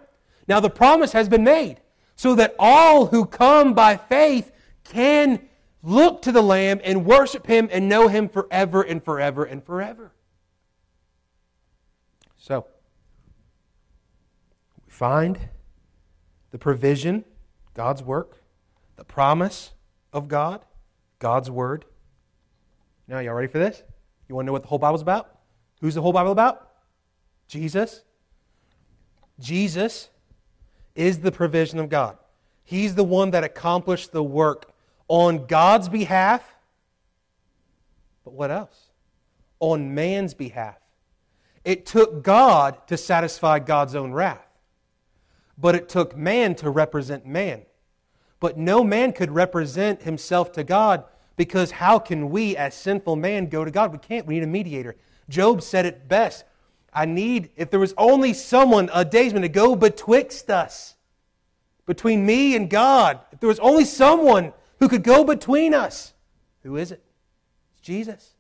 Now 0.48 0.62
the 0.62 0.70
promise 0.70 1.12
has 1.12 1.28
been 1.28 1.44
made 1.44 1.82
so 2.16 2.36
that 2.36 2.56
all 2.58 3.08
who 3.08 3.26
come 3.26 3.74
by 3.74 3.98
faith 3.98 4.54
can 4.86 5.42
look 5.86 6.22
to 6.24 6.32
the 6.32 6.42
Lamb 6.42 6.82
and 6.84 7.06
worship 7.06 7.48
Him 7.48 7.70
and 7.72 7.88
know 7.88 8.08
Him 8.08 8.28
forever 8.28 8.82
and 8.82 9.04
forever 9.04 9.44
and 9.44 9.64
forever. 9.64 10.12
So, 12.38 12.66
we 14.86 14.92
find 14.92 15.50
the 16.52 16.58
provision, 16.58 17.24
God's 17.74 18.04
work, 18.04 18.42
the 18.96 19.04
promise 19.04 19.72
of 20.12 20.28
God, 20.28 20.66
God's 21.20 21.50
Word. 21.50 21.86
Now, 23.08 23.20
y'all 23.20 23.34
ready 23.34 23.48
for 23.48 23.60
this? 23.60 23.84
You 24.28 24.36
want 24.36 24.46
to 24.46 24.48
know 24.48 24.54
what 24.54 24.64
the 24.64 24.68
whole 24.68 24.80
Bible's 24.80 25.02
about? 25.02 25.40
Who's 25.82 25.96
the 25.96 26.02
whole 26.02 26.14
Bible 26.14 26.32
about? 26.32 26.70
Jesus. 27.48 28.02
Jesus 29.40 30.10
is 30.96 31.20
the 31.20 31.32
provision 31.32 31.78
of 31.80 31.90
God. 31.90 32.18
He's 32.64 32.96
the 32.96 33.04
one 33.04 33.32
that 33.32 33.44
accomplished 33.44 34.12
the 34.12 34.24
work 34.24 34.72
on 35.08 35.46
God's 35.46 35.90
behalf. 35.90 36.56
But 38.24 38.34
what 38.34 38.52
else? 38.52 38.90
On 39.60 39.94
man's 39.94 40.34
behalf. 40.34 40.78
It 41.64 41.86
took 41.86 42.24
God 42.24 42.88
to 42.88 42.98
satisfy 42.98 43.60
God's 43.60 43.96
own 43.96 44.12
wrath, 44.14 44.48
but 45.58 45.74
it 45.74 45.90
took 45.90 46.16
man 46.16 46.56
to 46.56 46.70
represent 46.70 47.26
man. 47.26 47.64
But 48.40 48.58
no 48.58 48.84
man 48.84 49.14
could 49.14 49.32
represent 49.32 50.04
himself 50.04 50.52
to 50.54 50.64
God 50.64 51.06
because 51.36 51.72
how 51.72 51.98
can 51.98 52.30
we, 52.30 52.56
as 52.56 52.76
sinful 52.76 53.16
man, 53.16 53.48
go 53.48 53.66
to 53.66 53.72
God? 53.72 53.92
We 53.92 53.98
can't. 53.98 54.28
We 54.28 54.36
need 54.36 54.44
a 54.44 54.48
mediator. 54.48 54.96
Job 55.28 55.62
said 55.62 55.86
it 55.86 56.08
best 56.08 56.46
I 56.96 57.04
need, 57.04 57.50
if 57.58 57.70
there 57.72 57.80
was 57.80 57.94
only 57.98 58.34
someone, 58.34 58.90
a 58.94 59.04
daysman, 59.04 59.42
to 59.42 59.50
go 59.50 59.76
betwixt 59.76 60.50
us, 60.50 60.96
between 61.86 62.26
me 62.26 62.56
and 62.56 62.70
God, 62.70 63.20
if 63.34 63.42
there 63.42 63.50
was 63.50 63.60
only 63.60 63.84
someone 63.84 64.54
who 64.86 64.90
could 64.90 65.04
go 65.04 65.24
between 65.24 65.74
us, 65.74 66.14
who 66.62 66.76
is 66.76 66.92
it? 66.92 67.04
It's 67.72 67.82
Jesus. 67.82 68.36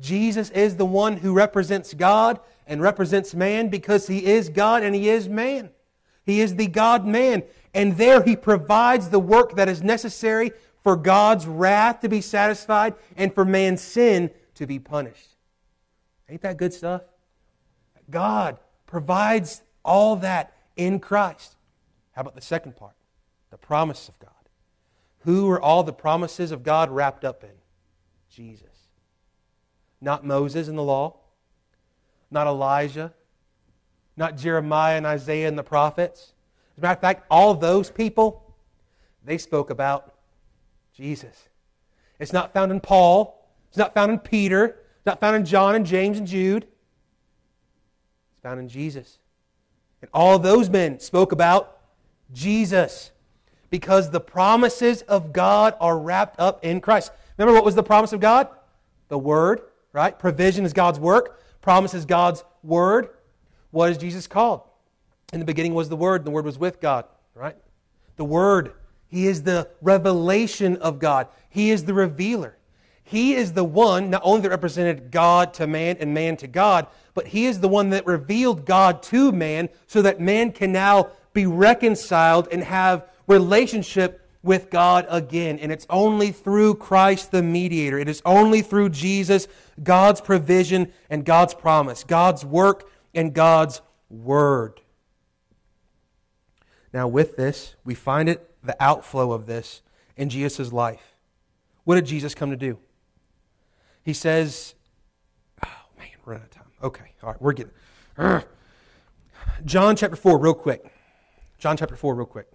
Jesus 0.00 0.48
is 0.48 0.78
the 0.78 0.86
one 0.86 1.18
who 1.18 1.34
represents 1.34 1.92
God 1.92 2.40
and 2.66 2.80
represents 2.80 3.34
man 3.34 3.68
because 3.68 4.06
he 4.06 4.24
is 4.24 4.48
God 4.48 4.82
and 4.82 4.94
he 4.94 5.10
is 5.10 5.28
man. 5.28 5.68
He 6.24 6.40
is 6.40 6.56
the 6.56 6.68
God 6.68 7.04
man. 7.04 7.42
And 7.74 7.98
there 7.98 8.22
he 8.22 8.34
provides 8.34 9.10
the 9.10 9.18
work 9.18 9.56
that 9.56 9.68
is 9.68 9.82
necessary 9.82 10.52
for 10.82 10.96
God's 10.96 11.46
wrath 11.46 12.00
to 12.00 12.08
be 12.08 12.22
satisfied 12.22 12.94
and 13.14 13.34
for 13.34 13.44
man's 13.44 13.82
sin 13.82 14.30
to 14.54 14.66
be 14.66 14.78
punished. 14.78 15.36
Ain't 16.30 16.40
that 16.40 16.56
good 16.56 16.72
stuff? 16.72 17.02
God 18.08 18.56
provides 18.86 19.60
all 19.84 20.16
that 20.16 20.56
in 20.76 20.98
Christ. 20.98 21.56
How 22.12 22.22
about 22.22 22.36
the 22.36 22.40
second 22.40 22.74
part? 22.74 22.94
The 23.50 23.58
promise 23.58 24.08
of 24.08 24.18
God. 24.18 24.31
Who 25.24 25.48
are 25.50 25.60
all 25.60 25.82
the 25.82 25.92
promises 25.92 26.50
of 26.50 26.62
God 26.62 26.90
wrapped 26.90 27.24
up 27.24 27.44
in? 27.44 27.50
Jesus. 28.28 28.66
Not 30.00 30.24
Moses 30.24 30.66
in 30.66 30.74
the 30.74 30.82
law, 30.82 31.16
not 32.30 32.46
Elijah, 32.46 33.12
not 34.16 34.36
Jeremiah 34.36 34.96
and 34.96 35.06
Isaiah 35.06 35.46
and 35.46 35.56
the 35.56 35.62
prophets. 35.62 36.32
As 36.72 36.78
a 36.78 36.80
matter 36.80 36.94
of 36.94 37.00
fact, 37.00 37.26
all 37.30 37.54
those 37.54 37.90
people, 37.90 38.54
they 39.24 39.38
spoke 39.38 39.70
about 39.70 40.14
Jesus. 40.94 41.48
It's 42.18 42.32
not 42.32 42.52
found 42.52 42.72
in 42.72 42.80
Paul, 42.80 43.48
it's 43.68 43.78
not 43.78 43.94
found 43.94 44.10
in 44.10 44.18
Peter, 44.18 44.64
it's 44.96 45.06
not 45.06 45.20
found 45.20 45.36
in 45.36 45.44
John 45.44 45.74
and 45.74 45.86
James 45.86 46.18
and 46.18 46.26
Jude 46.26 46.66
It's 48.32 48.40
found 48.42 48.58
in 48.58 48.68
Jesus. 48.68 49.18
And 50.00 50.10
all 50.12 50.38
those 50.38 50.68
men 50.68 50.98
spoke 50.98 51.30
about 51.30 51.78
Jesus 52.32 53.11
because 53.72 54.10
the 54.10 54.20
promises 54.20 55.00
of 55.02 55.32
God 55.32 55.74
are 55.80 55.98
wrapped 55.98 56.38
up 56.38 56.62
in 56.62 56.78
Christ. 56.78 57.10
Remember 57.38 57.54
what 57.54 57.64
was 57.64 57.74
the 57.74 57.82
promise 57.82 58.12
of 58.12 58.20
God? 58.20 58.48
The 59.08 59.16
Word, 59.16 59.62
right? 59.94 60.16
Provision 60.16 60.66
is 60.66 60.74
God's 60.74 61.00
work, 61.00 61.40
promise 61.62 61.94
is 61.94 62.04
God's 62.04 62.44
Word. 62.62 63.08
What 63.70 63.90
is 63.90 63.96
Jesus 63.96 64.26
called? 64.26 64.60
In 65.32 65.40
the 65.40 65.46
beginning 65.46 65.72
was 65.72 65.88
the 65.88 65.96
Word, 65.96 66.20
and 66.20 66.26
the 66.26 66.30
Word 66.30 66.44
was 66.44 66.58
with 66.58 66.82
God, 66.82 67.06
right? 67.34 67.56
The 68.16 68.26
Word, 68.26 68.74
He 69.08 69.26
is 69.26 69.42
the 69.42 69.70
revelation 69.80 70.76
of 70.76 70.98
God, 70.98 71.28
He 71.48 71.70
is 71.70 71.86
the 71.86 71.94
revealer. 71.94 72.58
He 73.04 73.32
is 73.34 73.54
the 73.54 73.64
one 73.64 74.10
not 74.10 74.20
only 74.22 74.42
that 74.42 74.50
represented 74.50 75.10
God 75.10 75.54
to 75.54 75.66
man 75.66 75.96
and 75.98 76.12
man 76.12 76.36
to 76.36 76.46
God, 76.46 76.88
but 77.14 77.26
He 77.26 77.46
is 77.46 77.60
the 77.60 77.68
one 77.68 77.88
that 77.90 78.06
revealed 78.06 78.66
God 78.66 79.02
to 79.04 79.32
man 79.32 79.70
so 79.86 80.02
that 80.02 80.20
man 80.20 80.52
can 80.52 80.72
now 80.72 81.08
be 81.32 81.46
reconciled 81.46 82.48
and 82.52 82.62
have 82.62 83.08
relationship 83.32 84.28
with 84.42 84.70
God 84.70 85.06
again. 85.08 85.58
And 85.58 85.72
it's 85.72 85.86
only 85.88 86.32
through 86.32 86.74
Christ 86.74 87.30
the 87.30 87.42
mediator. 87.42 87.98
It 87.98 88.08
is 88.08 88.20
only 88.24 88.60
through 88.62 88.90
Jesus, 88.90 89.48
God's 89.82 90.20
provision 90.20 90.92
and 91.08 91.24
God's 91.24 91.54
promise, 91.54 92.04
God's 92.04 92.44
work 92.44 92.90
and 93.14 93.32
God's 93.32 93.80
word. 94.10 94.80
Now, 96.92 97.08
with 97.08 97.36
this, 97.36 97.76
we 97.84 97.94
find 97.94 98.28
it, 98.28 98.48
the 98.62 98.76
outflow 98.80 99.32
of 99.32 99.46
this 99.46 99.82
in 100.16 100.28
Jesus' 100.28 100.72
life. 100.72 101.14
What 101.84 101.94
did 101.96 102.06
Jesus 102.06 102.34
come 102.34 102.50
to 102.50 102.56
do? 102.56 102.78
He 104.04 104.12
says, 104.12 104.74
oh 105.64 105.68
man, 105.98 106.08
we're 106.24 106.34
out 106.34 106.42
of 106.42 106.50
time. 106.50 106.64
Okay, 106.82 107.12
all 107.22 107.30
right, 107.30 107.40
we're 107.40 107.52
getting. 107.52 107.72
John 109.64 109.96
chapter 109.96 110.16
4, 110.16 110.38
real 110.38 110.54
quick. 110.54 110.92
John 111.58 111.76
chapter 111.76 111.96
4, 111.96 112.14
real 112.14 112.26
quick. 112.26 112.46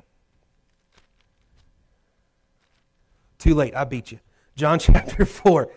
Too 3.40 3.54
late, 3.56 3.76
I 3.76 3.84
beat 3.84 4.12
you. 4.12 4.20
John 4.56 4.80
chapter 4.80 5.26
4, 5.26 5.72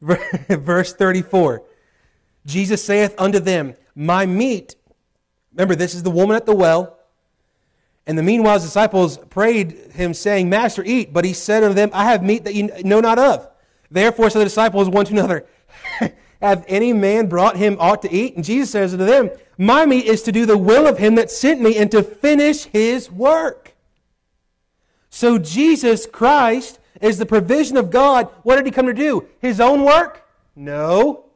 verse 0.00 0.94
34. 0.94 1.62
Jesus 2.44 2.84
saith 2.84 3.14
unto 3.18 3.40
them, 3.40 3.74
My 3.94 4.26
meat, 4.26 4.76
remember, 5.52 5.74
this 5.74 5.94
is 5.94 6.02
the 6.02 6.10
woman 6.10 6.36
at 6.36 6.46
the 6.46 6.54
well. 6.54 6.98
And 8.06 8.16
the 8.16 8.22
meanwhile, 8.22 8.54
his 8.54 8.62
disciples 8.62 9.18
prayed 9.18 9.72
him, 9.92 10.14
saying, 10.14 10.48
Master, 10.48 10.84
eat. 10.84 11.12
But 11.12 11.24
he 11.24 11.32
said 11.32 11.64
unto 11.64 11.74
them, 11.74 11.90
I 11.92 12.04
have 12.04 12.22
meat 12.22 12.44
that 12.44 12.54
you 12.54 12.70
know 12.84 13.00
not 13.00 13.18
of. 13.18 13.48
Therefore 13.90 14.30
said 14.30 14.40
the 14.40 14.44
disciples 14.44 14.88
one 14.88 15.06
to 15.06 15.12
another, 15.12 15.46
Have 16.42 16.64
any 16.68 16.92
man 16.92 17.28
brought 17.28 17.56
him 17.56 17.76
aught 17.80 18.02
to 18.02 18.12
eat? 18.12 18.36
And 18.36 18.44
Jesus 18.44 18.70
says 18.70 18.92
unto 18.92 19.06
them, 19.06 19.30
My 19.58 19.86
meat 19.86 20.04
is 20.04 20.22
to 20.22 20.32
do 20.32 20.46
the 20.46 20.58
will 20.58 20.86
of 20.86 20.98
him 20.98 21.14
that 21.14 21.30
sent 21.30 21.60
me 21.60 21.76
and 21.76 21.90
to 21.90 22.02
finish 22.02 22.64
his 22.64 23.10
work. 23.10 23.74
So 25.08 25.38
Jesus 25.38 26.06
Christ 26.06 26.78
is 27.00 27.18
the 27.18 27.26
provision 27.26 27.76
of 27.76 27.90
God. 27.90 28.28
What 28.42 28.56
did 28.56 28.66
he 28.66 28.72
come 28.72 28.86
to 28.86 28.94
do? 28.94 29.26
His 29.40 29.60
own 29.60 29.84
work? 29.84 30.26
No. 30.54 31.26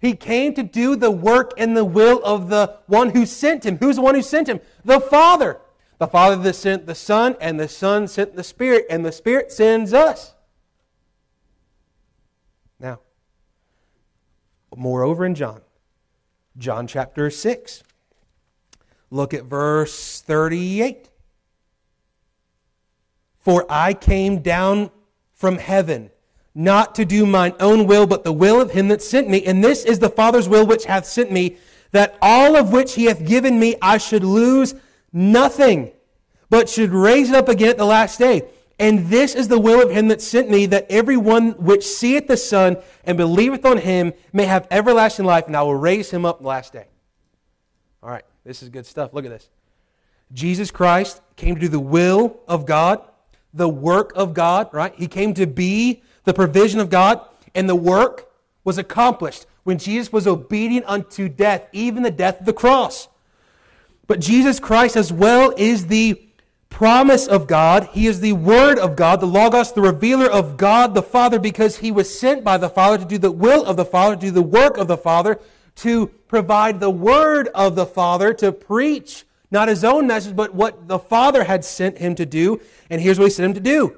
He 0.00 0.14
came 0.14 0.54
to 0.54 0.62
do 0.62 0.96
the 0.96 1.10
work 1.10 1.52
and 1.56 1.76
the 1.76 1.84
will 1.84 2.22
of 2.24 2.48
the 2.50 2.76
one 2.86 3.10
who 3.10 3.24
sent 3.24 3.64
him. 3.64 3.78
Who's 3.78 3.96
the 3.96 4.02
one 4.02 4.14
who 4.14 4.22
sent 4.22 4.48
him? 4.48 4.60
The 4.84 5.00
Father. 5.00 5.60
The 5.98 6.08
Father 6.08 6.36
that 6.36 6.54
sent 6.54 6.86
the 6.86 6.94
Son, 6.94 7.36
and 7.40 7.58
the 7.58 7.68
Son 7.68 8.08
sent 8.08 8.34
the 8.34 8.42
Spirit, 8.42 8.84
and 8.90 9.06
the 9.06 9.12
Spirit 9.12 9.52
sends 9.52 9.94
us. 9.94 10.34
Now, 12.80 12.98
moreover 14.76 15.24
in 15.24 15.36
John, 15.36 15.62
John 16.58 16.86
chapter 16.86 17.30
6, 17.30 17.84
look 19.10 19.32
at 19.32 19.44
verse 19.44 20.20
38. 20.20 21.08
For 23.38 23.64
I 23.70 23.94
came 23.94 24.40
down 24.40 24.90
from 25.44 25.58
heaven, 25.58 26.10
not 26.54 26.94
to 26.94 27.04
do 27.04 27.26
mine 27.26 27.52
own 27.60 27.86
will, 27.86 28.06
but 28.06 28.24
the 28.24 28.32
will 28.32 28.62
of 28.62 28.70
him 28.70 28.88
that 28.88 29.02
sent 29.02 29.28
me. 29.28 29.44
And 29.44 29.62
this 29.62 29.84
is 29.84 29.98
the 29.98 30.08
Father's 30.08 30.48
will 30.48 30.66
which 30.66 30.86
hath 30.86 31.04
sent 31.04 31.30
me, 31.30 31.58
that 31.90 32.16
all 32.22 32.56
of 32.56 32.72
which 32.72 32.94
he 32.94 33.04
hath 33.04 33.26
given 33.26 33.60
me 33.60 33.76
I 33.82 33.98
should 33.98 34.24
lose 34.24 34.74
nothing, 35.12 35.92
but 36.48 36.70
should 36.70 36.92
raise 36.92 37.28
it 37.28 37.34
up 37.34 37.50
again 37.50 37.68
at 37.68 37.76
the 37.76 37.84
last 37.84 38.18
day. 38.18 38.48
And 38.78 39.08
this 39.08 39.34
is 39.34 39.48
the 39.48 39.58
will 39.58 39.82
of 39.82 39.90
him 39.90 40.08
that 40.08 40.22
sent 40.22 40.48
me, 40.48 40.64
that 40.64 40.86
every 40.88 41.18
one 41.18 41.50
which 41.62 41.84
seeth 41.84 42.26
the 42.26 42.38
Son 42.38 42.78
and 43.04 43.18
believeth 43.18 43.66
on 43.66 43.76
him 43.76 44.14
may 44.32 44.46
have 44.46 44.66
everlasting 44.70 45.26
life, 45.26 45.46
and 45.46 45.54
I 45.54 45.60
will 45.60 45.74
raise 45.74 46.10
him 46.10 46.24
up 46.24 46.40
the 46.40 46.48
last 46.48 46.72
day. 46.72 46.86
All 48.02 48.08
right, 48.08 48.24
this 48.44 48.62
is 48.62 48.70
good 48.70 48.86
stuff. 48.86 49.12
Look 49.12 49.26
at 49.26 49.30
this. 49.30 49.50
Jesus 50.32 50.70
Christ 50.70 51.20
came 51.36 51.54
to 51.54 51.60
do 51.60 51.68
the 51.68 51.78
will 51.78 52.40
of 52.48 52.64
God, 52.64 53.02
the 53.54 53.68
work 53.68 54.12
of 54.14 54.34
God, 54.34 54.68
right? 54.72 54.92
He 54.96 55.06
came 55.06 55.32
to 55.34 55.46
be 55.46 56.02
the 56.24 56.34
provision 56.34 56.80
of 56.80 56.90
God, 56.90 57.20
and 57.54 57.68
the 57.68 57.76
work 57.76 58.30
was 58.64 58.76
accomplished 58.76 59.46
when 59.62 59.78
Jesus 59.78 60.12
was 60.12 60.26
obedient 60.26 60.84
unto 60.86 61.28
death, 61.28 61.66
even 61.72 62.02
the 62.02 62.10
death 62.10 62.40
of 62.40 62.46
the 62.46 62.52
cross. 62.52 63.08
But 64.06 64.20
Jesus 64.20 64.60
Christ 64.60 64.96
as 64.96 65.12
well 65.12 65.54
is 65.56 65.86
the 65.86 66.20
promise 66.68 67.28
of 67.28 67.46
God. 67.46 67.88
He 67.92 68.06
is 68.06 68.20
the 68.20 68.32
Word 68.32 68.78
of 68.78 68.96
God, 68.96 69.20
the 69.20 69.26
Logos, 69.26 69.72
the 69.72 69.80
revealer 69.80 70.30
of 70.30 70.56
God 70.56 70.94
the 70.94 71.02
Father, 71.02 71.38
because 71.38 71.78
he 71.78 71.92
was 71.92 72.18
sent 72.18 72.42
by 72.42 72.58
the 72.58 72.68
Father 72.68 72.98
to 72.98 73.04
do 73.04 73.16
the 73.16 73.30
will 73.30 73.64
of 73.64 73.76
the 73.76 73.84
Father, 73.84 74.16
to 74.16 74.20
do 74.20 74.30
the 74.32 74.42
work 74.42 74.76
of 74.76 74.88
the 74.88 74.96
Father, 74.96 75.38
to 75.76 76.08
provide 76.28 76.80
the 76.80 76.90
Word 76.90 77.48
of 77.54 77.76
the 77.76 77.86
Father, 77.86 78.34
to 78.34 78.50
preach 78.52 79.24
not 79.50 79.68
his 79.68 79.84
own 79.84 80.06
message, 80.06 80.34
but 80.34 80.54
what 80.54 80.88
the 80.88 80.98
Father 80.98 81.44
had 81.44 81.64
sent 81.64 81.98
him 81.98 82.14
to 82.16 82.26
do. 82.26 82.60
And 82.90 83.00
here's 83.00 83.18
what 83.18 83.26
he 83.26 83.30
sent 83.30 83.46
him 83.46 83.54
to 83.54 83.60
do. 83.60 83.96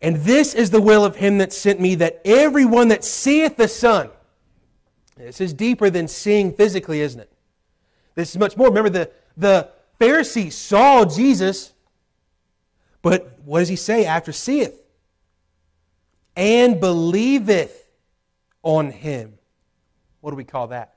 And 0.00 0.16
this 0.16 0.54
is 0.54 0.70
the 0.70 0.80
will 0.80 1.04
of 1.04 1.16
him 1.16 1.38
that 1.38 1.52
sent 1.52 1.80
me, 1.80 1.94
that 1.96 2.20
everyone 2.24 2.88
that 2.88 3.04
seeth 3.04 3.56
the 3.56 3.68
Son, 3.68 4.10
this 5.16 5.40
is 5.40 5.52
deeper 5.52 5.90
than 5.90 6.08
seeing 6.08 6.52
physically, 6.52 7.00
isn't 7.00 7.20
it? 7.20 7.32
This 8.14 8.30
is 8.30 8.38
much 8.38 8.56
more. 8.56 8.68
Remember, 8.68 8.90
the, 8.90 9.10
the 9.36 9.70
Pharisees 9.98 10.56
saw 10.56 11.04
Jesus, 11.04 11.72
but 13.02 13.38
what 13.44 13.60
does 13.60 13.68
he 13.68 13.76
say 13.76 14.04
after 14.04 14.32
seeth? 14.32 14.80
And 16.36 16.80
believeth 16.80 17.88
on 18.62 18.90
him. 18.90 19.34
What 20.20 20.30
do 20.30 20.36
we 20.36 20.44
call 20.44 20.68
that? 20.68 20.94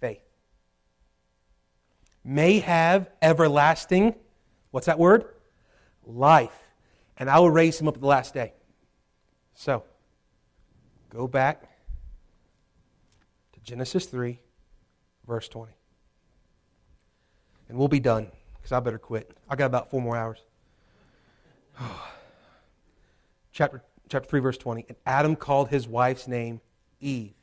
Faith. 0.00 0.22
May 2.24 2.60
have 2.60 3.10
everlasting, 3.20 4.14
what's 4.70 4.86
that 4.86 4.98
word? 4.98 5.26
Life. 6.06 6.56
And 7.16 7.28
I 7.28 7.38
will 7.38 7.50
raise 7.50 7.80
him 7.80 7.86
up 7.86 7.94
at 7.94 8.00
the 8.00 8.06
last 8.06 8.34
day. 8.34 8.54
So, 9.54 9.84
go 11.10 11.28
back 11.28 11.62
to 13.52 13.60
Genesis 13.60 14.06
3, 14.06 14.40
verse 15.26 15.48
20 15.48 15.74
and 17.68 17.78
we'll 17.78 17.88
be 17.88 18.00
done 18.00 18.28
because 18.54 18.72
I 18.72 18.80
better 18.80 18.98
quit. 18.98 19.36
I 19.48 19.56
got 19.56 19.66
about 19.66 19.90
four 19.90 20.00
more 20.00 20.16
hours. 20.16 20.38
chapter, 23.52 23.82
chapter 24.08 24.28
3, 24.28 24.40
verse 24.40 24.58
20. 24.58 24.86
And 24.88 24.96
Adam 25.06 25.36
called 25.36 25.68
his 25.68 25.88
wife's 25.88 26.28
name 26.28 26.60
Eve 27.00 27.34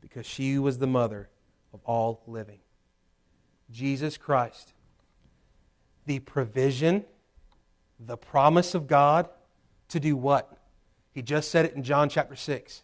because 0.00 0.26
she 0.26 0.58
was 0.58 0.78
the 0.78 0.86
mother 0.86 1.28
of 1.72 1.80
all 1.84 2.22
living. 2.26 2.58
Jesus 3.72 4.16
Christ, 4.16 4.72
the 6.06 6.18
provision, 6.18 7.04
the 7.98 8.16
promise 8.16 8.74
of 8.74 8.86
God 8.86 9.28
to 9.88 10.00
do 10.00 10.16
what? 10.16 10.56
He 11.12 11.22
just 11.22 11.50
said 11.50 11.64
it 11.64 11.74
in 11.74 11.82
John 11.82 12.08
chapter 12.08 12.36
6. 12.36 12.82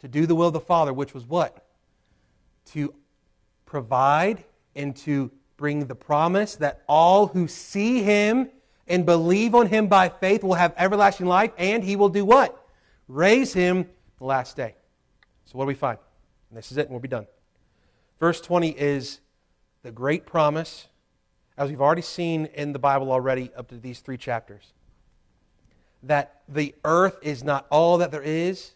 To 0.00 0.08
do 0.08 0.26
the 0.26 0.34
will 0.34 0.48
of 0.48 0.52
the 0.52 0.60
Father, 0.60 0.92
which 0.92 1.14
was 1.14 1.24
what? 1.26 1.66
To 2.72 2.94
provide 3.64 4.44
and 4.74 4.94
to 4.96 5.30
bring 5.56 5.86
the 5.86 5.94
promise 5.94 6.56
that 6.56 6.82
all 6.86 7.28
who 7.28 7.48
see 7.48 8.02
him 8.02 8.50
and 8.86 9.04
believe 9.04 9.54
on 9.54 9.66
him 9.66 9.88
by 9.88 10.08
faith 10.08 10.44
will 10.44 10.54
have 10.54 10.74
everlasting 10.76 11.26
life, 11.26 11.50
and 11.58 11.82
he 11.82 11.96
will 11.96 12.08
do 12.08 12.24
what? 12.24 12.66
Raise 13.08 13.52
him 13.52 13.88
the 14.18 14.24
last 14.24 14.56
day. 14.56 14.74
So, 15.46 15.58
what 15.58 15.64
do 15.64 15.68
we 15.68 15.74
find? 15.74 15.98
And 16.50 16.58
this 16.58 16.70
is 16.70 16.78
it, 16.78 16.82
and 16.82 16.90
we'll 16.90 17.00
be 17.00 17.08
done. 17.08 17.26
Verse 18.20 18.40
20 18.40 18.70
is 18.70 19.20
the 19.86 19.92
great 19.92 20.26
promise, 20.26 20.88
as 21.56 21.70
we've 21.70 21.80
already 21.80 22.02
seen 22.02 22.46
in 22.54 22.72
the 22.72 22.78
Bible 22.80 23.12
already 23.12 23.52
up 23.56 23.68
to 23.68 23.78
these 23.78 24.00
three 24.00 24.16
chapters, 24.16 24.72
that 26.02 26.42
the 26.48 26.74
earth 26.84 27.16
is 27.22 27.44
not 27.44 27.68
all 27.70 27.98
that 27.98 28.10
there 28.10 28.20
is, 28.20 28.72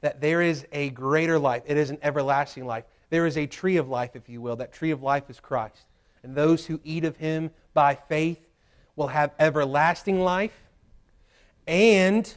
that 0.00 0.22
there 0.22 0.40
is 0.40 0.66
a 0.72 0.88
greater 0.88 1.38
life. 1.38 1.64
It 1.66 1.76
is 1.76 1.90
an 1.90 1.98
everlasting 2.00 2.64
life. 2.64 2.84
There 3.10 3.26
is 3.26 3.36
a 3.36 3.46
tree 3.46 3.76
of 3.76 3.90
life, 3.90 4.16
if 4.16 4.26
you 4.26 4.40
will. 4.40 4.56
That 4.56 4.72
tree 4.72 4.90
of 4.90 5.02
life 5.02 5.28
is 5.28 5.38
Christ 5.38 5.84
and 6.22 6.34
those 6.34 6.64
who 6.64 6.80
eat 6.82 7.04
of 7.04 7.18
him 7.18 7.50
by 7.74 7.94
faith 7.94 8.40
will 8.96 9.08
have 9.08 9.32
everlasting 9.38 10.18
life 10.18 10.58
and 11.66 12.34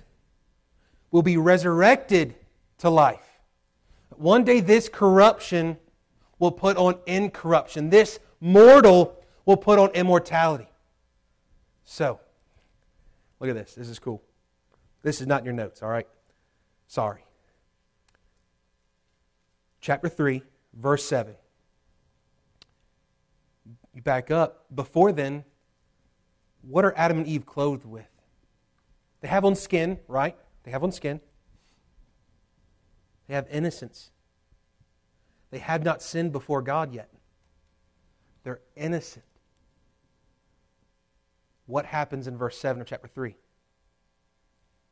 will 1.11 1.23
be 1.23 1.37
resurrected 1.37 2.35
to 2.79 2.89
life. 2.89 3.39
One 4.17 4.43
day, 4.43 4.59
this 4.59 4.89
corruption 4.89 5.77
will 6.41 6.51
put 6.51 6.75
on 6.75 6.95
incorruption. 7.05 7.89
This 7.89 8.19
mortal 8.41 9.15
will 9.45 9.55
put 9.55 9.79
on 9.79 9.91
immortality. 9.91 10.67
So, 11.85 12.19
look 13.39 13.49
at 13.49 13.55
this. 13.55 13.75
This 13.75 13.87
is 13.87 13.99
cool. 13.99 14.21
This 15.03 15.21
is 15.21 15.27
not 15.27 15.39
in 15.39 15.45
your 15.45 15.53
notes, 15.53 15.81
all 15.81 15.89
right? 15.89 16.07
Sorry. 16.87 17.23
Chapter 19.79 20.09
3, 20.09 20.43
verse 20.73 21.05
7 21.05 21.35
you 23.93 24.01
back 24.01 24.31
up, 24.31 24.65
before 24.73 25.11
then, 25.11 25.43
what 26.61 26.85
are 26.85 26.93
Adam 26.95 27.19
and 27.19 27.27
Eve 27.27 27.45
clothed 27.45 27.85
with? 27.85 28.07
They 29.19 29.27
have 29.27 29.43
on 29.43 29.55
skin, 29.55 29.99
right? 30.07 30.35
They 30.63 30.71
have 30.71 30.83
on 30.83 30.91
skin. 30.91 31.19
They 33.27 33.35
have 33.35 33.47
innocence. 33.51 34.11
They 35.51 35.59
have 35.59 35.83
not 35.83 36.01
sinned 36.01 36.31
before 36.31 36.61
God 36.61 36.93
yet. 36.93 37.09
They're 38.43 38.61
innocent. 38.75 39.25
What 41.65 41.85
happens 41.85 42.27
in 42.27 42.37
verse 42.37 42.57
7 42.57 42.81
of 42.81 42.87
chapter 42.87 43.07
3? 43.07 43.35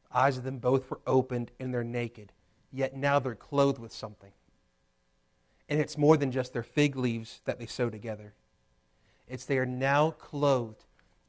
The 0.04 0.18
eyes 0.18 0.38
of 0.38 0.44
them 0.44 0.60
both 0.60 0.90
were 0.90 1.00
opened 1.08 1.52
and 1.60 1.74
they're 1.74 1.84
naked, 1.84 2.34
yet 2.72 2.96
now 2.96 3.20
they're 3.20 3.36
clothed 3.36 3.80
with 3.80 3.92
something. 3.92 4.32
And 5.68 5.80
it's 5.80 5.98
more 5.98 6.18
than 6.18 6.32
just 6.32 6.54
their 6.54 6.64
fig 6.64 6.96
leaves 6.96 7.42
that 7.46 7.60
they 7.60 7.66
sew 7.66 7.90
together. 7.90 8.34
It's 9.28 9.46
they 9.46 9.58
are 9.58 9.66
now 9.66 10.12
clothed 10.12 10.86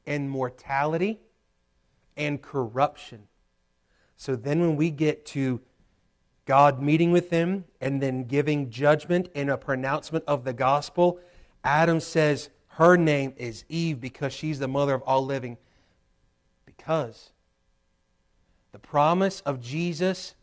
in 0.06 0.28
mortality 0.28 1.20
and 2.16 2.40
corruption. 2.40 3.28
So 4.16 4.36
then, 4.36 4.60
when 4.60 4.76
we 4.76 4.90
get 4.90 5.24
to 5.26 5.60
God 6.50 6.82
meeting 6.82 7.12
with 7.12 7.30
them 7.30 7.62
and 7.80 8.02
then 8.02 8.24
giving 8.24 8.70
judgment 8.70 9.28
and 9.36 9.48
a 9.48 9.56
pronouncement 9.56 10.24
of 10.26 10.42
the 10.42 10.52
gospel, 10.52 11.20
Adam 11.62 12.00
says 12.00 12.50
her 12.70 12.96
name 12.96 13.34
is 13.36 13.64
Eve 13.68 14.00
because 14.00 14.32
she's 14.32 14.58
the 14.58 14.66
mother 14.66 14.92
of 14.92 15.02
all 15.02 15.24
living. 15.24 15.58
Because 16.66 17.30
the 18.72 18.80
promise 18.80 19.42
of 19.42 19.60
Jesus 19.60 20.34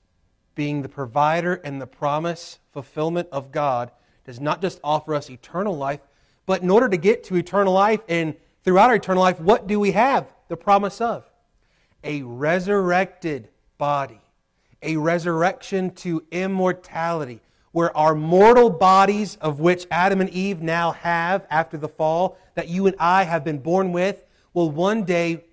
being 0.56 0.82
the 0.82 0.88
provider 0.88 1.56
and 1.56 1.82
the 1.82 1.86
promise 1.86 2.60
fulfillment 2.72 3.28
of 3.30 3.52
God 3.52 3.92
does 4.24 4.40
not 4.40 4.62
just 4.62 4.80
offer 4.86 5.14
us 5.14 5.30
eternal 5.30 5.76
life, 5.76 6.00
but 6.46 6.62
in 6.62 6.70
order 6.70 6.88
to 6.88 6.96
get 6.96 7.26
to 7.26 7.36
eternal 7.36 7.74
life 7.74 8.00
and 8.08 8.34
throughout 8.64 8.92
our 8.92 8.96
eternal 8.96 9.24
life, 9.24 9.42
what 9.42 9.68
do 9.68 9.78
we 9.78 9.92
have? 9.92 10.32
The 10.48 10.56
promise 10.56 11.02
of 11.02 11.30
a 12.02 12.22
resurrected 12.22 13.50
body, 13.78 14.22
a 14.82 14.98
resurrection 14.98 15.92
to 15.92 16.24
immortality. 16.32 17.42
where 17.74 17.96
our 17.96 18.16
mortal 18.16 18.72
bodies, 18.72 19.36
of 19.36 19.60
which 19.60 19.86
Adam 19.92 20.20
and 20.20 20.32
Eve 20.32 20.64
now 20.64 20.94
have 20.94 21.46
after 21.52 21.78
the 21.78 21.88
fall, 21.88 22.36
that 22.56 22.68
you 22.70 22.88
and 22.88 22.96
I 22.98 23.24
have 23.24 23.44
been 23.44 23.60
born 23.60 23.92
with, 23.92 24.24
will 24.54 24.72
one 24.72 25.04
day 25.04 25.44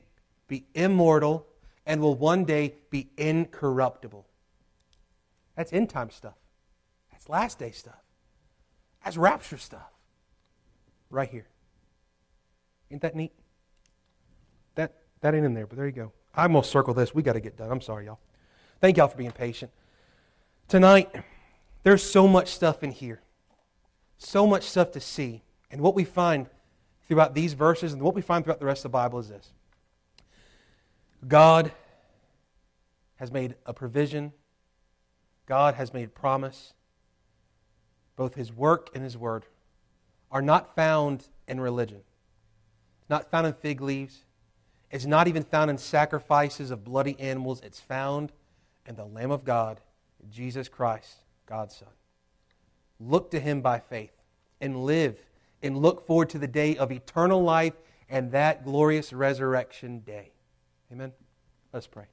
be 0.48 0.64
immortal 0.74 1.46
and 1.84 2.00
will 2.00 2.14
one 2.14 2.44
day 2.44 2.76
be 2.88 3.10
incorruptible. 3.18 4.26
That's 5.54 5.72
end 5.72 5.90
time 5.90 6.08
stuff. 6.08 6.36
That's 7.10 7.28
last 7.28 7.58
day 7.58 7.72
stuff. 7.72 8.02
That's 9.04 9.18
rapture 9.18 9.58
stuff. 9.58 9.92
Right 11.10 11.28
here. 11.28 11.46
Ain't 12.90 13.02
that 13.02 13.14
neat? 13.14 13.32
That, 14.76 14.94
that 15.20 15.34
ain't 15.34 15.44
in 15.44 15.52
there, 15.52 15.66
but 15.66 15.76
there 15.76 15.86
you 15.86 15.92
go. 15.92 16.12
I'm 16.34 16.54
to 16.54 16.62
circle 16.62 16.94
this. 16.94 17.14
we 17.14 17.22
got 17.22 17.34
to 17.34 17.40
get 17.40 17.56
done. 17.58 17.70
I'm 17.70 17.82
sorry, 17.82 18.06
y'all. 18.06 18.18
Thank 18.84 18.98
y'all 18.98 19.08
for 19.08 19.16
being 19.16 19.30
patient. 19.30 19.72
Tonight, 20.68 21.10
there's 21.84 22.02
so 22.02 22.28
much 22.28 22.48
stuff 22.48 22.82
in 22.82 22.90
here, 22.90 23.22
so 24.18 24.46
much 24.46 24.64
stuff 24.64 24.92
to 24.92 25.00
see. 25.00 25.42
And 25.70 25.80
what 25.80 25.94
we 25.94 26.04
find 26.04 26.50
throughout 27.08 27.32
these 27.32 27.54
verses 27.54 27.94
and 27.94 28.02
what 28.02 28.14
we 28.14 28.20
find 28.20 28.44
throughout 28.44 28.58
the 28.58 28.66
rest 28.66 28.80
of 28.80 28.90
the 28.90 28.92
Bible 28.92 29.20
is 29.20 29.30
this 29.30 29.54
God 31.26 31.72
has 33.16 33.32
made 33.32 33.54
a 33.64 33.72
provision, 33.72 34.34
God 35.46 35.76
has 35.76 35.94
made 35.94 36.14
promise. 36.14 36.74
Both 38.16 38.34
His 38.34 38.52
work 38.52 38.90
and 38.94 39.02
His 39.02 39.16
word 39.16 39.46
are 40.30 40.42
not 40.42 40.76
found 40.76 41.26
in 41.48 41.58
religion, 41.58 42.02
not 43.08 43.30
found 43.30 43.46
in 43.46 43.54
fig 43.54 43.80
leaves. 43.80 44.24
It's 44.90 45.06
not 45.06 45.26
even 45.26 45.42
found 45.42 45.70
in 45.70 45.78
sacrifices 45.78 46.70
of 46.70 46.84
bloody 46.84 47.18
animals. 47.18 47.62
It's 47.64 47.80
found 47.80 48.30
in 48.86 48.96
the 48.96 49.04
Lamb 49.04 49.30
of 49.30 49.44
God, 49.44 49.80
Jesus 50.30 50.68
Christ, 50.68 51.16
God's 51.46 51.76
Son. 51.76 51.88
Look 53.00 53.30
to 53.32 53.40
Him 53.40 53.60
by 53.60 53.78
faith 53.78 54.12
and 54.60 54.84
live 54.84 55.18
and 55.62 55.78
look 55.78 56.06
forward 56.06 56.30
to 56.30 56.38
the 56.38 56.46
day 56.46 56.76
of 56.76 56.92
eternal 56.92 57.42
life 57.42 57.74
and 58.08 58.32
that 58.32 58.64
glorious 58.64 59.12
resurrection 59.12 60.00
day. 60.00 60.32
Amen. 60.92 61.12
Let's 61.72 61.86
pray. 61.86 62.04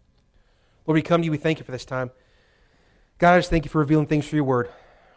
Lord, 0.87 0.95
we 0.95 1.01
come 1.01 1.21
to 1.21 1.25
you. 1.25 1.31
We 1.31 1.37
thank 1.37 1.59
you 1.59 1.65
for 1.65 1.71
this 1.71 1.85
time. 1.85 2.11
God, 3.19 3.33
I 3.33 3.37
just 3.39 3.49
thank 3.49 3.65
you 3.65 3.69
for 3.69 3.79
revealing 3.79 4.07
things 4.07 4.27
through 4.27 4.37
your 4.37 4.45
word. 4.45 4.69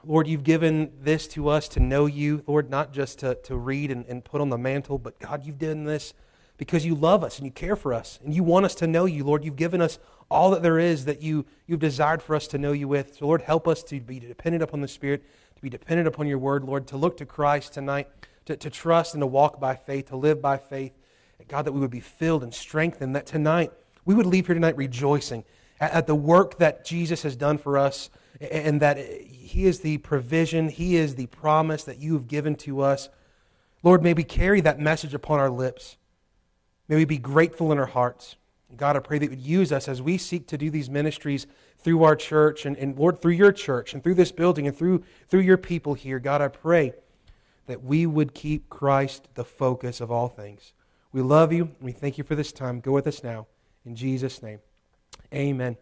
Lord, 0.04 0.26
you've 0.26 0.44
given 0.44 0.92
this 1.00 1.26
to 1.28 1.48
us 1.48 1.68
to 1.68 1.80
know 1.80 2.04
you, 2.04 2.42
Lord, 2.46 2.68
not 2.68 2.92
just 2.92 3.20
to, 3.20 3.36
to 3.44 3.56
read 3.56 3.90
and, 3.90 4.04
and 4.06 4.22
put 4.22 4.42
on 4.42 4.50
the 4.50 4.58
mantle, 4.58 4.98
but 4.98 5.18
God, 5.18 5.46
you've 5.46 5.58
done 5.58 5.84
this 5.84 6.12
because 6.58 6.84
you 6.84 6.94
love 6.94 7.24
us 7.24 7.38
and 7.38 7.46
you 7.46 7.50
care 7.50 7.76
for 7.76 7.94
us 7.94 8.18
and 8.22 8.34
you 8.34 8.44
want 8.44 8.66
us 8.66 8.74
to 8.76 8.86
know 8.86 9.06
you, 9.06 9.24
Lord. 9.24 9.44
You've 9.44 9.56
given 9.56 9.80
us 9.80 9.98
all 10.30 10.50
that 10.50 10.62
there 10.62 10.78
is 10.78 11.04
that 11.04 11.22
you, 11.22 11.44
you've 11.66 11.80
desired 11.80 12.22
for 12.22 12.34
us 12.34 12.46
to 12.48 12.58
know 12.58 12.72
you 12.72 12.88
with. 12.88 13.16
So, 13.16 13.26
Lord, 13.26 13.42
help 13.42 13.68
us 13.68 13.82
to 13.84 14.00
be 14.00 14.20
dependent 14.20 14.62
upon 14.62 14.80
the 14.80 14.88
Spirit, 14.88 15.22
to 15.56 15.62
be 15.62 15.70
dependent 15.70 16.08
upon 16.08 16.26
your 16.26 16.38
word, 16.38 16.64
Lord, 16.64 16.86
to 16.88 16.96
look 16.96 17.16
to 17.18 17.26
Christ 17.26 17.74
tonight, 17.74 18.08
to, 18.46 18.56
to 18.56 18.70
trust 18.70 19.14
and 19.14 19.22
to 19.22 19.26
walk 19.26 19.60
by 19.60 19.76
faith, 19.76 20.08
to 20.08 20.16
live 20.16 20.40
by 20.40 20.56
faith. 20.56 20.92
God, 21.48 21.66
that 21.66 21.72
we 21.72 21.80
would 21.80 21.90
be 21.90 22.00
filled 22.00 22.42
and 22.42 22.54
strengthened, 22.54 23.14
that 23.16 23.26
tonight 23.26 23.70
we 24.04 24.14
would 24.14 24.26
leave 24.26 24.46
here 24.46 24.54
tonight 24.54 24.76
rejoicing 24.76 25.44
at, 25.78 25.92
at 25.92 26.06
the 26.06 26.14
work 26.14 26.58
that 26.58 26.84
Jesus 26.84 27.22
has 27.22 27.36
done 27.36 27.58
for 27.58 27.76
us 27.76 28.10
and 28.40 28.80
that 28.80 28.98
He 28.98 29.66
is 29.66 29.80
the 29.80 29.98
provision, 29.98 30.68
He 30.68 30.96
is 30.96 31.14
the 31.14 31.26
promise 31.26 31.84
that 31.84 31.98
you 31.98 32.14
have 32.14 32.28
given 32.28 32.54
to 32.56 32.80
us. 32.80 33.08
Lord, 33.82 34.02
may 34.02 34.14
we 34.14 34.24
carry 34.24 34.60
that 34.62 34.78
message 34.78 35.14
upon 35.14 35.38
our 35.40 35.50
lips. 35.50 35.96
May 36.88 36.96
we 36.96 37.04
be 37.04 37.18
grateful 37.18 37.72
in 37.72 37.78
our 37.78 37.86
hearts. 37.86 38.36
God, 38.76 38.96
I 38.96 39.00
pray 39.00 39.18
that 39.18 39.26
you 39.26 39.30
would 39.30 39.40
use 39.40 39.72
us 39.72 39.88
as 39.88 40.02
we 40.02 40.18
seek 40.18 40.46
to 40.48 40.58
do 40.58 40.70
these 40.70 40.90
ministries 40.90 41.46
through 41.78 42.02
our 42.02 42.16
church 42.16 42.66
and, 42.66 42.76
and, 42.76 42.98
Lord, 42.98 43.20
through 43.20 43.32
your 43.32 43.52
church 43.52 43.94
and 43.94 44.02
through 44.02 44.14
this 44.14 44.32
building 44.32 44.66
and 44.66 44.76
through, 44.76 45.04
through 45.28 45.40
your 45.40 45.58
people 45.58 45.94
here. 45.94 46.18
God, 46.18 46.40
I 46.40 46.48
pray 46.48 46.94
that 47.66 47.82
we 47.82 48.06
would 48.06 48.34
keep 48.34 48.68
Christ 48.68 49.28
the 49.34 49.44
focus 49.44 50.00
of 50.00 50.10
all 50.10 50.28
things. 50.28 50.72
We 51.12 51.22
love 51.22 51.52
you 51.52 51.64
and 51.64 51.76
we 51.80 51.92
thank 51.92 52.18
you 52.18 52.24
for 52.24 52.34
this 52.34 52.52
time. 52.52 52.80
Go 52.80 52.92
with 52.92 53.06
us 53.06 53.22
now. 53.22 53.46
In 53.84 53.94
Jesus' 53.94 54.42
name, 54.42 54.60
amen. 55.32 55.76